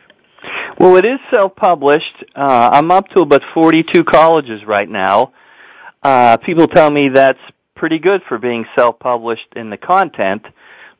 Well, 0.80 0.98
it 0.98 1.06
is 1.06 1.20
self-published. 1.32 2.26
Uh, 2.36 2.70
I'm 2.74 2.92
up 2.92 3.08
to 3.10 3.22
about 3.22 3.42
42 3.54 4.04
colleges 4.04 4.62
right 4.66 4.90
now. 4.90 5.34
Uh, 6.02 6.38
people 6.38 6.68
tell 6.68 6.92
me 6.92 7.10
that's 7.10 7.40
pretty 7.76 8.00
good 8.00 8.22
for 8.28 8.38
being 8.38 8.66
self-published 8.78 9.56
in 9.56 9.70
the 9.70 9.78
content. 9.78 10.46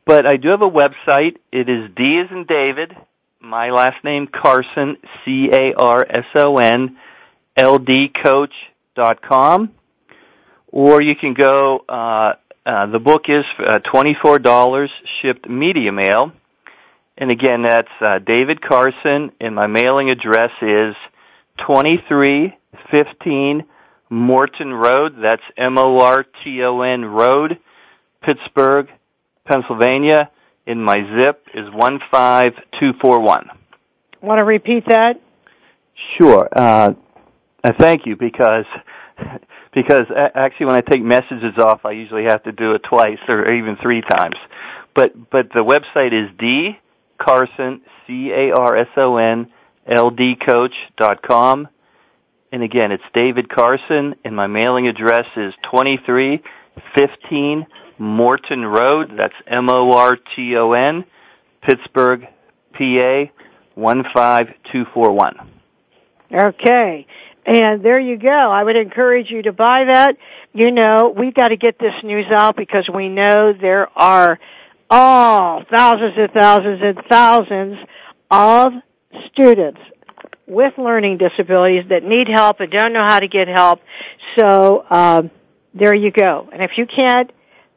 But 0.06 0.26
I 0.26 0.36
do 0.36 0.48
have 0.48 0.62
a 0.62 0.70
website. 0.70 1.36
It 1.52 1.68
is 1.68 1.90
D 1.96 2.18
as 2.18 2.30
in 2.30 2.44
David, 2.44 2.94
my 3.44 3.70
last 3.70 4.02
name 4.04 4.26
Carson, 4.26 4.96
C-A-R-S-O-N, 5.24 6.96
com, 9.28 9.70
Or 10.68 11.02
you 11.02 11.14
can 11.14 11.34
go, 11.34 11.84
uh, 11.88 12.34
uh, 12.66 12.86
the 12.86 12.98
book 12.98 13.28
is 13.28 13.44
uh, 13.58 13.78
$24 13.80 14.88
shipped 15.20 15.48
media 15.48 15.92
mail. 15.92 16.32
And 17.16 17.30
again, 17.30 17.62
that's 17.62 17.86
uh, 18.00 18.18
David 18.18 18.60
Carson, 18.60 19.30
and 19.40 19.54
my 19.54 19.68
mailing 19.68 20.10
address 20.10 20.50
is 20.60 20.96
2315 21.58 23.64
Morton 24.10 24.74
Road. 24.74 25.14
That's 25.22 25.44
M-O-R-T-O-N 25.56 27.04
Road, 27.04 27.60
Pittsburgh, 28.22 28.88
Pennsylvania. 29.46 30.28
And 30.66 30.82
my 30.82 31.00
zip 31.16 31.46
is 31.52 31.66
15241. 31.68 33.50
Want 34.22 34.38
to 34.38 34.44
repeat 34.44 34.84
that? 34.88 35.20
Sure. 36.16 36.48
Uh, 36.50 36.94
thank 37.78 38.06
you 38.06 38.16
because 38.16 38.64
because 39.74 40.06
actually 40.34 40.66
when 40.66 40.76
I 40.76 40.80
take 40.80 41.02
messages 41.02 41.58
off, 41.58 41.84
I 41.84 41.92
usually 41.92 42.24
have 42.24 42.42
to 42.44 42.52
do 42.52 42.72
it 42.72 42.82
twice 42.82 43.18
or 43.28 43.52
even 43.52 43.76
three 43.76 44.00
times. 44.00 44.36
But 44.94 45.30
but 45.30 45.48
the 45.52 45.64
website 45.64 46.12
is 46.12 46.30
D 46.38 46.78
Carson 47.18 47.82
C 48.06 48.30
A 48.30 48.52
R 48.52 48.76
S 48.76 48.88
O 48.96 49.16
N 49.16 49.50
L 49.86 50.10
D 50.10 50.36
Coach 50.36 50.74
dot 50.96 51.22
com. 51.22 51.68
And 52.52 52.62
again, 52.62 52.92
it's 52.92 53.04
David 53.12 53.48
Carson, 53.48 54.14
and 54.24 54.36
my 54.36 54.46
mailing 54.46 54.86
address 54.86 55.26
is 55.36 55.52
twenty 55.68 55.98
three 56.06 56.42
fifteen 56.94 57.66
Morton 57.98 58.64
Road. 58.64 59.12
That's 59.16 59.34
M 59.46 59.70
O 59.70 59.92
R 59.92 60.16
T 60.34 60.56
O 60.56 60.72
N, 60.72 61.04
Pittsburgh, 61.62 62.26
PA 62.72 63.24
one 63.74 64.04
five 64.14 64.48
two 64.72 64.84
four 64.92 65.12
one. 65.12 65.34
Okay. 66.32 67.06
And 67.46 67.84
there 67.84 68.00
you 68.00 68.16
go. 68.16 68.28
I 68.30 68.64
would 68.64 68.76
encourage 68.76 69.30
you 69.30 69.42
to 69.42 69.52
buy 69.52 69.84
that. 69.84 70.16
You 70.54 70.70
know, 70.70 71.14
we've 71.16 71.34
got 71.34 71.48
to 71.48 71.56
get 71.56 71.78
this 71.78 71.94
news 72.02 72.26
out 72.30 72.56
because 72.56 72.88
we 72.92 73.08
know 73.08 73.52
there 73.52 73.88
are 73.98 74.38
oh, 74.90 75.62
thousands 75.70 76.14
and 76.16 76.32
thousands 76.32 76.80
and 76.82 76.98
thousands 77.08 77.78
of 78.30 78.72
students 79.26 79.80
with 80.46 80.72
learning 80.78 81.18
disabilities 81.18 81.84
that 81.88 82.02
need 82.02 82.28
help 82.28 82.60
and 82.60 82.70
don't 82.70 82.92
know 82.92 83.04
how 83.04 83.20
to 83.20 83.28
get 83.28 83.48
help. 83.48 83.80
So, 84.38 84.84
um, 84.90 85.30
there 85.74 85.94
you 85.94 86.10
go. 86.10 86.48
And 86.52 86.62
if 86.62 86.72
you 86.76 86.86
can't 86.86 87.30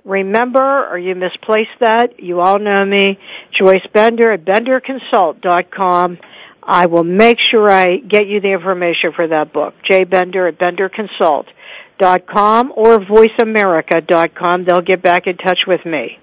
remember 0.07 0.89
or 0.89 0.97
you 0.97 1.13
misplaced 1.15 1.77
that, 1.79 2.23
you 2.23 2.39
all 2.39 2.57
know 2.59 2.85
me, 2.85 3.19
Joyce 3.51 3.85
Bender 3.93 4.31
at 4.31 4.45
benderconsult.com. 4.45 6.17
I 6.63 6.85
will 6.87 7.03
make 7.03 7.37
sure 7.39 7.69
I 7.71 7.97
get 7.97 8.25
you 8.27 8.39
the 8.41 8.51
information 8.51 9.13
for 9.13 9.27
that 9.27 9.53
book. 9.53 9.75
Jay 9.83 10.03
Bender 10.03 10.47
at 10.47 10.57
benderconsult.com 10.57 12.73
or 12.75 12.97
voiceamerica.com. 12.99 14.65
They'll 14.65 14.81
get 14.81 15.01
back 15.01 15.27
in 15.27 15.37
touch 15.37 15.59
with 15.65 15.85
me. 15.85 16.19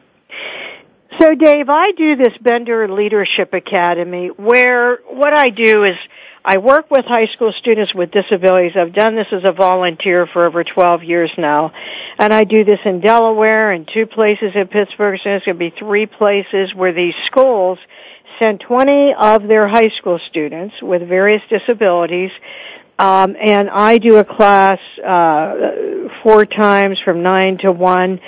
So 1.21 1.35
Dave, 1.35 1.69
I 1.69 1.93
do 1.97 2.17
this 2.17 2.37
Bender 2.43 2.93
Leadership 2.93 3.55
Academy 3.55 4.29
where 4.29 4.99
what 5.09 5.33
I 5.33 5.51
do 5.51 5.85
is 5.85 5.97
I 6.45 6.59
work 6.59 6.91
with 6.91 7.05
high 7.07 7.27
school 7.35 7.53
students 7.59 7.95
with 7.95 8.11
disabilities. 8.11 8.73
I've 8.77 8.93
done 8.93 9.17
this 9.17 9.29
as 9.33 9.45
a 9.45 9.53
volunteer 9.53 10.27
for 10.27 10.47
over 10.47 10.63
12 10.63 11.03
years 11.03 11.31
now. 11.39 11.73
And 12.19 12.35
I 12.35 12.45
do 12.45 12.65
this 12.65 12.81
in 12.85 13.01
Delaware 13.01 13.73
and 13.73 13.89
two 13.93 14.07
places 14.07 14.53
in 14.55 14.69
Pittsburgh. 14.69 15.19
So 15.25 15.31
it's 15.31 15.47
going 15.47 15.57
to 15.57 15.71
be 15.71 15.75
three 15.79 16.07
places 16.07 16.75
where 16.75 16.93
these 16.93 17.15
schools 17.27 17.79
send 18.39 18.61
20 18.61 19.15
of 19.19 19.49
their 19.49 19.69
high 19.69 19.91
school 19.99 20.21
students 20.29 20.75
with 20.83 21.09
various 21.09 21.43
disabilities 21.49 22.31
um, 22.99 23.35
and 23.41 23.69
I 23.71 23.99
do 23.99 24.19
a 24.19 24.25
class 24.25 24.79
uh, 25.05 25.55
four 26.23 26.47
times 26.47 26.99
from 27.05 27.23
nine 27.23 27.59
to 27.59 27.73
one 27.73 28.21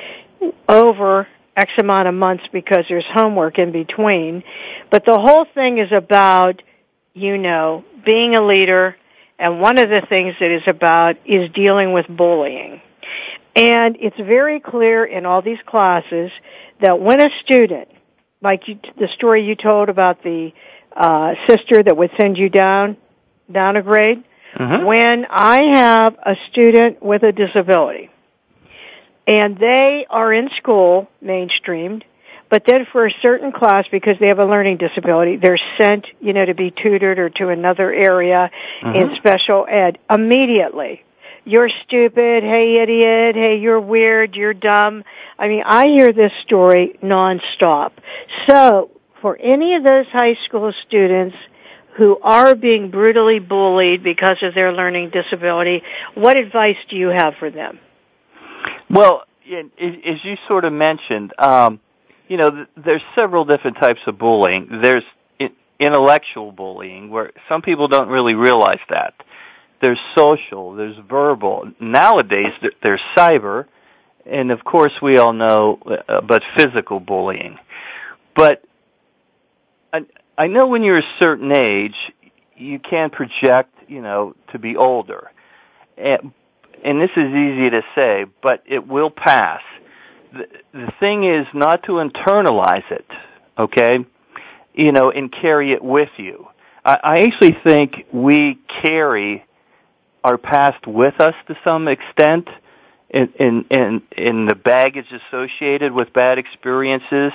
over 0.69 1.29
X 1.57 1.71
amount 1.79 2.09
of 2.09 2.15
months 2.15 2.45
because 2.53 2.85
there's 2.89 3.05
homework 3.09 3.59
in 3.59 3.71
between. 3.71 4.43
But 4.91 5.05
the 5.05 5.19
whole 5.19 5.47
thing 5.55 5.79
is 5.79 5.93
about, 5.93 6.63
you 7.15 7.39
know, 7.39 7.85
being 8.07 8.35
a 8.35 8.41
leader 8.47 8.97
And 9.39 9.61
one 9.61 9.79
of 9.79 9.91
the 9.91 10.01
things 10.09 10.35
that 10.41 10.51
is 10.51 10.63
about 10.67 11.17
is 11.27 11.51
dealing 11.53 11.93
with 11.93 12.07
bullying. 12.09 12.81
And 13.55 13.97
it's 14.01 14.17
very 14.17 14.61
clear 14.61 15.05
in 15.05 15.27
all 15.27 15.43
these 15.43 15.59
classes 15.67 16.31
that 16.81 16.99
when 17.01 17.21
a 17.21 17.29
student, 17.45 17.89
like 18.41 18.67
you, 18.67 18.79
the 18.99 19.09
story 19.09 19.45
you 19.45 19.55
told 19.55 19.91
about 19.91 20.23
the 20.23 20.53
uh, 20.97 21.35
sister 21.47 21.83
that 21.83 21.95
would 21.99 22.11
send 22.19 22.39
you 22.39 22.49
down 22.49 22.97
down 23.53 23.77
a 23.77 23.83
grade, 23.83 24.25
Mhm. 24.59 24.87
when 24.87 25.27
I 25.29 25.59
have 25.77 26.17
a 26.23 26.35
student 26.51 27.03
with 27.03 27.23
a 27.23 27.33
disability 27.33 28.09
and 29.27 29.59
they 29.59 30.07
are 30.09 30.33
in 30.33 30.49
school 30.57 31.09
mainstreamed, 31.23 32.03
but 32.51 32.63
then 32.67 32.87
for 32.93 33.07
a 33.07 33.11
certain 33.23 33.53
class 33.53 33.87
because 33.91 34.17
they 34.21 34.29
have 34.29 34.39
a 34.39 34.45
learning 34.45 34.77
disability, 34.77 35.37
they're 35.37 35.59
sent, 35.79 36.07
you 36.21 36.33
know, 36.33 36.45
to 36.45 36.55
be 36.55 36.71
tutored 36.71 37.19
or 37.19 37.29
to 37.31 37.49
another 37.49 37.93
area 37.93 38.51
in 38.83 39.09
Mhm. 39.09 39.17
special 39.17 39.67
ed 39.69 39.99
immediately. 40.11 41.03
You're 41.45 41.69
stupid, 41.69 42.43
hey 42.43 42.79
idiot, 42.79 43.37
hey 43.37 43.57
you're 43.57 43.81
weird, 43.81 44.35
you're 44.37 44.55
dumb. 44.55 45.05
I 45.39 45.49
mean, 45.49 45.63
I 45.65 45.87
hear 45.87 46.13
this 46.13 46.33
story 46.43 46.99
nonstop. 47.03 47.93
So, 48.49 48.91
for 49.21 49.37
any 49.41 49.75
of 49.75 49.83
those 49.85 50.07
high 50.09 50.35
school 50.45 50.73
students 50.87 51.37
who 51.95 52.19
are 52.23 52.55
being 52.55 52.91
brutally 52.91 53.39
bullied 53.39 54.03
because 54.03 54.43
of 54.43 54.55
their 54.55 54.73
learning 54.73 55.11
disability, 55.11 55.83
what 56.15 56.37
advice 56.37 56.77
do 56.89 56.97
you 56.97 57.09
have 57.09 57.35
for 57.37 57.51
them? 57.51 57.79
Well, 58.91 59.25
as 59.51 59.65
as 60.05 60.25
you 60.25 60.37
sort 60.49 60.65
of 60.65 60.73
mentioned, 60.73 61.33
um, 61.39 61.81
you 62.29 62.37
know, 62.37 62.67
there's 62.77 63.03
several 63.15 63.45
different 63.45 63.77
types 63.79 64.01
of 64.07 64.19
bullying. 64.19 64.81
There's 64.83 65.05
intellectual 65.79 66.53
bullying, 66.53 67.11
where 67.11 67.33
some 67.49 67.63
people 67.63 67.89
don't 67.89 68.09
really 68.09 68.35
realize 68.35 68.81
that. 68.89 69.15
There's 69.81 69.99
social, 70.17 70.75
there's 70.75 70.97
verbal. 71.09 71.71
Nowadays, 71.79 72.53
there's 72.83 73.01
cyber, 73.17 73.67
and 74.25 74.51
of 74.51 74.65
course, 74.65 74.93
we 75.03 75.19
all 75.19 75.33
know 75.33 75.79
uh, 75.87 75.97
about 76.09 76.43
physical 76.57 76.99
bullying. 76.99 77.59
But 78.35 78.63
I, 80.39 80.47
know 80.47 80.67
when 80.67 80.83
you're 80.83 80.99
a 80.99 81.15
certain 81.21 81.53
age, 81.53 81.95
you 82.57 82.79
can 82.79 83.11
project, 83.11 83.73
you 83.89 84.01
know, 84.01 84.35
to 84.53 84.59
be 84.59 84.77
older. 84.77 85.31
And, 85.97 86.33
and 86.85 87.01
this 87.01 87.11
is 87.17 87.25
easy 87.25 87.71
to 87.71 87.83
say, 87.95 88.27
but 88.43 88.63
it 88.67 88.87
will 88.87 89.11
pass. 89.11 89.63
The, 90.37 90.93
thing 91.01 91.25
is 91.25 91.47
not 91.55 91.85
to 91.85 91.93
internalize 91.93 92.91
it, 92.91 93.07
okay? 93.59 94.05
You 94.75 94.93
know, 94.93 95.11
and 95.11 95.33
carry 95.33 95.73
it 95.73 95.83
with 95.83 96.11
you. 96.17 96.49
I, 96.85 96.99
I 97.03 97.19
actually 97.21 97.57
think 97.65 98.07
we 98.13 98.59
carry 98.83 99.45
our 100.25 100.39
past 100.39 100.87
with 100.87 101.21
us 101.21 101.35
to 101.49 101.57
some 101.65 101.89
extent 101.89 102.49
in, 103.11 103.33
in, 103.39 103.65
in, 103.71 104.03
in 104.17 104.47
the 104.47 104.55
baggage 104.55 105.13
associated 105.13 105.93
with 105.93 106.13
bad 106.13 106.39
experiences 106.39 107.33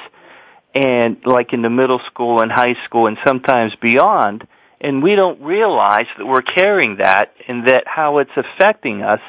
and 0.76 1.18
like 1.26 1.54
in 1.54 1.62
the 1.62 1.70
middle 1.70 2.02
school 2.08 2.42
and 2.42 2.52
high 2.52 2.76
school 2.86 3.08
and 3.08 3.18
sometimes 3.26 3.74
beyond 3.82 4.48
and 4.82 5.04
we 5.04 5.16
don't 5.16 5.40
realize 5.42 6.08
that 6.18 6.26
we're 6.26 6.42
carrying 6.42 6.98
that 6.98 7.34
and 7.48 7.68
that 7.68 7.88
how 7.88 8.18
it's 8.18 8.32
affecting 8.36 9.04
us 9.04 9.22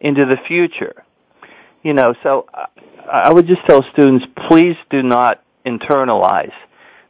into 0.00 0.24
the 0.24 0.36
future. 0.46 1.04
You 1.82 1.94
know, 1.94 2.14
so 2.22 2.46
I 3.10 3.32
would 3.32 3.46
just 3.46 3.64
tell 3.66 3.84
students, 3.92 4.24
please 4.48 4.76
do 4.90 5.02
not 5.02 5.42
internalize 5.66 6.52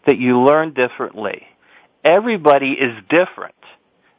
that 0.07 0.19
you 0.19 0.41
learn 0.41 0.73
differently. 0.73 1.43
Everybody 2.05 2.73
is 2.73 2.97
different. 3.09 3.55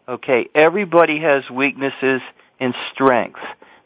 Okay, 0.08 0.48
everybody 0.54 1.20
has 1.20 1.50
weaknesses 1.50 2.22
and 2.60 2.74
strengths. 2.94 3.40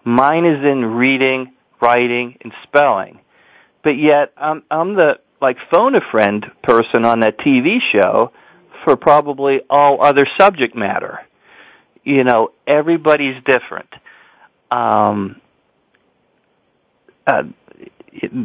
Mine 0.04 0.46
is 0.46 0.64
in 0.64 0.84
reading, 0.86 1.54
writing, 1.82 2.38
and 2.42 2.54
spelling. 2.64 3.20
But 3.84 3.98
yet, 3.98 4.34
I'm, 4.36 4.64
I'm 4.70 4.96
the, 4.96 5.20
like, 5.42 5.58
phone 5.70 5.96
a 5.96 6.02
friend 6.12 6.46
person 6.64 7.06
on 7.06 7.22
that 7.22 7.38
TV 7.40 7.80
show 7.92 8.32
for 8.84 8.96
probably 8.96 9.62
all 9.70 10.04
other 10.04 10.28
subject 10.38 10.76
matter. 10.76 11.20
You 12.04 12.24
know, 12.24 12.52
everybody's 12.66 13.42
different. 13.44 13.90
Um, 14.72 15.42
Uh, 17.28 17.44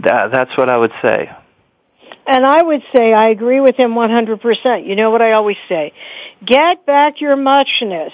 that's 0.02 0.50
what 0.56 0.68
I 0.68 0.76
would 0.76 0.92
say. 1.00 1.30
And 2.26 2.46
I 2.46 2.62
would 2.62 2.82
say 2.94 3.12
I 3.12 3.28
agree 3.28 3.60
with 3.60 3.76
him 3.76 3.92
100%. 3.92 4.86
You 4.86 4.96
know 4.96 5.10
what 5.10 5.22
I 5.22 5.32
always 5.32 5.56
say? 5.68 5.92
Get 6.44 6.86
back 6.86 7.20
your 7.20 7.36
muchness. 7.36 8.12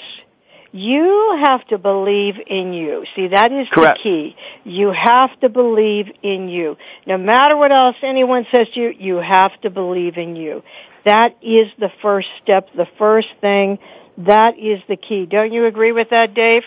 You 0.71 1.39
have 1.45 1.67
to 1.69 1.79
believe 1.79 2.35
in 2.47 2.75
you. 2.75 3.05
See, 3.17 3.29
that 3.29 3.53
is 3.53 3.67
Correct. 3.73 3.99
the 3.99 4.03
key. 4.03 4.37
You 4.65 4.93
have 4.93 5.31
to 5.41 5.49
believe 5.49 6.07
in 6.23 6.49
you. 6.49 6.77
No 7.07 7.17
matter 7.17 7.57
what 7.57 7.73
else 7.73 7.97
anyone 8.03 8.47
says 8.55 8.69
to 8.75 8.81
you, 8.81 8.95
you 8.99 9.17
have 9.17 9.59
to 9.63 9.71
believe 9.71 10.19
in 10.19 10.37
you. 10.37 10.63
That 11.07 11.37
is 11.43 11.69
the 11.79 11.91
first 12.03 12.29
step, 12.43 12.69
the 12.77 12.87
first 12.99 13.29
thing. 13.41 13.79
That 14.19 14.59
is 14.59 14.81
the 14.89 14.97
key. 14.97 15.27
Don't 15.27 15.53
you 15.53 15.65
agree 15.65 15.93
with 15.93 16.11
that, 16.11 16.35
Dave? 16.35 16.65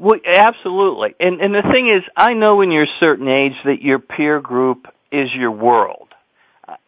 Well, 0.00 0.18
absolutely. 0.26 1.14
And 1.20 1.42
and 1.42 1.54
the 1.54 1.60
thing 1.60 1.90
is, 1.90 2.02
I 2.16 2.32
know 2.32 2.56
when 2.56 2.70
you're 2.70 2.84
a 2.84 2.98
certain 3.00 3.28
age 3.28 3.52
that 3.66 3.82
your 3.82 3.98
peer 3.98 4.40
group 4.40 4.86
is 5.12 5.28
your 5.34 5.50
world. 5.50 6.08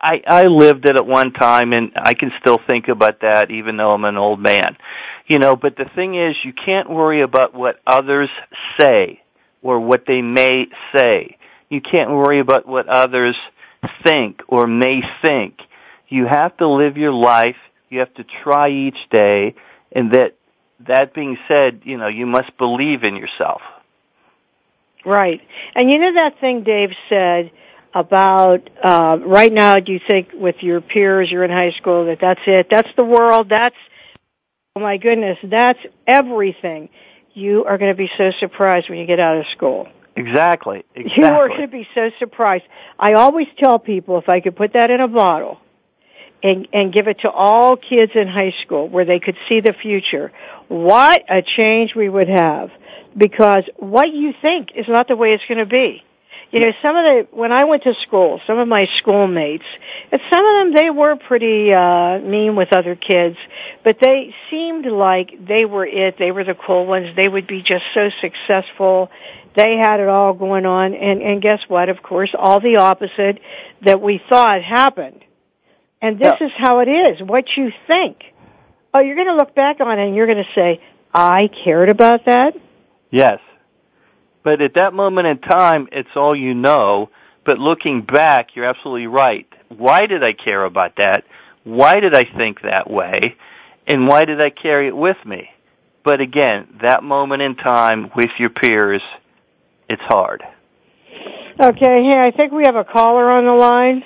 I 0.00 0.22
I 0.26 0.46
lived 0.46 0.86
it 0.86 0.96
at 0.96 1.06
one 1.06 1.34
time, 1.34 1.74
and 1.74 1.92
I 1.94 2.14
can 2.14 2.32
still 2.40 2.58
think 2.66 2.88
about 2.88 3.20
that, 3.20 3.50
even 3.50 3.76
though 3.76 3.92
I'm 3.92 4.06
an 4.06 4.16
old 4.16 4.40
man. 4.40 4.78
You 5.26 5.38
know, 5.38 5.56
but 5.56 5.76
the 5.76 5.84
thing 5.94 6.14
is, 6.14 6.36
you 6.42 6.54
can't 6.54 6.88
worry 6.88 7.20
about 7.20 7.54
what 7.54 7.80
others 7.86 8.30
say 8.80 9.20
or 9.60 9.78
what 9.78 10.04
they 10.06 10.22
may 10.22 10.68
say. 10.96 11.36
You 11.68 11.82
can't 11.82 12.10
worry 12.12 12.38
about 12.40 12.66
what 12.66 12.88
others 12.88 13.36
think 14.06 14.40
or 14.48 14.66
may 14.66 15.02
think. 15.22 15.58
You 16.08 16.24
have 16.24 16.56
to 16.58 16.66
live 16.68 16.96
your 16.96 17.12
life. 17.12 17.56
You 17.90 17.98
have 17.98 18.14
to 18.14 18.24
try 18.42 18.70
each 18.70 18.98
day, 19.10 19.54
and 19.94 20.12
that 20.12 20.32
that 20.86 21.14
being 21.14 21.38
said, 21.48 21.82
you 21.84 21.96
know, 21.96 22.08
you 22.08 22.26
must 22.26 22.56
believe 22.58 23.04
in 23.04 23.16
yourself. 23.16 23.62
Right. 25.04 25.40
And 25.74 25.90
you 25.90 25.98
know 25.98 26.14
that 26.14 26.38
thing 26.40 26.62
Dave 26.62 26.90
said 27.08 27.50
about 27.94 28.70
uh, 28.82 29.18
right 29.24 29.52
now 29.52 29.78
do 29.78 29.92
you 29.92 30.00
think 30.06 30.30
with 30.32 30.56
your 30.60 30.80
peers 30.80 31.30
you're 31.30 31.44
in 31.44 31.50
high 31.50 31.72
school 31.72 32.06
that 32.06 32.18
that's 32.20 32.40
it 32.46 32.68
that's 32.70 32.88
the 32.96 33.04
world 33.04 33.48
that's 33.50 33.76
oh 34.76 34.80
my 34.80 34.96
goodness 34.96 35.36
that's 35.44 35.78
everything 36.06 36.88
you 37.34 37.64
are 37.64 37.76
going 37.78 37.90
to 37.90 37.96
be 37.96 38.10
so 38.16 38.30
surprised 38.40 38.88
when 38.88 38.98
you 38.98 39.06
get 39.06 39.20
out 39.20 39.36
of 39.36 39.44
school 39.54 39.88
Exactly. 40.14 40.84
Exactly. 40.94 41.22
you 41.22 41.24
are 41.24 41.48
going 41.48 41.62
to 41.62 41.68
be 41.68 41.86
so 41.94 42.10
surprised 42.18 42.64
i 42.98 43.12
always 43.12 43.46
tell 43.58 43.78
people 43.78 44.18
if 44.18 44.28
i 44.28 44.40
could 44.40 44.56
put 44.56 44.72
that 44.72 44.90
in 44.90 45.00
a 45.00 45.08
bottle 45.08 45.58
and 46.42 46.68
and 46.72 46.92
give 46.92 47.08
it 47.08 47.20
to 47.20 47.30
all 47.30 47.76
kids 47.76 48.12
in 48.14 48.28
high 48.28 48.54
school 48.64 48.88
where 48.88 49.04
they 49.04 49.20
could 49.20 49.36
see 49.48 49.60
the 49.60 49.72
future 49.72 50.32
what 50.68 51.22
a 51.28 51.42
change 51.42 51.94
we 51.94 52.08
would 52.08 52.28
have 52.28 52.70
because 53.16 53.64
what 53.76 54.12
you 54.12 54.32
think 54.40 54.70
is 54.74 54.86
not 54.88 55.08
the 55.08 55.16
way 55.16 55.32
it's 55.34 55.44
going 55.48 55.58
to 55.58 55.66
be 55.66 56.02
you 56.52 56.60
know, 56.60 56.72
some 56.82 56.96
of 56.96 57.04
the 57.04 57.26
when 57.34 57.50
I 57.50 57.64
went 57.64 57.84
to 57.84 57.94
school, 58.06 58.38
some 58.46 58.58
of 58.58 58.68
my 58.68 58.86
schoolmates, 58.98 59.64
and 60.12 60.20
some 60.30 60.44
of 60.44 60.54
them 60.58 60.74
they 60.74 60.90
were 60.90 61.16
pretty 61.16 61.72
uh 61.72 62.18
mean 62.18 62.56
with 62.56 62.74
other 62.74 62.94
kids, 62.94 63.38
but 63.82 63.96
they 64.02 64.34
seemed 64.50 64.84
like 64.84 65.46
they 65.48 65.64
were 65.64 65.86
it. 65.86 66.16
They 66.18 66.30
were 66.30 66.44
the 66.44 66.54
cool 66.54 66.84
ones. 66.84 67.16
They 67.16 67.26
would 67.26 67.46
be 67.46 67.62
just 67.62 67.84
so 67.94 68.10
successful. 68.20 69.10
They 69.56 69.76
had 69.76 70.00
it 70.00 70.08
all 70.08 70.34
going 70.34 70.66
on, 70.66 70.92
and 70.92 71.22
and 71.22 71.40
guess 71.40 71.60
what? 71.68 71.88
Of 71.88 72.02
course, 72.02 72.34
all 72.38 72.60
the 72.60 72.76
opposite 72.76 73.40
that 73.86 74.02
we 74.02 74.20
thought 74.28 74.62
happened. 74.62 75.24
And 76.02 76.18
this 76.18 76.38
Yeah. 76.40 76.46
is 76.48 76.52
how 76.52 76.80
it 76.80 76.88
is. 76.88 77.22
What 77.22 77.56
you 77.56 77.72
think. 77.86 78.24
Oh, 78.92 78.98
you're 78.98 79.14
going 79.14 79.28
to 79.28 79.34
look 79.34 79.54
back 79.54 79.80
on 79.80 79.98
it 79.98 80.06
and 80.06 80.14
you're 80.14 80.26
going 80.26 80.44
to 80.44 80.52
say, 80.52 80.80
"I 81.14 81.48
cared 81.64 81.88
about 81.88 82.26
that." 82.26 82.54
Yes. 83.10 83.38
But 84.42 84.60
at 84.60 84.74
that 84.74 84.92
moment 84.92 85.28
in 85.28 85.38
time, 85.38 85.88
it's 85.92 86.14
all 86.16 86.34
you 86.34 86.52
know. 86.54 87.08
But 87.44 87.58
looking 87.58 88.02
back, 88.02 88.54
you're 88.54 88.64
absolutely 88.66 89.06
right. 89.06 89.46
Why 89.68 90.06
did 90.06 90.22
I 90.22 90.32
care 90.32 90.64
about 90.64 90.96
that? 90.96 91.24
Why 91.64 92.00
did 92.00 92.14
I 92.14 92.24
think 92.24 92.62
that 92.62 92.90
way? 92.90 93.36
And 93.86 94.08
why 94.08 94.24
did 94.24 94.40
I 94.40 94.50
carry 94.50 94.88
it 94.88 94.96
with 94.96 95.24
me? 95.24 95.50
But 96.04 96.20
again, 96.20 96.66
that 96.82 97.02
moment 97.04 97.42
in 97.42 97.54
time 97.54 98.10
with 98.16 98.30
your 98.38 98.50
peers, 98.50 99.02
it's 99.88 100.02
hard. 100.02 100.42
Okay, 101.60 102.02
hey, 102.04 102.20
I 102.20 102.32
think 102.32 102.52
we 102.52 102.64
have 102.64 102.76
a 102.76 102.84
caller 102.84 103.30
on 103.30 103.44
the 103.44 103.52
line. 103.52 104.04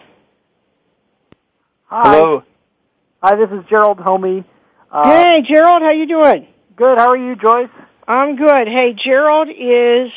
Hi. 1.89 2.17
Hello. 2.17 2.43
Hi, 3.23 3.37
this 3.37 3.49
is 3.51 3.65
Gerald 3.71 4.01
Homey. 4.01 4.45
Uh, 4.91 5.09
hey, 5.09 5.43
Gerald, 5.43 5.83
how 5.83 5.93
you 5.93 6.07
doing? 6.07 6.49
Good. 6.75 6.99
How 6.99 7.11
are 7.11 7.17
you, 7.17 7.37
Joyce? 7.37 7.69
I'm 8.09 8.35
good. 8.35 8.67
Hey, 8.67 8.93
Gerald 8.93 9.49
is 9.49 10.11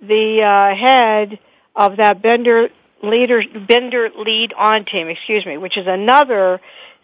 the 0.00 0.40
uh, 0.42 0.74
head 0.74 1.38
of 1.76 1.98
that 1.98 2.22
Bender 2.22 2.68
leader 3.02 3.42
Bender 3.68 4.08
Lead 4.16 4.54
On 4.54 4.86
team, 4.86 5.08
excuse 5.08 5.44
me, 5.44 5.58
which 5.58 5.76
is 5.76 5.86
another 5.86 6.58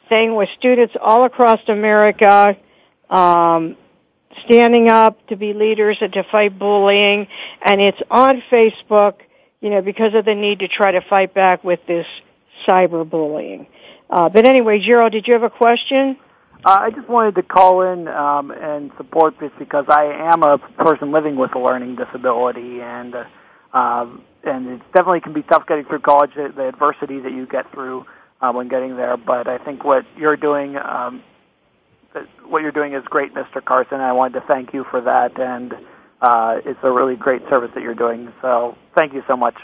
thing 0.09 0.35
with 0.35 0.49
students 0.59 0.95
all 0.99 1.27
across 1.27 1.61
America. 1.69 2.57
Um, 3.11 3.77
standing 4.47 4.89
up 4.89 5.27
to 5.27 5.37
be 5.37 5.53
leaders 5.53 5.99
and 6.01 6.13
to 6.15 6.25
fight 6.33 6.59
bullying, 6.59 7.27
and 7.63 7.83
it's 7.83 8.01
on 8.11 8.43
Facebook, 8.51 9.17
you 9.61 9.69
know, 9.69 9.83
because 9.83 10.15
of 10.15 10.25
the 10.25 10.35
need 10.35 10.61
to 10.61 10.69
try 10.69 10.93
to 10.93 11.03
fight 11.03 11.35
back 11.35 11.63
with 11.63 11.81
this 11.87 12.07
cyberbullying. 12.67 13.67
Uh, 14.11 14.29
but 14.29 14.49
anyway, 14.49 14.81
Gerald, 14.85 15.13
did 15.13 15.27
you 15.27 15.35
have 15.35 15.45
a 15.45 15.51
question? 15.51 16.17
Uh, 16.65 16.79
I 16.83 16.91
just 16.91 17.09
wanted 17.09 17.37
to 17.37 17.43
call 17.43 17.83
in 17.83 18.09
um, 18.09 18.51
and 18.51 18.91
support 18.97 19.39
this 19.41 19.53
because 19.59 19.87
I 19.89 20.05
am 20.33 20.43
a 20.43 20.59
person 20.59 21.13
living 21.13 21.37
with 21.37 21.55
a 21.55 21.59
learning 21.59 21.97
disability, 21.97 22.81
and 22.83 23.15
uh, 23.15 23.25
um, 23.77 24.23
and 24.45 24.67
it 24.67 24.81
definitely 24.93 25.21
can 25.21 25.33
be 25.33 25.43
tough 25.43 25.67
getting 25.67 25.85
through 25.85 26.01
college. 26.01 26.33
The, 26.35 26.53
the 26.55 26.69
adversity 26.69 27.21
that 27.21 27.33
you 27.33 27.47
get 27.47 27.71
through 27.73 28.05
uh, 28.41 28.53
when 28.53 28.69
getting 28.69 28.97
there, 28.97 29.17
but 29.17 29.47
I 29.47 29.59
think 29.59 29.85
what 29.85 30.05
you're 30.19 30.37
doing, 30.37 30.77
um, 30.77 31.23
what 32.45 32.63
you're 32.63 32.73
doing 32.73 32.95
is 32.95 33.05
great, 33.05 33.33
Mr. 33.33 33.65
Carson. 33.65 34.01
I 34.01 34.13
wanted 34.13 34.41
to 34.41 34.47
thank 34.47 34.75
you 34.75 34.85
for 34.91 35.01
that, 35.01 35.41
and 35.41 35.73
uh, 36.21 36.61
it's 36.67 36.81
a 36.83 36.91
really 36.91 37.17
great 37.17 37.43
service 37.49 37.71
that 37.75 37.83
you're 37.83 37.95
doing. 37.95 38.33
So 38.43 38.77
thank 38.95 39.15
you 39.15 39.23
so 39.27 39.37
much. 39.37 39.55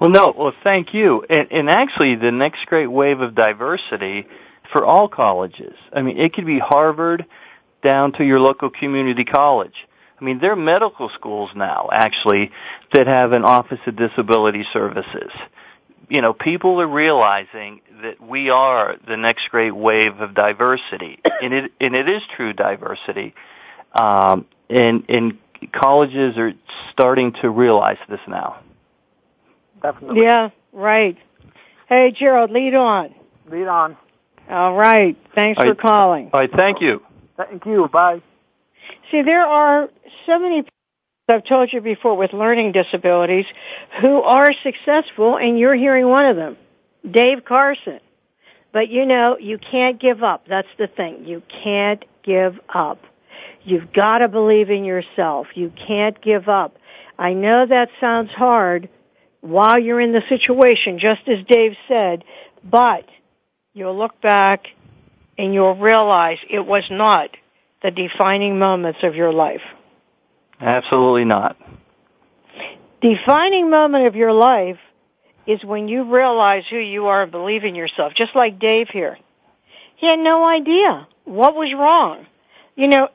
Well, 0.00 0.10
no, 0.10 0.34
well, 0.36 0.52
thank 0.64 0.94
you. 0.94 1.24
And, 1.28 1.52
and 1.52 1.68
actually, 1.68 2.16
the 2.16 2.32
next 2.32 2.64
great 2.66 2.86
wave 2.86 3.20
of 3.20 3.34
diversity 3.34 4.26
for 4.72 4.84
all 4.84 5.08
colleges. 5.08 5.74
I 5.92 6.00
mean, 6.00 6.16
it 6.16 6.32
could 6.32 6.46
be 6.46 6.58
Harvard 6.58 7.26
down 7.82 8.12
to 8.12 8.24
your 8.24 8.40
local 8.40 8.70
community 8.70 9.24
college. 9.24 9.74
I 10.18 10.24
mean, 10.24 10.38
there 10.40 10.52
are 10.52 10.56
medical 10.56 11.10
schools 11.14 11.50
now, 11.54 11.90
actually, 11.92 12.50
that 12.94 13.06
have 13.06 13.32
an 13.32 13.44
Office 13.44 13.78
of 13.86 13.96
Disability 13.96 14.64
Services. 14.72 15.32
You 16.08 16.22
know, 16.22 16.32
people 16.32 16.80
are 16.80 16.88
realizing 16.88 17.80
that 18.02 18.20
we 18.20 18.50
are 18.50 18.96
the 19.06 19.16
next 19.16 19.50
great 19.50 19.74
wave 19.74 20.20
of 20.20 20.34
diversity, 20.34 21.20
and 21.42 21.52
it 21.52 21.72
and 21.80 21.94
it 21.94 22.08
is 22.08 22.22
true 22.36 22.52
diversity. 22.52 23.34
Um, 23.98 24.46
and 24.68 25.04
and 25.08 25.38
colleges 25.72 26.36
are 26.36 26.52
starting 26.92 27.32
to 27.42 27.50
realize 27.50 27.98
this 28.08 28.20
now. 28.26 28.60
Definitely. 29.82 30.22
Yeah, 30.22 30.50
right. 30.72 31.16
Hey, 31.88 32.12
Gerald, 32.16 32.50
lead 32.50 32.74
on. 32.74 33.14
Lead 33.50 33.66
on. 33.66 33.96
All 34.48 34.74
right. 34.74 35.16
Thanks 35.34 35.60
All 35.60 35.66
for 35.66 35.74
calling. 35.74 36.30
All 36.32 36.40
right, 36.40 36.50
thank 36.52 36.80
you. 36.80 37.02
Thank 37.36 37.64
you. 37.66 37.88
Bye. 37.88 38.22
See, 39.10 39.22
there 39.22 39.44
are 39.44 39.88
so 40.26 40.38
many 40.38 40.62
people, 40.62 40.70
I've 41.28 41.44
told 41.44 41.72
you 41.72 41.80
before, 41.80 42.16
with 42.16 42.32
learning 42.32 42.72
disabilities 42.72 43.46
who 44.00 44.22
are 44.22 44.52
successful, 44.62 45.36
and 45.36 45.58
you're 45.58 45.74
hearing 45.74 46.08
one 46.08 46.26
of 46.26 46.36
them, 46.36 46.56
Dave 47.08 47.44
Carson. 47.44 48.00
But 48.72 48.88
you 48.88 49.06
know, 49.06 49.36
you 49.38 49.58
can't 49.58 50.00
give 50.00 50.22
up. 50.22 50.46
That's 50.48 50.68
the 50.78 50.86
thing. 50.86 51.24
You 51.24 51.42
can't 51.48 52.04
give 52.22 52.58
up. 52.72 53.00
You've 53.62 53.92
got 53.92 54.18
to 54.18 54.28
believe 54.28 54.70
in 54.70 54.84
yourself. 54.84 55.48
You 55.54 55.72
can't 55.86 56.20
give 56.20 56.48
up. 56.48 56.76
I 57.18 57.32
know 57.32 57.66
that 57.66 57.88
sounds 58.00 58.30
hard 58.30 58.88
while 59.40 59.78
you're 59.78 60.00
in 60.00 60.12
the 60.12 60.22
situation, 60.28 60.98
just 60.98 61.22
as 61.26 61.44
Dave 61.48 61.72
said, 61.88 62.24
but 62.62 63.04
you'll 63.72 63.96
look 63.96 64.20
back 64.20 64.66
and 65.38 65.54
you'll 65.54 65.76
realize 65.76 66.38
it 66.48 66.66
was 66.66 66.84
not 66.90 67.30
the 67.82 67.90
defining 67.90 68.58
moments 68.58 69.00
of 69.02 69.14
your 69.14 69.32
life. 69.32 69.62
Absolutely 70.60 71.24
not. 71.24 71.56
Defining 73.00 73.70
moment 73.70 74.06
of 74.06 74.14
your 74.14 74.32
life 74.32 74.78
is 75.46 75.64
when 75.64 75.88
you 75.88 76.14
realize 76.14 76.64
who 76.68 76.76
you 76.76 77.06
are 77.06 77.22
and 77.22 77.32
believe 77.32 77.64
in 77.64 77.74
yourself, 77.74 78.12
just 78.14 78.34
like 78.34 78.58
Dave 78.58 78.88
here. 78.90 79.16
He 79.96 80.06
had 80.06 80.18
no 80.18 80.44
idea 80.44 81.08
what 81.24 81.54
was 81.54 81.72
wrong. 81.72 82.26
You 82.76 82.88
know, 82.88 83.08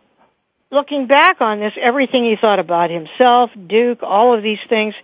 looking 0.72 1.08
back 1.08 1.42
on 1.42 1.60
this, 1.60 1.74
everything 1.80 2.26
he 2.26 2.36
thought 2.36 2.60
about 2.60 2.90
himself, 2.90 3.52
Duke, 3.68 4.00
all 4.02 4.36
of 4.36 4.42
these 4.42 4.60
things, 4.68 4.96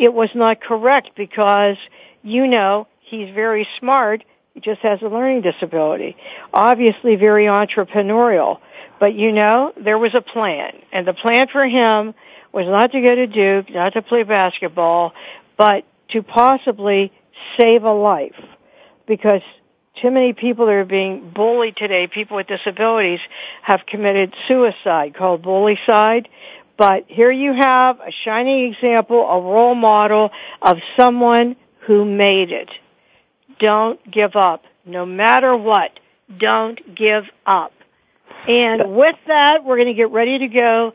it 0.00 0.14
was 0.14 0.30
not 0.34 0.62
correct 0.62 1.10
because, 1.14 1.76
you 2.22 2.46
know, 2.46 2.88
he's 3.00 3.32
very 3.34 3.68
smart. 3.78 4.24
He 4.54 4.60
just 4.60 4.80
has 4.80 5.02
a 5.02 5.06
learning 5.06 5.42
disability. 5.42 6.16
Obviously 6.54 7.16
very 7.16 7.44
entrepreneurial. 7.44 8.58
But 8.98 9.14
you 9.14 9.30
know, 9.30 9.72
there 9.76 9.98
was 9.98 10.14
a 10.14 10.22
plan. 10.22 10.72
And 10.90 11.06
the 11.06 11.12
plan 11.12 11.48
for 11.52 11.66
him 11.66 12.14
was 12.52 12.66
not 12.66 12.92
to 12.92 13.00
go 13.00 13.14
to 13.14 13.26
Duke, 13.26 13.70
not 13.70 13.92
to 13.92 14.02
play 14.02 14.22
basketball, 14.22 15.12
but 15.58 15.84
to 16.10 16.22
possibly 16.22 17.12
save 17.58 17.84
a 17.84 17.92
life. 17.92 18.34
Because 19.06 19.42
too 20.00 20.10
many 20.10 20.32
people 20.32 20.66
that 20.66 20.72
are 20.72 20.84
being 20.84 21.30
bullied 21.34 21.76
today, 21.76 22.06
people 22.06 22.36
with 22.36 22.46
disabilities, 22.46 23.20
have 23.62 23.80
committed 23.86 24.34
suicide 24.48 25.14
called 25.14 25.42
bullycide. 25.42 26.26
But 26.80 27.04
here 27.08 27.30
you 27.30 27.52
have 27.52 28.00
a 28.00 28.10
shining 28.24 28.72
example, 28.72 29.18
a 29.18 29.38
role 29.38 29.74
model 29.74 30.30
of 30.62 30.78
someone 30.96 31.56
who 31.80 32.06
made 32.06 32.52
it. 32.52 32.70
Don't 33.58 34.00
give 34.10 34.34
up. 34.34 34.62
No 34.86 35.04
matter 35.04 35.54
what, 35.54 35.90
don't 36.38 36.96
give 36.96 37.24
up. 37.44 37.74
And 38.48 38.96
with 38.96 39.16
that, 39.26 39.62
we're 39.62 39.76
going 39.76 39.88
to 39.88 39.94
get 39.94 40.10
ready 40.10 40.38
to 40.38 40.48
go 40.48 40.94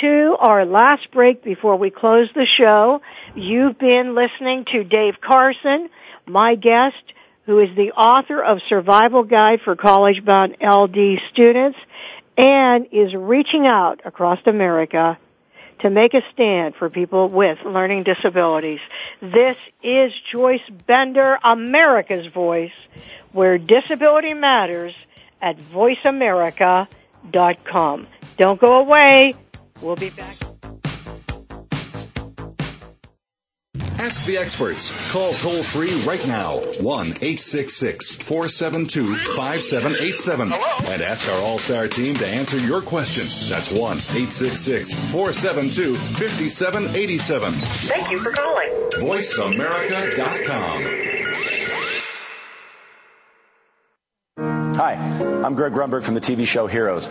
to 0.00 0.36
our 0.40 0.64
last 0.64 1.10
break 1.12 1.44
before 1.44 1.76
we 1.76 1.90
close 1.90 2.30
the 2.34 2.46
show. 2.46 3.02
You've 3.34 3.78
been 3.78 4.14
listening 4.14 4.64
to 4.72 4.84
Dave 4.84 5.20
Carson, 5.20 5.90
my 6.24 6.54
guest, 6.54 7.12
who 7.44 7.58
is 7.58 7.68
the 7.76 7.92
author 7.92 8.42
of 8.42 8.60
Survival 8.70 9.22
Guide 9.22 9.60
for 9.66 9.76
College 9.76 10.24
Bound 10.24 10.56
LD 10.62 11.20
Students 11.30 11.76
and 12.38 12.86
is 12.90 13.14
reaching 13.14 13.66
out 13.66 14.00
across 14.06 14.38
America 14.46 15.18
to 15.80 15.90
make 15.90 16.14
a 16.14 16.22
stand 16.32 16.76
for 16.76 16.88
people 16.88 17.28
with 17.28 17.58
learning 17.64 18.04
disabilities. 18.04 18.78
This 19.20 19.56
is 19.82 20.12
Joyce 20.30 20.62
Bender, 20.86 21.36
America's 21.42 22.26
Voice, 22.26 22.70
where 23.32 23.58
disability 23.58 24.34
matters 24.34 24.94
at 25.40 25.58
voiceamerica.com. 25.58 28.06
Don't 28.36 28.60
go 28.60 28.80
away. 28.80 29.34
We'll 29.82 29.96
be 29.96 30.10
back. 30.10 30.45
Ask 33.98 34.24
the 34.26 34.36
experts. 34.36 34.92
Call 35.10 35.32
toll 35.32 35.62
free 35.62 35.94
right 36.02 36.24
now 36.26 36.58
1 36.80 37.06
866 37.06 38.16
472 38.16 39.14
5787 39.14 40.52
and 40.52 41.02
ask 41.02 41.32
our 41.32 41.40
All 41.42 41.58
Star 41.58 41.88
team 41.88 42.14
to 42.16 42.26
answer 42.26 42.58
your 42.58 42.82
question. 42.82 43.24
That's 43.48 43.70
1 43.70 43.80
866 43.80 44.92
472 45.12 45.94
5787. 45.94 47.52
Thank 47.52 48.10
you 48.10 48.20
for 48.20 48.32
calling. 48.32 48.68
VoiceAmerica.com. 48.92 50.82
Hi, 54.76 54.92
I'm 55.42 55.54
Greg 55.54 55.72
Grunberg 55.72 56.04
from 56.04 56.14
the 56.14 56.20
TV 56.20 56.46
show 56.46 56.66
Heroes. 56.66 57.10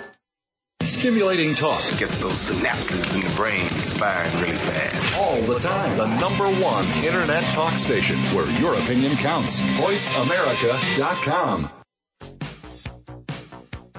Stimulating 0.91 1.55
talk. 1.55 1.79
Gets 1.97 2.17
those 2.17 2.51
synapses 2.51 3.15
in 3.15 3.21
the 3.21 3.33
brain 3.37 3.61
firing 3.61 4.41
really 4.41 4.57
fast. 4.57 5.21
All 5.21 5.41
the 5.41 5.57
time. 5.57 5.97
The 5.97 6.19
number 6.19 6.49
one 6.61 6.85
internet 7.03 7.45
talk 7.45 7.77
station 7.77 8.19
where 8.35 8.45
your 8.59 8.75
opinion 8.75 9.15
counts. 9.15 9.61
VoiceAmerica.com. 9.61 11.69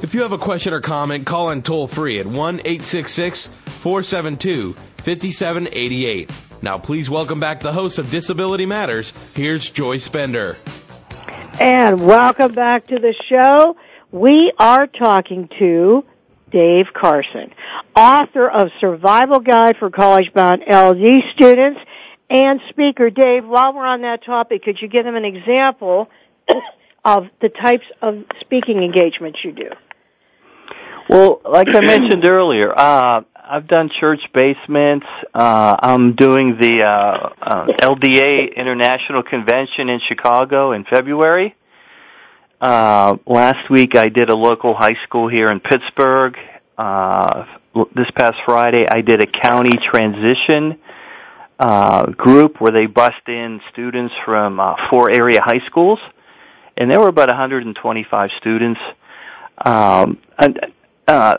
If 0.03 0.15
you 0.15 0.21
have 0.21 0.33
a 0.33 0.39
question 0.39 0.75
or 0.75 0.83
comment, 0.83 1.27
call 1.27 1.49
in 1.51 1.63
toll 1.63 1.87
free 1.87 2.21
at 2.21 2.27
1 2.27 2.59
866 2.59 3.47
472 3.47 4.75
5788. 4.99 6.31
Now, 6.61 6.77
please 6.77 7.09
welcome 7.09 7.41
back 7.41 7.61
the 7.61 7.73
host 7.73 8.01
of 8.01 8.11
Disability 8.11 8.67
Matters. 8.67 9.15
Here's 9.35 9.71
Joyce 9.71 10.09
Bender. 10.09 10.59
And 11.59 12.07
welcome 12.07 12.53
back 12.53 12.89
to 12.89 12.99
the 12.99 13.15
show. 13.29 13.77
We 14.11 14.53
are 14.59 14.87
talking 14.87 15.49
to 15.59 16.05
Dave 16.53 16.87
Carson, 16.95 17.53
author 17.97 18.49
of 18.49 18.69
Survival 18.81 19.41
Guide 19.41 19.77
for 19.79 19.91
College 19.91 20.33
Bound 20.35 20.63
LD 20.63 21.25
Students 21.35 21.81
and 22.29 22.61
speaker. 22.69 23.11
Dave, 23.11 23.45
while 23.47 23.75
we're 23.75 23.87
on 23.87 24.03
that 24.03 24.25
topic, 24.25 24.63
could 24.63 24.81
you 24.81 24.89
give 24.89 25.05
them 25.05 25.17
an 25.17 25.25
example 25.25 26.09
of 27.05 27.25
the 27.41 27.49
types 27.49 27.85
of 28.01 28.25
speaking 28.41 28.83
engagements 28.83 29.39
you 29.43 29.53
do? 29.53 29.71
Well, 31.09 31.41
like 31.45 31.69
I 31.75 31.81
mentioned 31.81 32.27
earlier, 32.27 32.73
uh, 32.79 33.23
I've 33.35 33.67
done 33.67 33.91
church 34.01 34.21
basements. 34.33 35.07
Uh, 35.35 35.77
I'm 35.81 36.15
doing 36.15 36.57
the 36.61 36.85
uh, 36.85 37.33
uh, 37.43 37.67
LDA 37.67 38.55
International 38.57 39.23
Convention 39.23 39.89
in 39.89 40.01
Chicago 40.09 40.73
in 40.73 40.85
February. 40.85 41.57
Uh, 42.63 43.17
last 43.27 43.69
week 43.71 43.97
I 43.97 44.09
did 44.09 44.31
a 44.31 44.37
local 44.37 44.73
high 44.73 44.97
school 45.03 45.29
here 45.29 45.49
in 45.49 45.59
Pittsburgh. 45.59 46.37
Uh, 46.79 47.45
this 47.97 48.07
past 48.15 48.39
Friday 48.47 48.87
I 48.89 49.01
did 49.01 49.21
a 49.21 49.27
county 49.27 49.77
transition 49.91 50.79
uh, 51.59 52.07
group 52.13 52.61
where 52.61 52.71
they 52.71 52.87
bust 52.87 53.27
in 53.27 53.61
students 53.73 54.15
from 54.25 54.61
uh, 54.61 54.77
four 54.91 55.11
area 55.11 55.41
high 55.43 55.67
schools, 55.67 55.99
and 56.77 56.89
there 56.89 57.01
were 57.01 57.09
about 57.09 57.31
125 57.31 58.31
students. 58.39 58.81
Um, 59.59 60.19
and, 60.39 60.61
uh, 61.09 61.35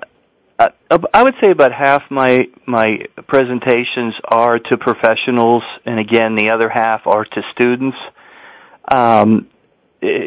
uh, 0.59 0.67
I 1.13 1.23
would 1.23 1.35
say 1.39 1.51
about 1.51 1.71
half 1.71 2.03
my 2.11 2.47
my 2.67 2.97
presentations 3.29 4.13
are 4.25 4.59
to 4.59 4.77
professionals, 4.77 5.63
and 5.85 6.01
again, 6.01 6.35
the 6.35 6.49
other 6.49 6.67
half 6.67 7.07
are 7.07 7.23
to 7.23 7.43
students. 7.53 7.97
Um, 8.93 9.47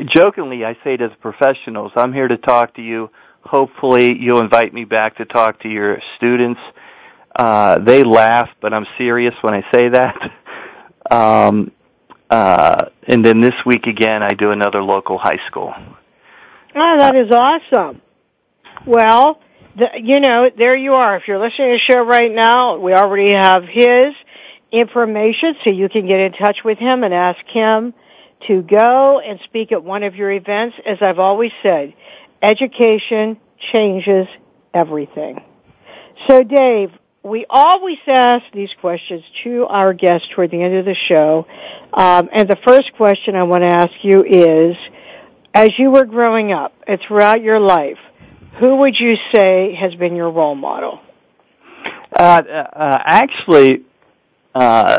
jokingly, 0.09 0.65
I 0.65 0.77
say 0.85 0.97
to 0.97 1.09
the 1.09 1.17
professionals, 1.17 1.93
"I'm 1.97 2.13
here 2.13 2.29
to 2.29 2.37
talk 2.37 2.75
to 2.75 2.83
you. 2.83 3.11
Hopefully, 3.43 4.17
you'll 4.19 4.41
invite 4.41 4.73
me 4.73 4.85
back 4.85 5.17
to 5.17 5.25
talk 5.25 5.61
to 5.61 5.69
your 5.69 5.99
students." 6.17 6.61
Uh, 7.39 7.79
they 7.81 8.03
laugh, 8.03 8.49
but 8.61 8.73
I'm 8.73 8.87
serious 8.97 9.35
when 9.43 9.55
I 9.55 9.63
say 9.73 9.89
that. 9.91 10.15
Um, 11.09 11.71
uh, 12.29 12.87
and 13.07 13.25
then 13.25 13.41
this 13.41 13.55
week 13.65 13.87
again, 13.87 14.21
I 14.21 14.31
do 14.31 14.51
another 14.51 14.83
local 14.83 15.19
high 15.19 15.39
school. 15.47 15.73
Oh, 16.75 16.97
that 16.99 17.15
is 17.15 17.31
awesome. 17.31 18.03
Well, 18.85 19.41
the, 19.79 19.91
you 20.03 20.21
know, 20.21 20.51
there 20.57 20.75
you 20.75 20.95
are. 20.95 21.17
If 21.17 21.29
you're 21.29 21.39
listening 21.39 21.69
to 21.69 21.79
the 21.79 21.93
show 21.93 22.01
right 22.05 22.33
now, 22.33 22.79
we 22.79 22.93
already 22.93 23.33
have 23.33 23.63
his 23.63 24.15
information, 24.73 25.55
so 25.63 25.71
you 25.71 25.89
can 25.89 26.07
get 26.07 26.19
in 26.19 26.33
touch 26.33 26.59
with 26.65 26.79
him 26.79 27.05
and 27.05 27.15
ask 27.15 27.45
him 27.47 27.95
to 28.49 28.63
go 28.63 29.21
and 29.21 29.41
speak 29.45 29.73
at 29.73 29.83
one 29.83 30.03
of 30.03 30.15
your 30.15 30.31
events. 30.31 30.77
As 30.85 30.99
I've 31.01 31.19
always 31.19 31.53
said, 31.63 31.95
education 32.43 33.39
changes 33.73 34.27
everything. 34.75 35.43
So 36.29 36.43
Dave, 36.43 36.91
we 37.23 37.45
always 37.51 37.99
ask 38.07 38.45
these 38.55 38.71
questions 38.81 39.23
to 39.45 39.67
our 39.67 39.93
guests 39.93 40.29
toward 40.35 40.51
the 40.51 40.63
end 40.63 40.77
of 40.77 40.85
the 40.85 40.95
show. 41.09 41.47
Um, 41.93 42.29
and 42.33 42.49
the 42.49 42.57
first 42.67 42.93
question 42.97 43.35
I 43.35 43.43
want 43.43 43.63
to 43.63 43.69
ask 43.69 43.93
you 44.03 44.25
is, 44.25 44.77
as 45.53 45.71
you 45.79 45.91
were 45.91 46.05
growing 46.05 46.53
up 46.53 46.75
and 46.87 47.01
throughout 47.07 47.43
your 47.43 47.59
life, 47.59 47.99
who 48.61 48.77
would 48.77 48.99
you 48.99 49.17
say 49.35 49.75
has 49.75 49.95
been 49.95 50.15
your 50.15 50.31
role 50.31 50.55
model? 50.55 51.01
Uh, 52.19 52.23
uh, 52.23 52.99
actually, 53.05 53.85
uh, 54.55 54.99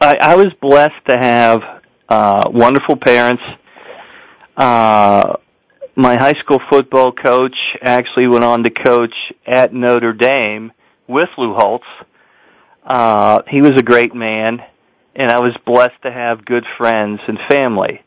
I, 0.00 0.16
I 0.20 0.36
was 0.36 0.52
blessed 0.60 1.04
to 1.08 1.16
have 1.16 1.79
uh, 2.10 2.50
wonderful 2.52 2.96
parents. 2.96 3.42
Uh, 4.56 5.36
my 5.96 6.16
high 6.16 6.38
school 6.40 6.60
football 6.68 7.12
coach 7.12 7.56
actually 7.82 8.26
went 8.26 8.44
on 8.44 8.64
to 8.64 8.70
coach 8.70 9.14
at 9.46 9.72
Notre 9.72 10.12
Dame 10.12 10.72
with 11.06 11.28
Lou 11.38 11.54
Holtz. 11.54 11.86
Uh, 12.84 13.42
he 13.48 13.62
was 13.62 13.72
a 13.76 13.82
great 13.82 14.14
man, 14.14 14.60
and 15.14 15.30
I 15.30 15.38
was 15.40 15.54
blessed 15.64 16.02
to 16.02 16.10
have 16.10 16.44
good 16.44 16.64
friends 16.76 17.20
and 17.26 17.38
family. 17.48 18.02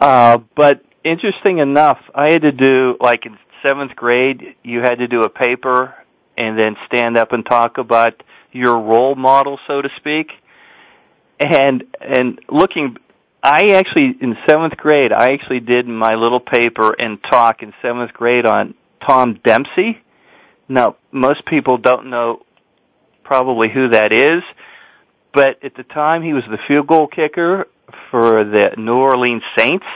Uh, 0.00 0.38
but 0.56 0.82
interesting 1.04 1.58
enough, 1.58 1.98
I 2.14 2.32
had 2.32 2.42
to 2.42 2.52
do 2.52 2.96
like 3.00 3.26
in 3.26 3.38
seventh 3.62 3.94
grade, 3.96 4.56
you 4.62 4.80
had 4.80 4.96
to 4.96 5.08
do 5.08 5.22
a 5.22 5.28
paper 5.28 5.94
and 6.36 6.58
then 6.58 6.76
stand 6.86 7.16
up 7.16 7.32
and 7.32 7.44
talk 7.44 7.78
about 7.78 8.22
your 8.52 8.80
role 8.80 9.14
model, 9.14 9.58
so 9.66 9.82
to 9.82 9.90
speak. 9.96 10.32
And 11.38 11.84
and 12.00 12.40
looking, 12.50 12.96
I 13.42 13.72
actually 13.74 14.14
in 14.20 14.36
seventh 14.48 14.76
grade, 14.76 15.12
I 15.12 15.32
actually 15.32 15.60
did 15.60 15.86
my 15.86 16.14
little 16.14 16.40
paper 16.40 16.92
and 16.92 17.22
talk 17.22 17.62
in 17.62 17.72
seventh 17.80 18.12
grade 18.12 18.44
on 18.44 18.74
Tom 19.06 19.40
Dempsey. 19.44 19.98
Now, 20.68 20.96
most 21.10 21.44
people 21.46 21.78
don't 21.78 22.10
know 22.10 22.42
probably 23.24 23.68
who 23.68 23.88
that 23.88 24.12
is, 24.12 24.42
but 25.32 25.62
at 25.64 25.74
the 25.74 25.84
time 25.84 26.22
he 26.22 26.32
was 26.32 26.44
the 26.50 26.58
field 26.68 26.86
goal 26.86 27.06
kicker 27.06 27.66
for 28.10 28.44
the 28.44 28.74
New 28.76 28.96
Orleans 28.96 29.42
Saints 29.56 29.86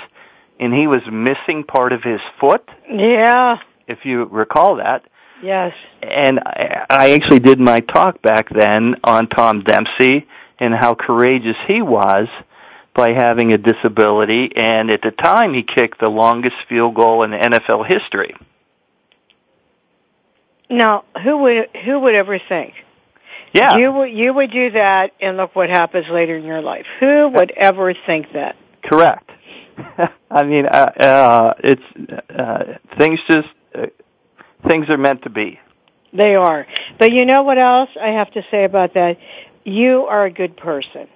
and 0.58 0.72
he 0.72 0.86
was 0.86 1.02
missing 1.10 1.64
part 1.64 1.92
of 1.92 2.02
his 2.02 2.20
foot. 2.40 2.68
Yeah. 2.90 3.58
If 3.86 4.04
you 4.04 4.24
recall 4.24 4.76
that. 4.76 5.04
Yes. 5.42 5.74
And 6.02 6.40
I 6.44 7.12
actually 7.14 7.40
did 7.40 7.58
my 7.60 7.80
talk 7.80 8.22
back 8.22 8.48
then 8.48 8.96
on 9.04 9.28
Tom 9.28 9.62
Dempsey 9.62 10.26
and 10.58 10.72
how 10.72 10.94
courageous 10.94 11.56
he 11.66 11.82
was 11.82 12.28
by 12.94 13.10
having 13.10 13.52
a 13.52 13.58
disability 13.58 14.50
and 14.54 14.90
at 14.90 15.02
the 15.02 15.10
time 15.10 15.52
he 15.52 15.62
kicked 15.62 16.00
the 16.00 16.08
longest 16.08 16.56
field 16.68 16.94
goal 16.94 17.24
in 17.24 17.32
NFL 17.32 17.86
history. 17.86 18.34
Now, 20.70 21.04
who 21.22 21.38
would 21.38 21.68
who 21.84 22.00
would 22.00 22.14
ever 22.14 22.38
think? 22.38 22.74
Yeah. 23.52 23.76
You 23.76 23.92
would 23.92 24.12
you 24.12 24.32
would 24.32 24.50
do 24.50 24.70
that 24.72 25.12
and 25.20 25.36
look 25.36 25.54
what 25.54 25.70
happens 25.70 26.06
later 26.10 26.36
in 26.36 26.44
your 26.44 26.62
life. 26.62 26.86
Who 27.00 27.28
would 27.28 27.52
ever 27.52 27.94
think 28.06 28.32
that? 28.32 28.56
Correct. 28.82 29.30
I 30.30 30.44
mean, 30.44 30.66
uh, 30.66 30.90
uh, 30.98 31.54
it's 31.62 31.82
uh, 32.30 32.78
things 32.98 33.20
just 33.28 33.48
uh, 33.74 33.86
things 34.68 34.88
are 34.88 34.98
meant 34.98 35.22
to 35.22 35.30
be. 35.30 35.60
They 36.12 36.34
are. 36.34 36.66
But 36.98 37.12
you 37.12 37.26
know 37.26 37.42
what 37.42 37.58
else 37.58 37.90
I 38.00 38.08
have 38.08 38.32
to 38.32 38.42
say 38.50 38.64
about 38.64 38.94
that? 38.94 39.18
You 39.64 40.06
are 40.08 40.24
a 40.24 40.30
good 40.30 40.56
person. 40.56 41.08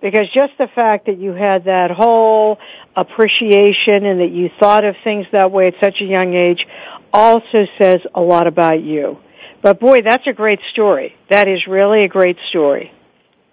Because 0.00 0.28
just 0.32 0.52
the 0.58 0.68
fact 0.74 1.06
that 1.06 1.18
you 1.18 1.32
had 1.32 1.64
that 1.64 1.90
whole 1.90 2.58
appreciation 2.94 4.06
and 4.06 4.20
that 4.20 4.30
you 4.30 4.50
thought 4.60 4.84
of 4.84 4.94
things 5.02 5.26
that 5.32 5.50
way 5.50 5.68
at 5.68 5.74
such 5.82 6.00
a 6.00 6.04
young 6.04 6.34
age 6.34 6.64
also 7.12 7.66
says 7.78 8.00
a 8.14 8.20
lot 8.20 8.46
about 8.46 8.82
you. 8.82 9.18
But 9.62 9.80
boy, 9.80 9.98
that's 10.04 10.26
a 10.26 10.32
great 10.32 10.60
story. 10.70 11.16
That 11.30 11.48
is 11.48 11.66
really 11.66 12.04
a 12.04 12.08
great 12.08 12.36
story. 12.48 12.92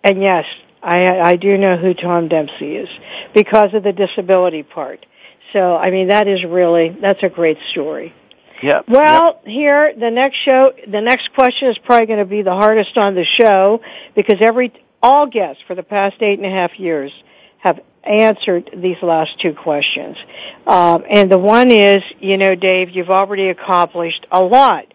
And 0.04 0.22
yes, 0.22 0.46
I, 0.84 1.20
I 1.20 1.36
do 1.36 1.58
know 1.58 1.78
who 1.78 1.96
Tom 1.96 2.28
Dempsey 2.28 2.76
is 2.76 2.90
because 3.34 3.74
of 3.74 3.84
the 3.84 3.92
disability 3.92 4.62
part. 4.62 5.04
So, 5.52 5.76
I 5.76 5.90
mean, 5.90 6.10
that 6.10 6.28
is 6.28 6.44
really, 6.44 6.96
that's 7.02 7.24
a 7.24 7.30
great 7.30 7.58
story. 7.72 8.14
Yep. 8.62 8.86
Well, 8.88 9.42
yep. 9.44 9.46
here, 9.46 9.94
the 9.98 10.12
next 10.12 10.38
show, 10.46 10.72
the 10.88 11.02
next 11.02 11.34
question 11.34 11.70
is 11.70 11.78
probably 11.80 12.06
going 12.06 12.20
to 12.20 12.26
be 12.26 12.42
the 12.42 12.54
hardest 12.54 12.98
on 12.98 13.16
the 13.16 13.26
show 13.26 13.82
because 14.16 14.38
every, 14.42 14.72
all 15.06 15.28
guests 15.28 15.62
for 15.68 15.76
the 15.76 15.84
past 15.84 16.16
eight 16.22 16.40
and 16.40 16.48
a 16.48 16.50
half 16.50 16.80
years 16.80 17.12
have 17.60 17.80
answered 18.04 18.72
these 18.76 18.98
last 19.04 19.40
two 19.40 19.54
questions. 19.54 20.18
Um, 20.66 21.04
and 21.08 21.32
the 21.32 21.38
one 21.38 21.70
is, 21.70 22.02
you 22.20 22.38
know, 22.38 22.56
Dave, 22.56 22.90
you've 22.90 23.10
already 23.10 23.50
accomplished 23.50 24.26
a 24.32 24.42
lot 24.42 24.86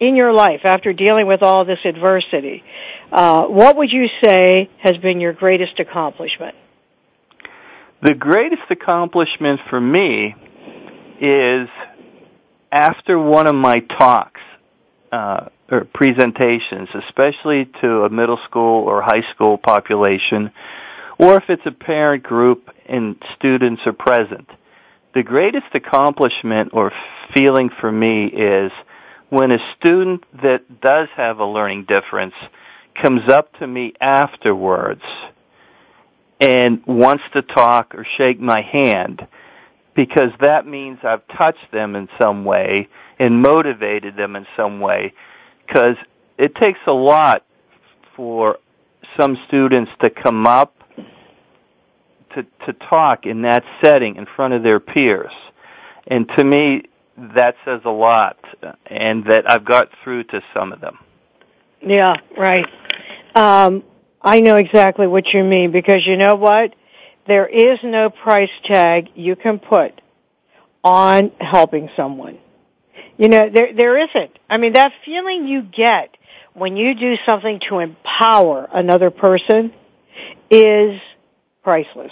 in 0.00 0.16
your 0.16 0.32
life 0.32 0.62
after 0.64 0.92
dealing 0.92 1.28
with 1.28 1.42
all 1.42 1.64
this 1.64 1.78
adversity. 1.84 2.64
Uh, 3.12 3.44
what 3.44 3.76
would 3.76 3.92
you 3.92 4.08
say 4.24 4.68
has 4.80 4.96
been 4.96 5.20
your 5.20 5.32
greatest 5.32 5.78
accomplishment? 5.78 6.56
The 8.02 8.14
greatest 8.14 8.62
accomplishment 8.68 9.60
for 9.70 9.80
me 9.80 10.34
is 11.20 11.68
after 12.72 13.16
one 13.16 13.46
of 13.46 13.54
my 13.54 13.78
talks 13.78 14.40
uh, 15.12 15.50
presentations, 15.80 16.88
especially 16.94 17.70
to 17.80 18.04
a 18.04 18.10
middle 18.10 18.38
school 18.44 18.84
or 18.84 19.02
high 19.02 19.22
school 19.34 19.58
population, 19.58 20.50
or 21.18 21.36
if 21.36 21.44
it's 21.48 21.66
a 21.66 21.72
parent 21.72 22.22
group 22.22 22.68
and 22.86 23.16
students 23.36 23.82
are 23.86 23.92
present. 23.92 24.48
The 25.14 25.22
greatest 25.22 25.66
accomplishment 25.74 26.70
or 26.72 26.92
feeling 27.34 27.70
for 27.80 27.90
me 27.90 28.26
is 28.26 28.72
when 29.28 29.50
a 29.50 29.58
student 29.78 30.24
that 30.42 30.80
does 30.80 31.08
have 31.16 31.38
a 31.38 31.44
learning 31.44 31.86
difference 31.86 32.34
comes 33.00 33.28
up 33.30 33.52
to 33.58 33.66
me 33.66 33.94
afterwards 34.00 35.02
and 36.40 36.82
wants 36.86 37.24
to 37.34 37.42
talk 37.42 37.94
or 37.94 38.06
shake 38.16 38.40
my 38.40 38.60
hand 38.60 39.26
because 39.94 40.30
that 40.40 40.66
means 40.66 40.98
I've 41.02 41.26
touched 41.28 41.70
them 41.72 41.94
in 41.94 42.08
some 42.20 42.44
way 42.44 42.88
and 43.18 43.40
motivated 43.40 44.16
them 44.16 44.36
in 44.36 44.46
some 44.56 44.80
way 44.80 45.14
because 45.66 45.96
it 46.38 46.54
takes 46.56 46.80
a 46.86 46.92
lot 46.92 47.44
for 48.16 48.58
some 49.16 49.38
students 49.48 49.90
to 50.00 50.10
come 50.10 50.46
up 50.46 50.74
to 52.34 52.44
to 52.66 52.72
talk 52.72 53.26
in 53.26 53.42
that 53.42 53.62
setting 53.82 54.16
in 54.16 54.26
front 54.36 54.54
of 54.54 54.62
their 54.62 54.80
peers 54.80 55.32
and 56.06 56.28
to 56.36 56.44
me 56.44 56.82
that 57.16 57.56
says 57.64 57.80
a 57.84 57.90
lot, 57.90 58.38
and 58.86 59.24
that 59.26 59.50
I've 59.50 59.64
got 59.64 59.88
through 60.02 60.24
to 60.24 60.42
some 60.54 60.72
of 60.72 60.80
them. 60.80 60.98
Yeah, 61.80 62.16
right. 62.36 62.66
Um, 63.34 63.84
I 64.20 64.40
know 64.40 64.56
exactly 64.56 65.06
what 65.06 65.26
you 65.32 65.44
mean 65.44 65.72
because 65.72 66.06
you 66.06 66.16
know 66.16 66.36
what? 66.36 66.74
There 67.26 67.46
is 67.46 67.78
no 67.82 68.10
price 68.10 68.50
tag 68.64 69.10
you 69.14 69.36
can 69.36 69.58
put 69.58 70.00
on 70.82 71.32
helping 71.40 71.90
someone. 71.96 72.38
You 73.22 73.28
know, 73.28 73.48
there 73.54 73.72
there 73.72 73.98
isn't. 73.98 74.36
I 74.50 74.56
mean, 74.56 74.72
that 74.72 74.90
feeling 75.04 75.46
you 75.46 75.62
get 75.62 76.16
when 76.54 76.76
you 76.76 76.92
do 76.96 77.14
something 77.24 77.60
to 77.68 77.78
empower 77.78 78.68
another 78.74 79.12
person 79.12 79.72
is 80.50 81.00
priceless. 81.62 82.10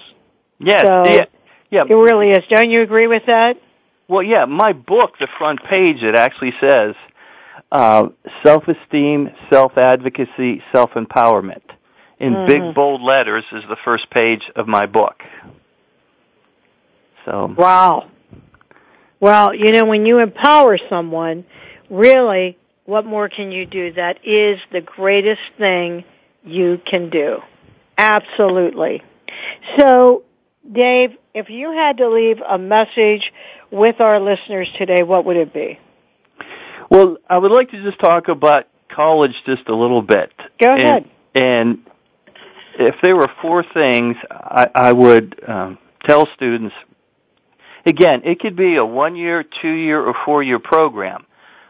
Yes, 0.61 0.83
So, 0.85 1.03
yeah, 1.07 1.25
yeah. 1.69 1.83
It 1.91 1.95
really 1.95 2.31
is. 2.31 2.45
Don't 2.49 2.71
you 2.71 2.83
agree 2.83 3.09
with 3.09 3.25
that? 3.27 3.57
Well, 4.07 4.23
yeah, 4.23 4.45
my 4.45 4.73
book, 4.73 5.19
the 5.19 5.27
front 5.37 5.59
page, 5.69 6.01
it 6.05 6.15
actually 6.15 6.53
says 6.61 6.95
uh, 7.73 8.11
self-esteem, 8.45 9.31
self-advocacy, 9.53 10.63
self-empowerment. 10.73 11.63
In 12.21 12.35
Mhm. 12.35 12.47
big 12.47 12.75
bold 12.75 13.03
letters 13.03 13.45
is 13.51 13.65
the 13.69 13.77
first 13.85 14.09
page 14.11 14.49
of 14.55 14.69
my 14.69 14.87
book. 14.87 15.25
So 17.25 17.53
Wow. 17.59 18.05
Well, 19.21 19.55
you 19.55 19.73
know, 19.73 19.85
when 19.85 20.07
you 20.07 20.19
empower 20.19 20.79
someone, 20.89 21.45
really, 21.91 22.57
what 22.87 23.05
more 23.05 23.29
can 23.29 23.53
you 23.53 23.67
do? 23.67 23.93
That 23.93 24.25
is 24.25 24.59
the 24.73 24.81
greatest 24.81 25.43
thing 25.59 26.05
you 26.45 26.81
can 26.85 27.11
do. 27.11 27.39
Absolutely. 27.99 29.03
So, 29.79 30.23
Dave, 30.71 31.11
if 31.35 31.51
you 31.51 31.73
had 31.73 31.99
to 31.99 32.09
leave 32.09 32.39
a 32.41 32.59
message 32.59 33.31
with 33.71 34.01
our 34.01 34.19
listeners 34.19 34.69
today, 34.79 35.03
what 35.03 35.25
would 35.27 35.37
it 35.37 35.53
be? 35.53 35.79
Well, 36.91 37.19
I 37.29 37.39
would 37.39 37.53
like 37.53 37.71
to 37.71 37.83
just 37.83 38.01
talk 38.01 38.29
about 38.29 38.65
college 38.89 39.35
just 39.47 39.69
a 39.69 39.75
little 39.75 40.03
bit. 40.03 40.33
Go 40.61 40.73
And- 40.73 40.83
ahead. 40.83 41.11
And, 41.35 41.79
if 42.79 42.95
there 43.03 43.15
were 43.15 43.29
four 43.43 43.63
things, 43.63 44.17
I, 44.31 44.69
I 44.75 44.93
would 44.93 45.39
um, 45.47 45.79
tell 46.05 46.27
students. 46.35 46.75
Again, 47.87 48.23
it 48.25 48.41
could 48.41 48.57
be 48.57 48.77
a 48.77 48.85
one-year, 48.85 49.45
two-year, 49.63 50.01
or 50.01 50.15
four-year 50.25 50.59
program. 50.59 51.25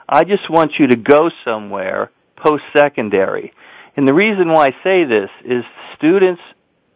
I 0.08 0.24
just 0.24 0.50
want 0.50 0.72
you 0.78 0.88
to 0.88 0.96
go 0.96 1.30
somewhere 1.44 2.10
post-secondary. 2.36 3.52
And 3.96 4.08
the 4.08 4.14
reason 4.14 4.48
why 4.48 4.68
I 4.68 4.76
say 4.82 5.04
this 5.04 5.30
is 5.44 5.64
students, 5.96 6.40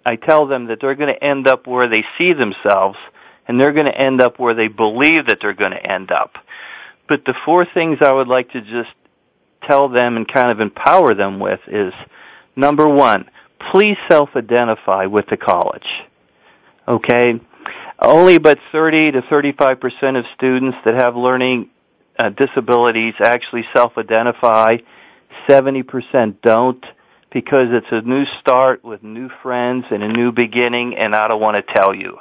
I 0.04 0.16
tell 0.16 0.46
them 0.46 0.66
that 0.66 0.78
they're 0.80 0.94
going 0.94 1.14
to 1.14 1.24
end 1.24 1.46
up 1.46 1.66
where 1.66 1.88
they 1.88 2.04
see 2.18 2.32
themselves, 2.32 2.98
and 3.46 3.60
they're 3.60 3.72
going 3.72 3.86
to 3.86 3.96
end 3.96 4.20
up 4.20 4.38
where 4.38 4.54
they 4.54 4.68
believe 4.68 5.26
that 5.26 5.38
they're 5.40 5.54
going 5.54 5.72
to 5.72 5.86
end 5.86 6.10
up. 6.10 6.32
But 7.08 7.24
the 7.24 7.34
four 7.44 7.66
things 7.66 7.98
I 8.00 8.12
would 8.12 8.28
like 8.28 8.50
to 8.52 8.60
just 8.60 8.90
tell 9.62 9.88
them 9.88 10.16
and 10.16 10.26
kind 10.26 10.50
of 10.50 10.60
empower 10.60 11.14
them 11.14 11.38
with 11.38 11.60
is 11.66 11.92
number 12.56 12.88
one, 12.88 13.30
please 13.70 13.96
self-identify 14.08 15.06
with 15.06 15.26
the 15.26 15.36
college. 15.36 15.86
Okay? 16.88 17.40
Only 18.04 18.36
about 18.36 18.58
30 18.72 19.12
to 19.12 19.22
35% 19.22 20.18
of 20.18 20.24
students 20.34 20.76
that 20.84 20.94
have 20.94 21.16
learning 21.16 21.70
uh, 22.18 22.30
disabilities 22.30 23.14
actually 23.22 23.64
self-identify. 23.72 24.76
70% 25.48 26.40
don't 26.42 26.84
because 27.32 27.68
it's 27.70 27.86
a 27.90 28.02
new 28.02 28.24
start 28.40 28.84
with 28.84 29.02
new 29.02 29.28
friends 29.42 29.86
and 29.90 30.02
a 30.02 30.08
new 30.08 30.32
beginning 30.32 30.96
and 30.96 31.14
I 31.14 31.28
don't 31.28 31.40
want 31.40 31.56
to 31.56 31.74
tell 31.74 31.94
you. 31.94 32.18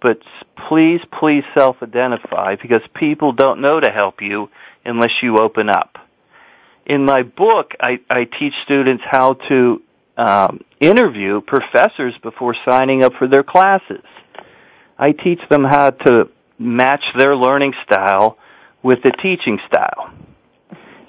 But 0.00 0.20
please, 0.68 1.00
please 1.18 1.44
self-identify 1.54 2.56
because 2.56 2.82
people 2.94 3.32
don't 3.32 3.60
know 3.60 3.80
to 3.80 3.90
help 3.90 4.22
you 4.22 4.48
unless 4.84 5.10
you 5.22 5.38
open 5.38 5.68
up. 5.68 5.98
In 6.86 7.04
my 7.04 7.22
book, 7.22 7.72
I, 7.80 8.00
I 8.08 8.24
teach 8.24 8.54
students 8.64 9.02
how 9.08 9.34
to 9.48 9.82
um, 10.16 10.60
interview 10.80 11.40
professors 11.40 12.14
before 12.22 12.54
signing 12.64 13.02
up 13.02 13.12
for 13.18 13.28
their 13.28 13.42
classes. 13.42 14.04
I 15.00 15.12
teach 15.12 15.40
them 15.48 15.64
how 15.64 15.90
to 15.90 16.28
match 16.58 17.02
their 17.16 17.34
learning 17.34 17.72
style 17.84 18.36
with 18.82 19.02
the 19.02 19.12
teaching 19.12 19.58
style. 19.66 20.12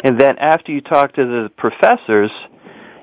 And 0.02 0.18
then 0.18 0.38
after 0.40 0.72
you 0.72 0.80
talk 0.80 1.14
to 1.16 1.26
the 1.26 1.52
professors, 1.58 2.32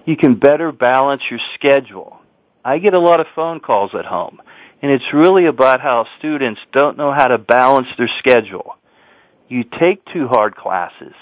you 0.07 0.17
can 0.17 0.37
better 0.37 0.73
balance 0.73 1.21
your 1.31 1.41
schedule. 1.55 2.19
I 2.65 2.79
get 2.79 2.95
a 2.95 2.99
lot 2.99 3.21
of 3.21 3.27
phone 3.35 3.61
calls 3.61 3.91
at 3.95 4.07
home, 4.07 4.41
and 4.81 4.91
it's 4.91 5.13
really 5.13 5.45
about 5.45 5.83
how 5.83 6.07
students 6.19 6.61
don't 6.73 6.97
know 6.97 7.13
how 7.13 7.29
to 7.29 7.37
balance 7.37 7.89
their 7.99 8.11
schedule. 8.19 8.75
You 9.47 9.65
take 9.65 10.03
two 10.07 10.27
hard 10.27 10.57
classes, 10.57 11.15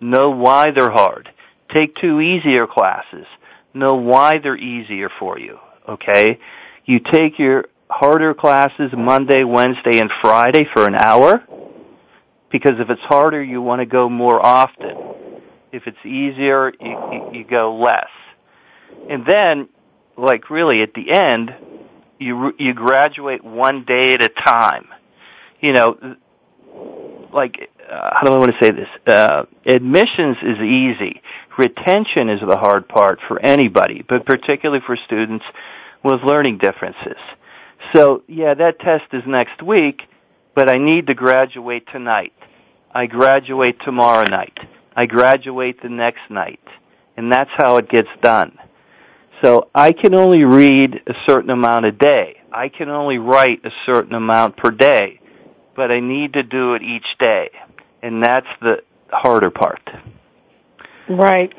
know 0.00 0.30
why 0.30 0.72
they're 0.72 0.90
hard. 0.90 1.28
Take 1.72 1.94
two 1.94 2.20
easier 2.20 2.66
classes, 2.66 3.26
know 3.72 3.94
why 3.94 4.38
they're 4.38 4.56
easier 4.56 5.10
for 5.20 5.38
you, 5.38 5.58
okay? 5.88 6.40
You 6.84 6.98
take 6.98 7.38
your 7.38 7.66
harder 7.92 8.34
classes 8.34 8.90
Monday, 8.96 9.44
Wednesday, 9.44 9.98
and 9.98 10.10
Friday 10.20 10.66
for 10.72 10.86
an 10.86 10.94
hour, 10.94 11.44
because 12.50 12.72
if 12.78 12.90
it's 12.90 13.02
harder, 13.02 13.42
you 13.42 13.60
want 13.60 13.80
to 13.80 13.86
go 13.86 14.08
more 14.08 14.44
often. 14.44 14.96
If 15.72 15.86
it's 15.86 16.04
easier, 16.04 16.72
you, 16.80 17.30
you, 17.32 17.44
go 17.44 17.76
less. 17.76 18.10
And 19.08 19.24
then, 19.26 19.68
like 20.16 20.50
really 20.50 20.82
at 20.82 20.94
the 20.94 21.12
end, 21.12 21.50
you 22.18 22.52
you 22.58 22.74
graduate 22.74 23.42
one 23.42 23.84
day 23.84 24.14
at 24.14 24.22
a 24.22 24.28
time. 24.28 24.88
You 25.60 25.72
know, 25.72 26.16
like 27.32 27.70
uh, 27.90 28.10
how 28.14 28.26
do 28.26 28.34
I 28.34 28.38
want 28.38 28.52
to 28.52 28.64
say 28.64 28.70
this? 28.70 28.88
Uh, 29.06 29.44
admissions 29.66 30.36
is 30.42 30.58
easy. 30.58 31.22
Retention 31.58 32.28
is 32.28 32.40
the 32.40 32.56
hard 32.56 32.88
part 32.88 33.20
for 33.28 33.40
anybody, 33.40 34.04
but 34.06 34.26
particularly 34.26 34.82
for 34.86 34.96
students 35.06 35.44
with 36.04 36.22
learning 36.22 36.58
differences. 36.58 37.18
So 37.92 38.22
yeah, 38.28 38.54
that 38.54 38.78
test 38.80 39.04
is 39.12 39.22
next 39.26 39.62
week, 39.62 40.02
but 40.54 40.68
I 40.68 40.78
need 40.78 41.06
to 41.08 41.14
graduate 41.14 41.86
tonight. 41.92 42.32
I 42.94 43.06
graduate 43.06 43.76
tomorrow 43.84 44.24
night. 44.28 44.58
I 44.94 45.06
graduate 45.06 45.82
the 45.82 45.88
next 45.88 46.30
night. 46.30 46.60
And 47.16 47.30
that's 47.32 47.50
how 47.56 47.76
it 47.76 47.88
gets 47.88 48.08
done. 48.22 48.58
So 49.42 49.68
I 49.74 49.92
can 49.92 50.14
only 50.14 50.44
read 50.44 51.00
a 51.06 51.14
certain 51.26 51.50
amount 51.50 51.86
a 51.86 51.92
day. 51.92 52.36
I 52.52 52.68
can 52.68 52.88
only 52.88 53.18
write 53.18 53.64
a 53.64 53.70
certain 53.86 54.14
amount 54.14 54.56
per 54.56 54.70
day. 54.70 55.20
But 55.74 55.90
I 55.90 56.00
need 56.00 56.34
to 56.34 56.42
do 56.42 56.74
it 56.74 56.82
each 56.82 57.06
day. 57.18 57.50
And 58.02 58.22
that's 58.22 58.46
the 58.60 58.82
harder 59.10 59.50
part. 59.50 59.80
Right. 61.08 61.52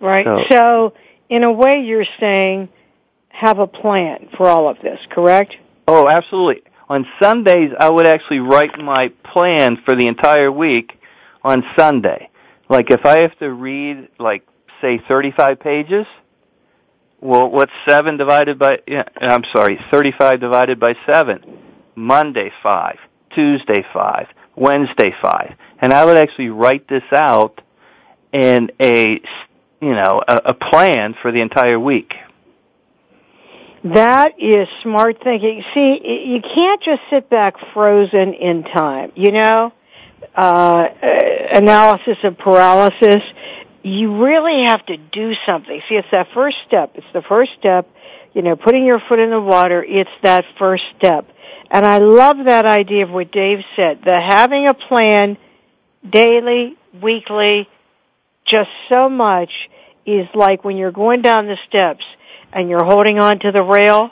Right. 0.00 0.24
So- 0.26 0.44
So, 0.50 0.94
in 1.28 1.44
a 1.44 1.52
way, 1.52 1.80
you're 1.80 2.06
saying 2.20 2.68
have 3.32 3.58
a 3.58 3.66
plan 3.66 4.28
for 4.36 4.48
all 4.48 4.68
of 4.68 4.76
this, 4.82 4.98
correct? 5.10 5.54
Oh, 5.88 6.08
absolutely. 6.08 6.62
On 6.88 7.06
Sundays, 7.20 7.70
I 7.78 7.90
would 7.90 8.06
actually 8.06 8.40
write 8.40 8.78
my 8.78 9.08
plan 9.32 9.78
for 9.84 9.96
the 9.96 10.06
entire 10.06 10.52
week 10.52 10.92
on 11.42 11.64
Sunday. 11.76 12.30
Like 12.68 12.90
if 12.90 13.04
I 13.04 13.20
have 13.20 13.36
to 13.38 13.50
read, 13.52 14.08
like, 14.18 14.46
say 14.80 15.00
35 15.08 15.60
pages, 15.60 16.06
well, 17.20 17.48
what's 17.50 17.72
7 17.88 18.16
divided 18.16 18.58
by, 18.58 18.78
yeah, 18.86 19.04
I'm 19.16 19.44
sorry, 19.52 19.78
35 19.90 20.40
divided 20.40 20.80
by 20.80 20.94
7? 21.06 21.58
Monday 21.94 22.50
5, 22.62 22.96
Tuesday 23.34 23.84
5, 23.92 24.26
Wednesday 24.56 25.14
5. 25.22 25.54
And 25.80 25.92
I 25.92 26.04
would 26.04 26.16
actually 26.16 26.48
write 26.48 26.88
this 26.88 27.04
out 27.12 27.60
in 28.32 28.70
a, 28.80 29.20
you 29.80 29.94
know, 29.94 30.22
a, 30.26 30.36
a 30.46 30.54
plan 30.54 31.14
for 31.20 31.30
the 31.32 31.40
entire 31.40 31.78
week. 31.78 32.12
That 33.84 34.34
is 34.38 34.68
smart 34.82 35.16
thinking. 35.24 35.64
See, 35.74 36.00
you 36.26 36.40
can't 36.40 36.82
just 36.82 37.02
sit 37.10 37.28
back 37.28 37.54
frozen 37.74 38.34
in 38.34 38.62
time. 38.62 39.10
You 39.16 39.32
know, 39.32 39.72
uh, 40.36 40.86
analysis 41.50 42.18
of 42.22 42.38
paralysis. 42.38 43.22
You 43.82 44.24
really 44.24 44.64
have 44.68 44.86
to 44.86 44.96
do 44.96 45.32
something. 45.44 45.80
See, 45.88 45.96
it's 45.96 46.08
that 46.12 46.28
first 46.32 46.58
step. 46.68 46.92
It's 46.94 47.06
the 47.12 47.22
first 47.22 47.50
step. 47.58 47.88
You 48.34 48.42
know, 48.42 48.54
putting 48.54 48.84
your 48.84 49.00
foot 49.08 49.18
in 49.18 49.30
the 49.30 49.40
water. 49.40 49.82
It's 49.82 50.10
that 50.22 50.44
first 50.58 50.84
step. 50.96 51.28
And 51.68 51.84
I 51.84 51.98
love 51.98 52.36
that 52.46 52.64
idea 52.64 53.04
of 53.04 53.10
what 53.10 53.32
Dave 53.32 53.64
said. 53.74 54.00
The 54.04 54.14
having 54.14 54.68
a 54.68 54.74
plan 54.74 55.36
daily, 56.08 56.76
weekly, 57.02 57.68
just 58.46 58.70
so 58.88 59.08
much 59.08 59.50
is 60.06 60.28
like 60.34 60.64
when 60.64 60.76
you're 60.76 60.92
going 60.92 61.22
down 61.22 61.46
the 61.46 61.58
steps 61.68 62.04
and 62.52 62.68
you're 62.68 62.84
holding 62.84 63.18
on 63.18 63.38
to 63.40 63.52
the 63.52 63.62
rail, 63.62 64.10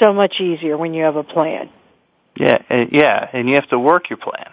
so 0.00 0.12
much 0.12 0.40
easier 0.40 0.76
when 0.76 0.94
you 0.94 1.04
have 1.04 1.16
a 1.16 1.22
plan. 1.22 1.70
Yeah, 2.38 2.58
yeah, 2.90 3.28
and 3.32 3.48
you 3.48 3.54
have 3.54 3.68
to 3.70 3.78
work 3.78 4.10
your 4.10 4.18
plan. 4.18 4.52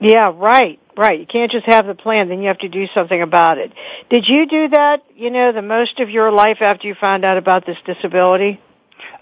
Yeah, 0.00 0.32
right, 0.34 0.80
right. 0.96 1.20
You 1.20 1.26
can't 1.26 1.50
just 1.50 1.66
have 1.66 1.86
the 1.86 1.94
plan, 1.94 2.28
then 2.28 2.40
you 2.40 2.48
have 2.48 2.58
to 2.58 2.68
do 2.68 2.86
something 2.94 3.22
about 3.22 3.58
it. 3.58 3.72
Did 4.10 4.24
you 4.28 4.46
do 4.46 4.68
that, 4.68 5.04
you 5.14 5.30
know, 5.30 5.52
the 5.52 5.62
most 5.62 6.00
of 6.00 6.10
your 6.10 6.32
life 6.32 6.58
after 6.60 6.88
you 6.88 6.94
found 7.00 7.24
out 7.24 7.38
about 7.38 7.64
this 7.66 7.76
disability? 7.86 8.60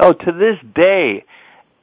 Oh, 0.00 0.12
to 0.12 0.32
this 0.32 0.58
day, 0.74 1.24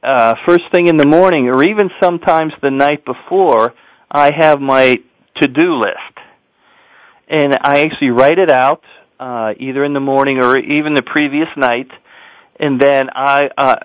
uh, 0.02 0.34
first 0.46 0.64
thing 0.72 0.86
in 0.88 0.96
the 0.96 1.06
morning, 1.06 1.48
or 1.48 1.62
even 1.62 1.90
sometimes 2.02 2.52
the 2.60 2.70
night 2.70 3.04
before, 3.04 3.74
I 4.10 4.32
have 4.36 4.60
my 4.60 4.98
to-do 5.36 5.74
list. 5.74 6.18
And 7.28 7.56
I 7.60 7.82
actually 7.82 8.10
write 8.10 8.38
it 8.38 8.50
out, 8.50 8.82
uh, 9.20 9.54
either 9.58 9.84
in 9.84 9.92
the 9.92 10.00
morning 10.00 10.42
or 10.42 10.56
even 10.56 10.94
the 10.94 11.02
previous 11.02 11.48
night, 11.56 11.90
and 12.58 12.80
then 12.80 13.10
I, 13.14 13.50
uh, 13.56 13.76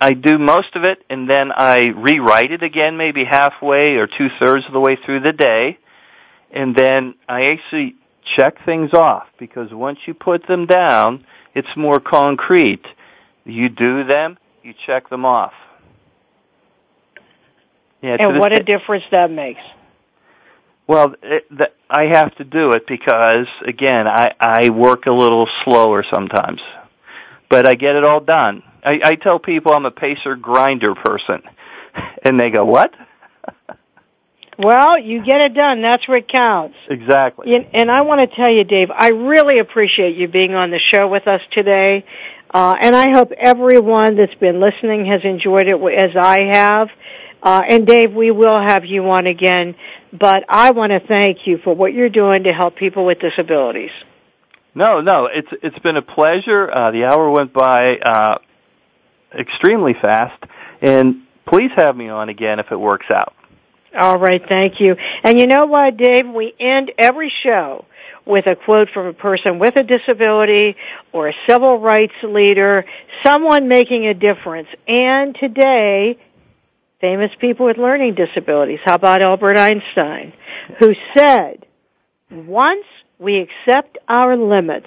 I 0.00 0.12
do 0.12 0.38
most 0.38 0.74
of 0.74 0.84
it 0.84 1.02
and 1.08 1.28
then 1.28 1.50
I 1.52 1.88
rewrite 1.88 2.52
it 2.52 2.62
again 2.62 2.96
maybe 2.96 3.24
halfway 3.24 3.96
or 3.96 4.06
two 4.06 4.28
thirds 4.38 4.66
of 4.66 4.72
the 4.72 4.80
way 4.80 4.96
through 5.04 5.20
the 5.20 5.32
day. 5.32 5.78
And 6.52 6.76
then 6.76 7.14
I 7.28 7.42
actually 7.52 7.94
check 8.36 8.64
things 8.64 8.92
off 8.92 9.26
because 9.38 9.72
once 9.72 9.98
you 10.06 10.14
put 10.14 10.46
them 10.46 10.66
down, 10.66 11.24
it's 11.54 11.68
more 11.76 12.00
concrete. 12.00 12.84
You 13.44 13.68
do 13.68 14.04
them, 14.04 14.38
you 14.62 14.74
check 14.86 15.08
them 15.08 15.24
off. 15.24 15.52
Yeah, 18.02 18.16
and 18.20 18.38
what 18.38 18.52
a 18.52 18.62
difference 18.62 19.04
that 19.10 19.30
makes. 19.30 19.60
Well, 20.88 21.14
it, 21.22 21.46
the, 21.50 21.70
I 21.90 22.04
have 22.04 22.34
to 22.36 22.44
do 22.44 22.72
it 22.72 22.86
because 22.86 23.46
again, 23.66 24.06
I 24.06 24.32
I 24.38 24.70
work 24.70 25.06
a 25.06 25.12
little 25.12 25.48
slower 25.64 26.04
sometimes, 26.10 26.60
but 27.50 27.66
I 27.66 27.74
get 27.74 27.96
it 27.96 28.04
all 28.04 28.20
done. 28.20 28.62
I, 28.84 29.00
I 29.02 29.14
tell 29.16 29.38
people 29.38 29.72
I'm 29.72 29.84
a 29.84 29.90
pacer 29.90 30.36
grinder 30.36 30.94
person, 30.94 31.42
and 32.24 32.38
they 32.38 32.50
go, 32.50 32.64
"What?" 32.64 32.94
well, 34.58 34.98
you 35.00 35.24
get 35.24 35.40
it 35.40 35.54
done. 35.54 35.82
That's 35.82 36.06
what 36.06 36.28
counts. 36.28 36.76
Exactly. 36.88 37.52
And 37.74 37.90
I 37.90 38.02
want 38.02 38.28
to 38.28 38.36
tell 38.36 38.50
you, 38.50 38.62
Dave, 38.62 38.90
I 38.90 39.08
really 39.08 39.58
appreciate 39.58 40.16
you 40.16 40.28
being 40.28 40.54
on 40.54 40.70
the 40.70 40.78
show 40.78 41.08
with 41.08 41.26
us 41.26 41.40
today. 41.50 42.04
Uh, 42.54 42.76
and 42.80 42.94
I 42.94 43.10
hope 43.12 43.32
everyone 43.32 44.16
that's 44.16 44.34
been 44.36 44.60
listening 44.60 45.06
has 45.06 45.22
enjoyed 45.24 45.66
it 45.66 45.76
as 45.76 46.16
I 46.16 46.52
have. 46.52 46.88
Uh, 47.46 47.62
and 47.68 47.86
Dave, 47.86 48.12
we 48.12 48.32
will 48.32 48.60
have 48.60 48.84
you 48.84 49.08
on 49.08 49.28
again, 49.28 49.76
but 50.12 50.42
I 50.48 50.72
want 50.72 50.90
to 50.90 50.98
thank 50.98 51.46
you 51.46 51.58
for 51.62 51.76
what 51.76 51.94
you're 51.94 52.08
doing 52.08 52.42
to 52.42 52.52
help 52.52 52.74
people 52.74 53.06
with 53.06 53.20
disabilities. 53.20 53.92
No, 54.74 55.00
no, 55.00 55.26
it's 55.26 55.46
it's 55.62 55.78
been 55.78 55.96
a 55.96 56.02
pleasure. 56.02 56.68
Uh, 56.68 56.90
the 56.90 57.04
hour 57.04 57.30
went 57.30 57.52
by 57.52 57.98
uh, 57.98 58.38
extremely 59.38 59.94
fast, 59.94 60.42
and 60.82 61.22
please 61.46 61.70
have 61.76 61.96
me 61.96 62.08
on 62.08 62.30
again 62.30 62.58
if 62.58 62.72
it 62.72 62.80
works 62.80 63.06
out. 63.14 63.32
All 63.96 64.18
right, 64.18 64.42
thank 64.48 64.80
you. 64.80 64.96
And 65.22 65.38
you 65.38 65.46
know 65.46 65.66
what, 65.66 65.96
Dave? 65.96 66.28
We 66.28 66.52
end 66.58 66.90
every 66.98 67.32
show 67.44 67.84
with 68.26 68.48
a 68.48 68.56
quote 68.56 68.88
from 68.92 69.06
a 69.06 69.12
person 69.12 69.60
with 69.60 69.76
a 69.76 69.84
disability 69.84 70.74
or 71.12 71.28
a 71.28 71.34
civil 71.48 71.78
rights 71.78 72.16
leader, 72.24 72.84
someone 73.24 73.68
making 73.68 74.08
a 74.08 74.14
difference. 74.14 74.68
And 74.88 75.36
today, 75.36 76.18
famous 77.00 77.30
people 77.40 77.66
with 77.66 77.78
learning 77.78 78.14
disabilities. 78.14 78.78
How 78.84 78.94
about 78.94 79.22
Albert 79.22 79.58
Einstein, 79.58 80.32
who 80.78 80.94
said, 81.14 81.66
once 82.30 82.84
we 83.18 83.40
accept 83.40 83.98
our 84.08 84.36
limits, 84.36 84.86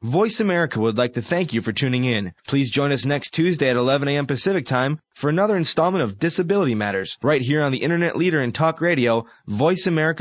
Voice 0.02 0.40
America 0.40 0.80
would 0.80 0.96
like 0.96 1.12
to 1.12 1.20
thank 1.20 1.52
you 1.52 1.60
for 1.60 1.74
tuning 1.74 2.04
in. 2.04 2.32
Please 2.48 2.70
join 2.70 2.90
us 2.90 3.04
next 3.04 3.34
Tuesday 3.34 3.68
at 3.68 3.76
11 3.76 4.08
a.m. 4.08 4.26
Pacific 4.26 4.64
Time 4.64 4.98
for 5.14 5.28
another 5.28 5.54
installment 5.54 6.02
of 6.02 6.18
Disability 6.18 6.74
Matters 6.74 7.18
right 7.22 7.42
here 7.42 7.60
on 7.60 7.70
the 7.70 7.82
internet 7.82 8.16
leader 8.16 8.40
in 8.40 8.50
talk 8.50 8.80
radio, 8.80 9.26
Voice 9.46 9.86
America. 9.86 10.18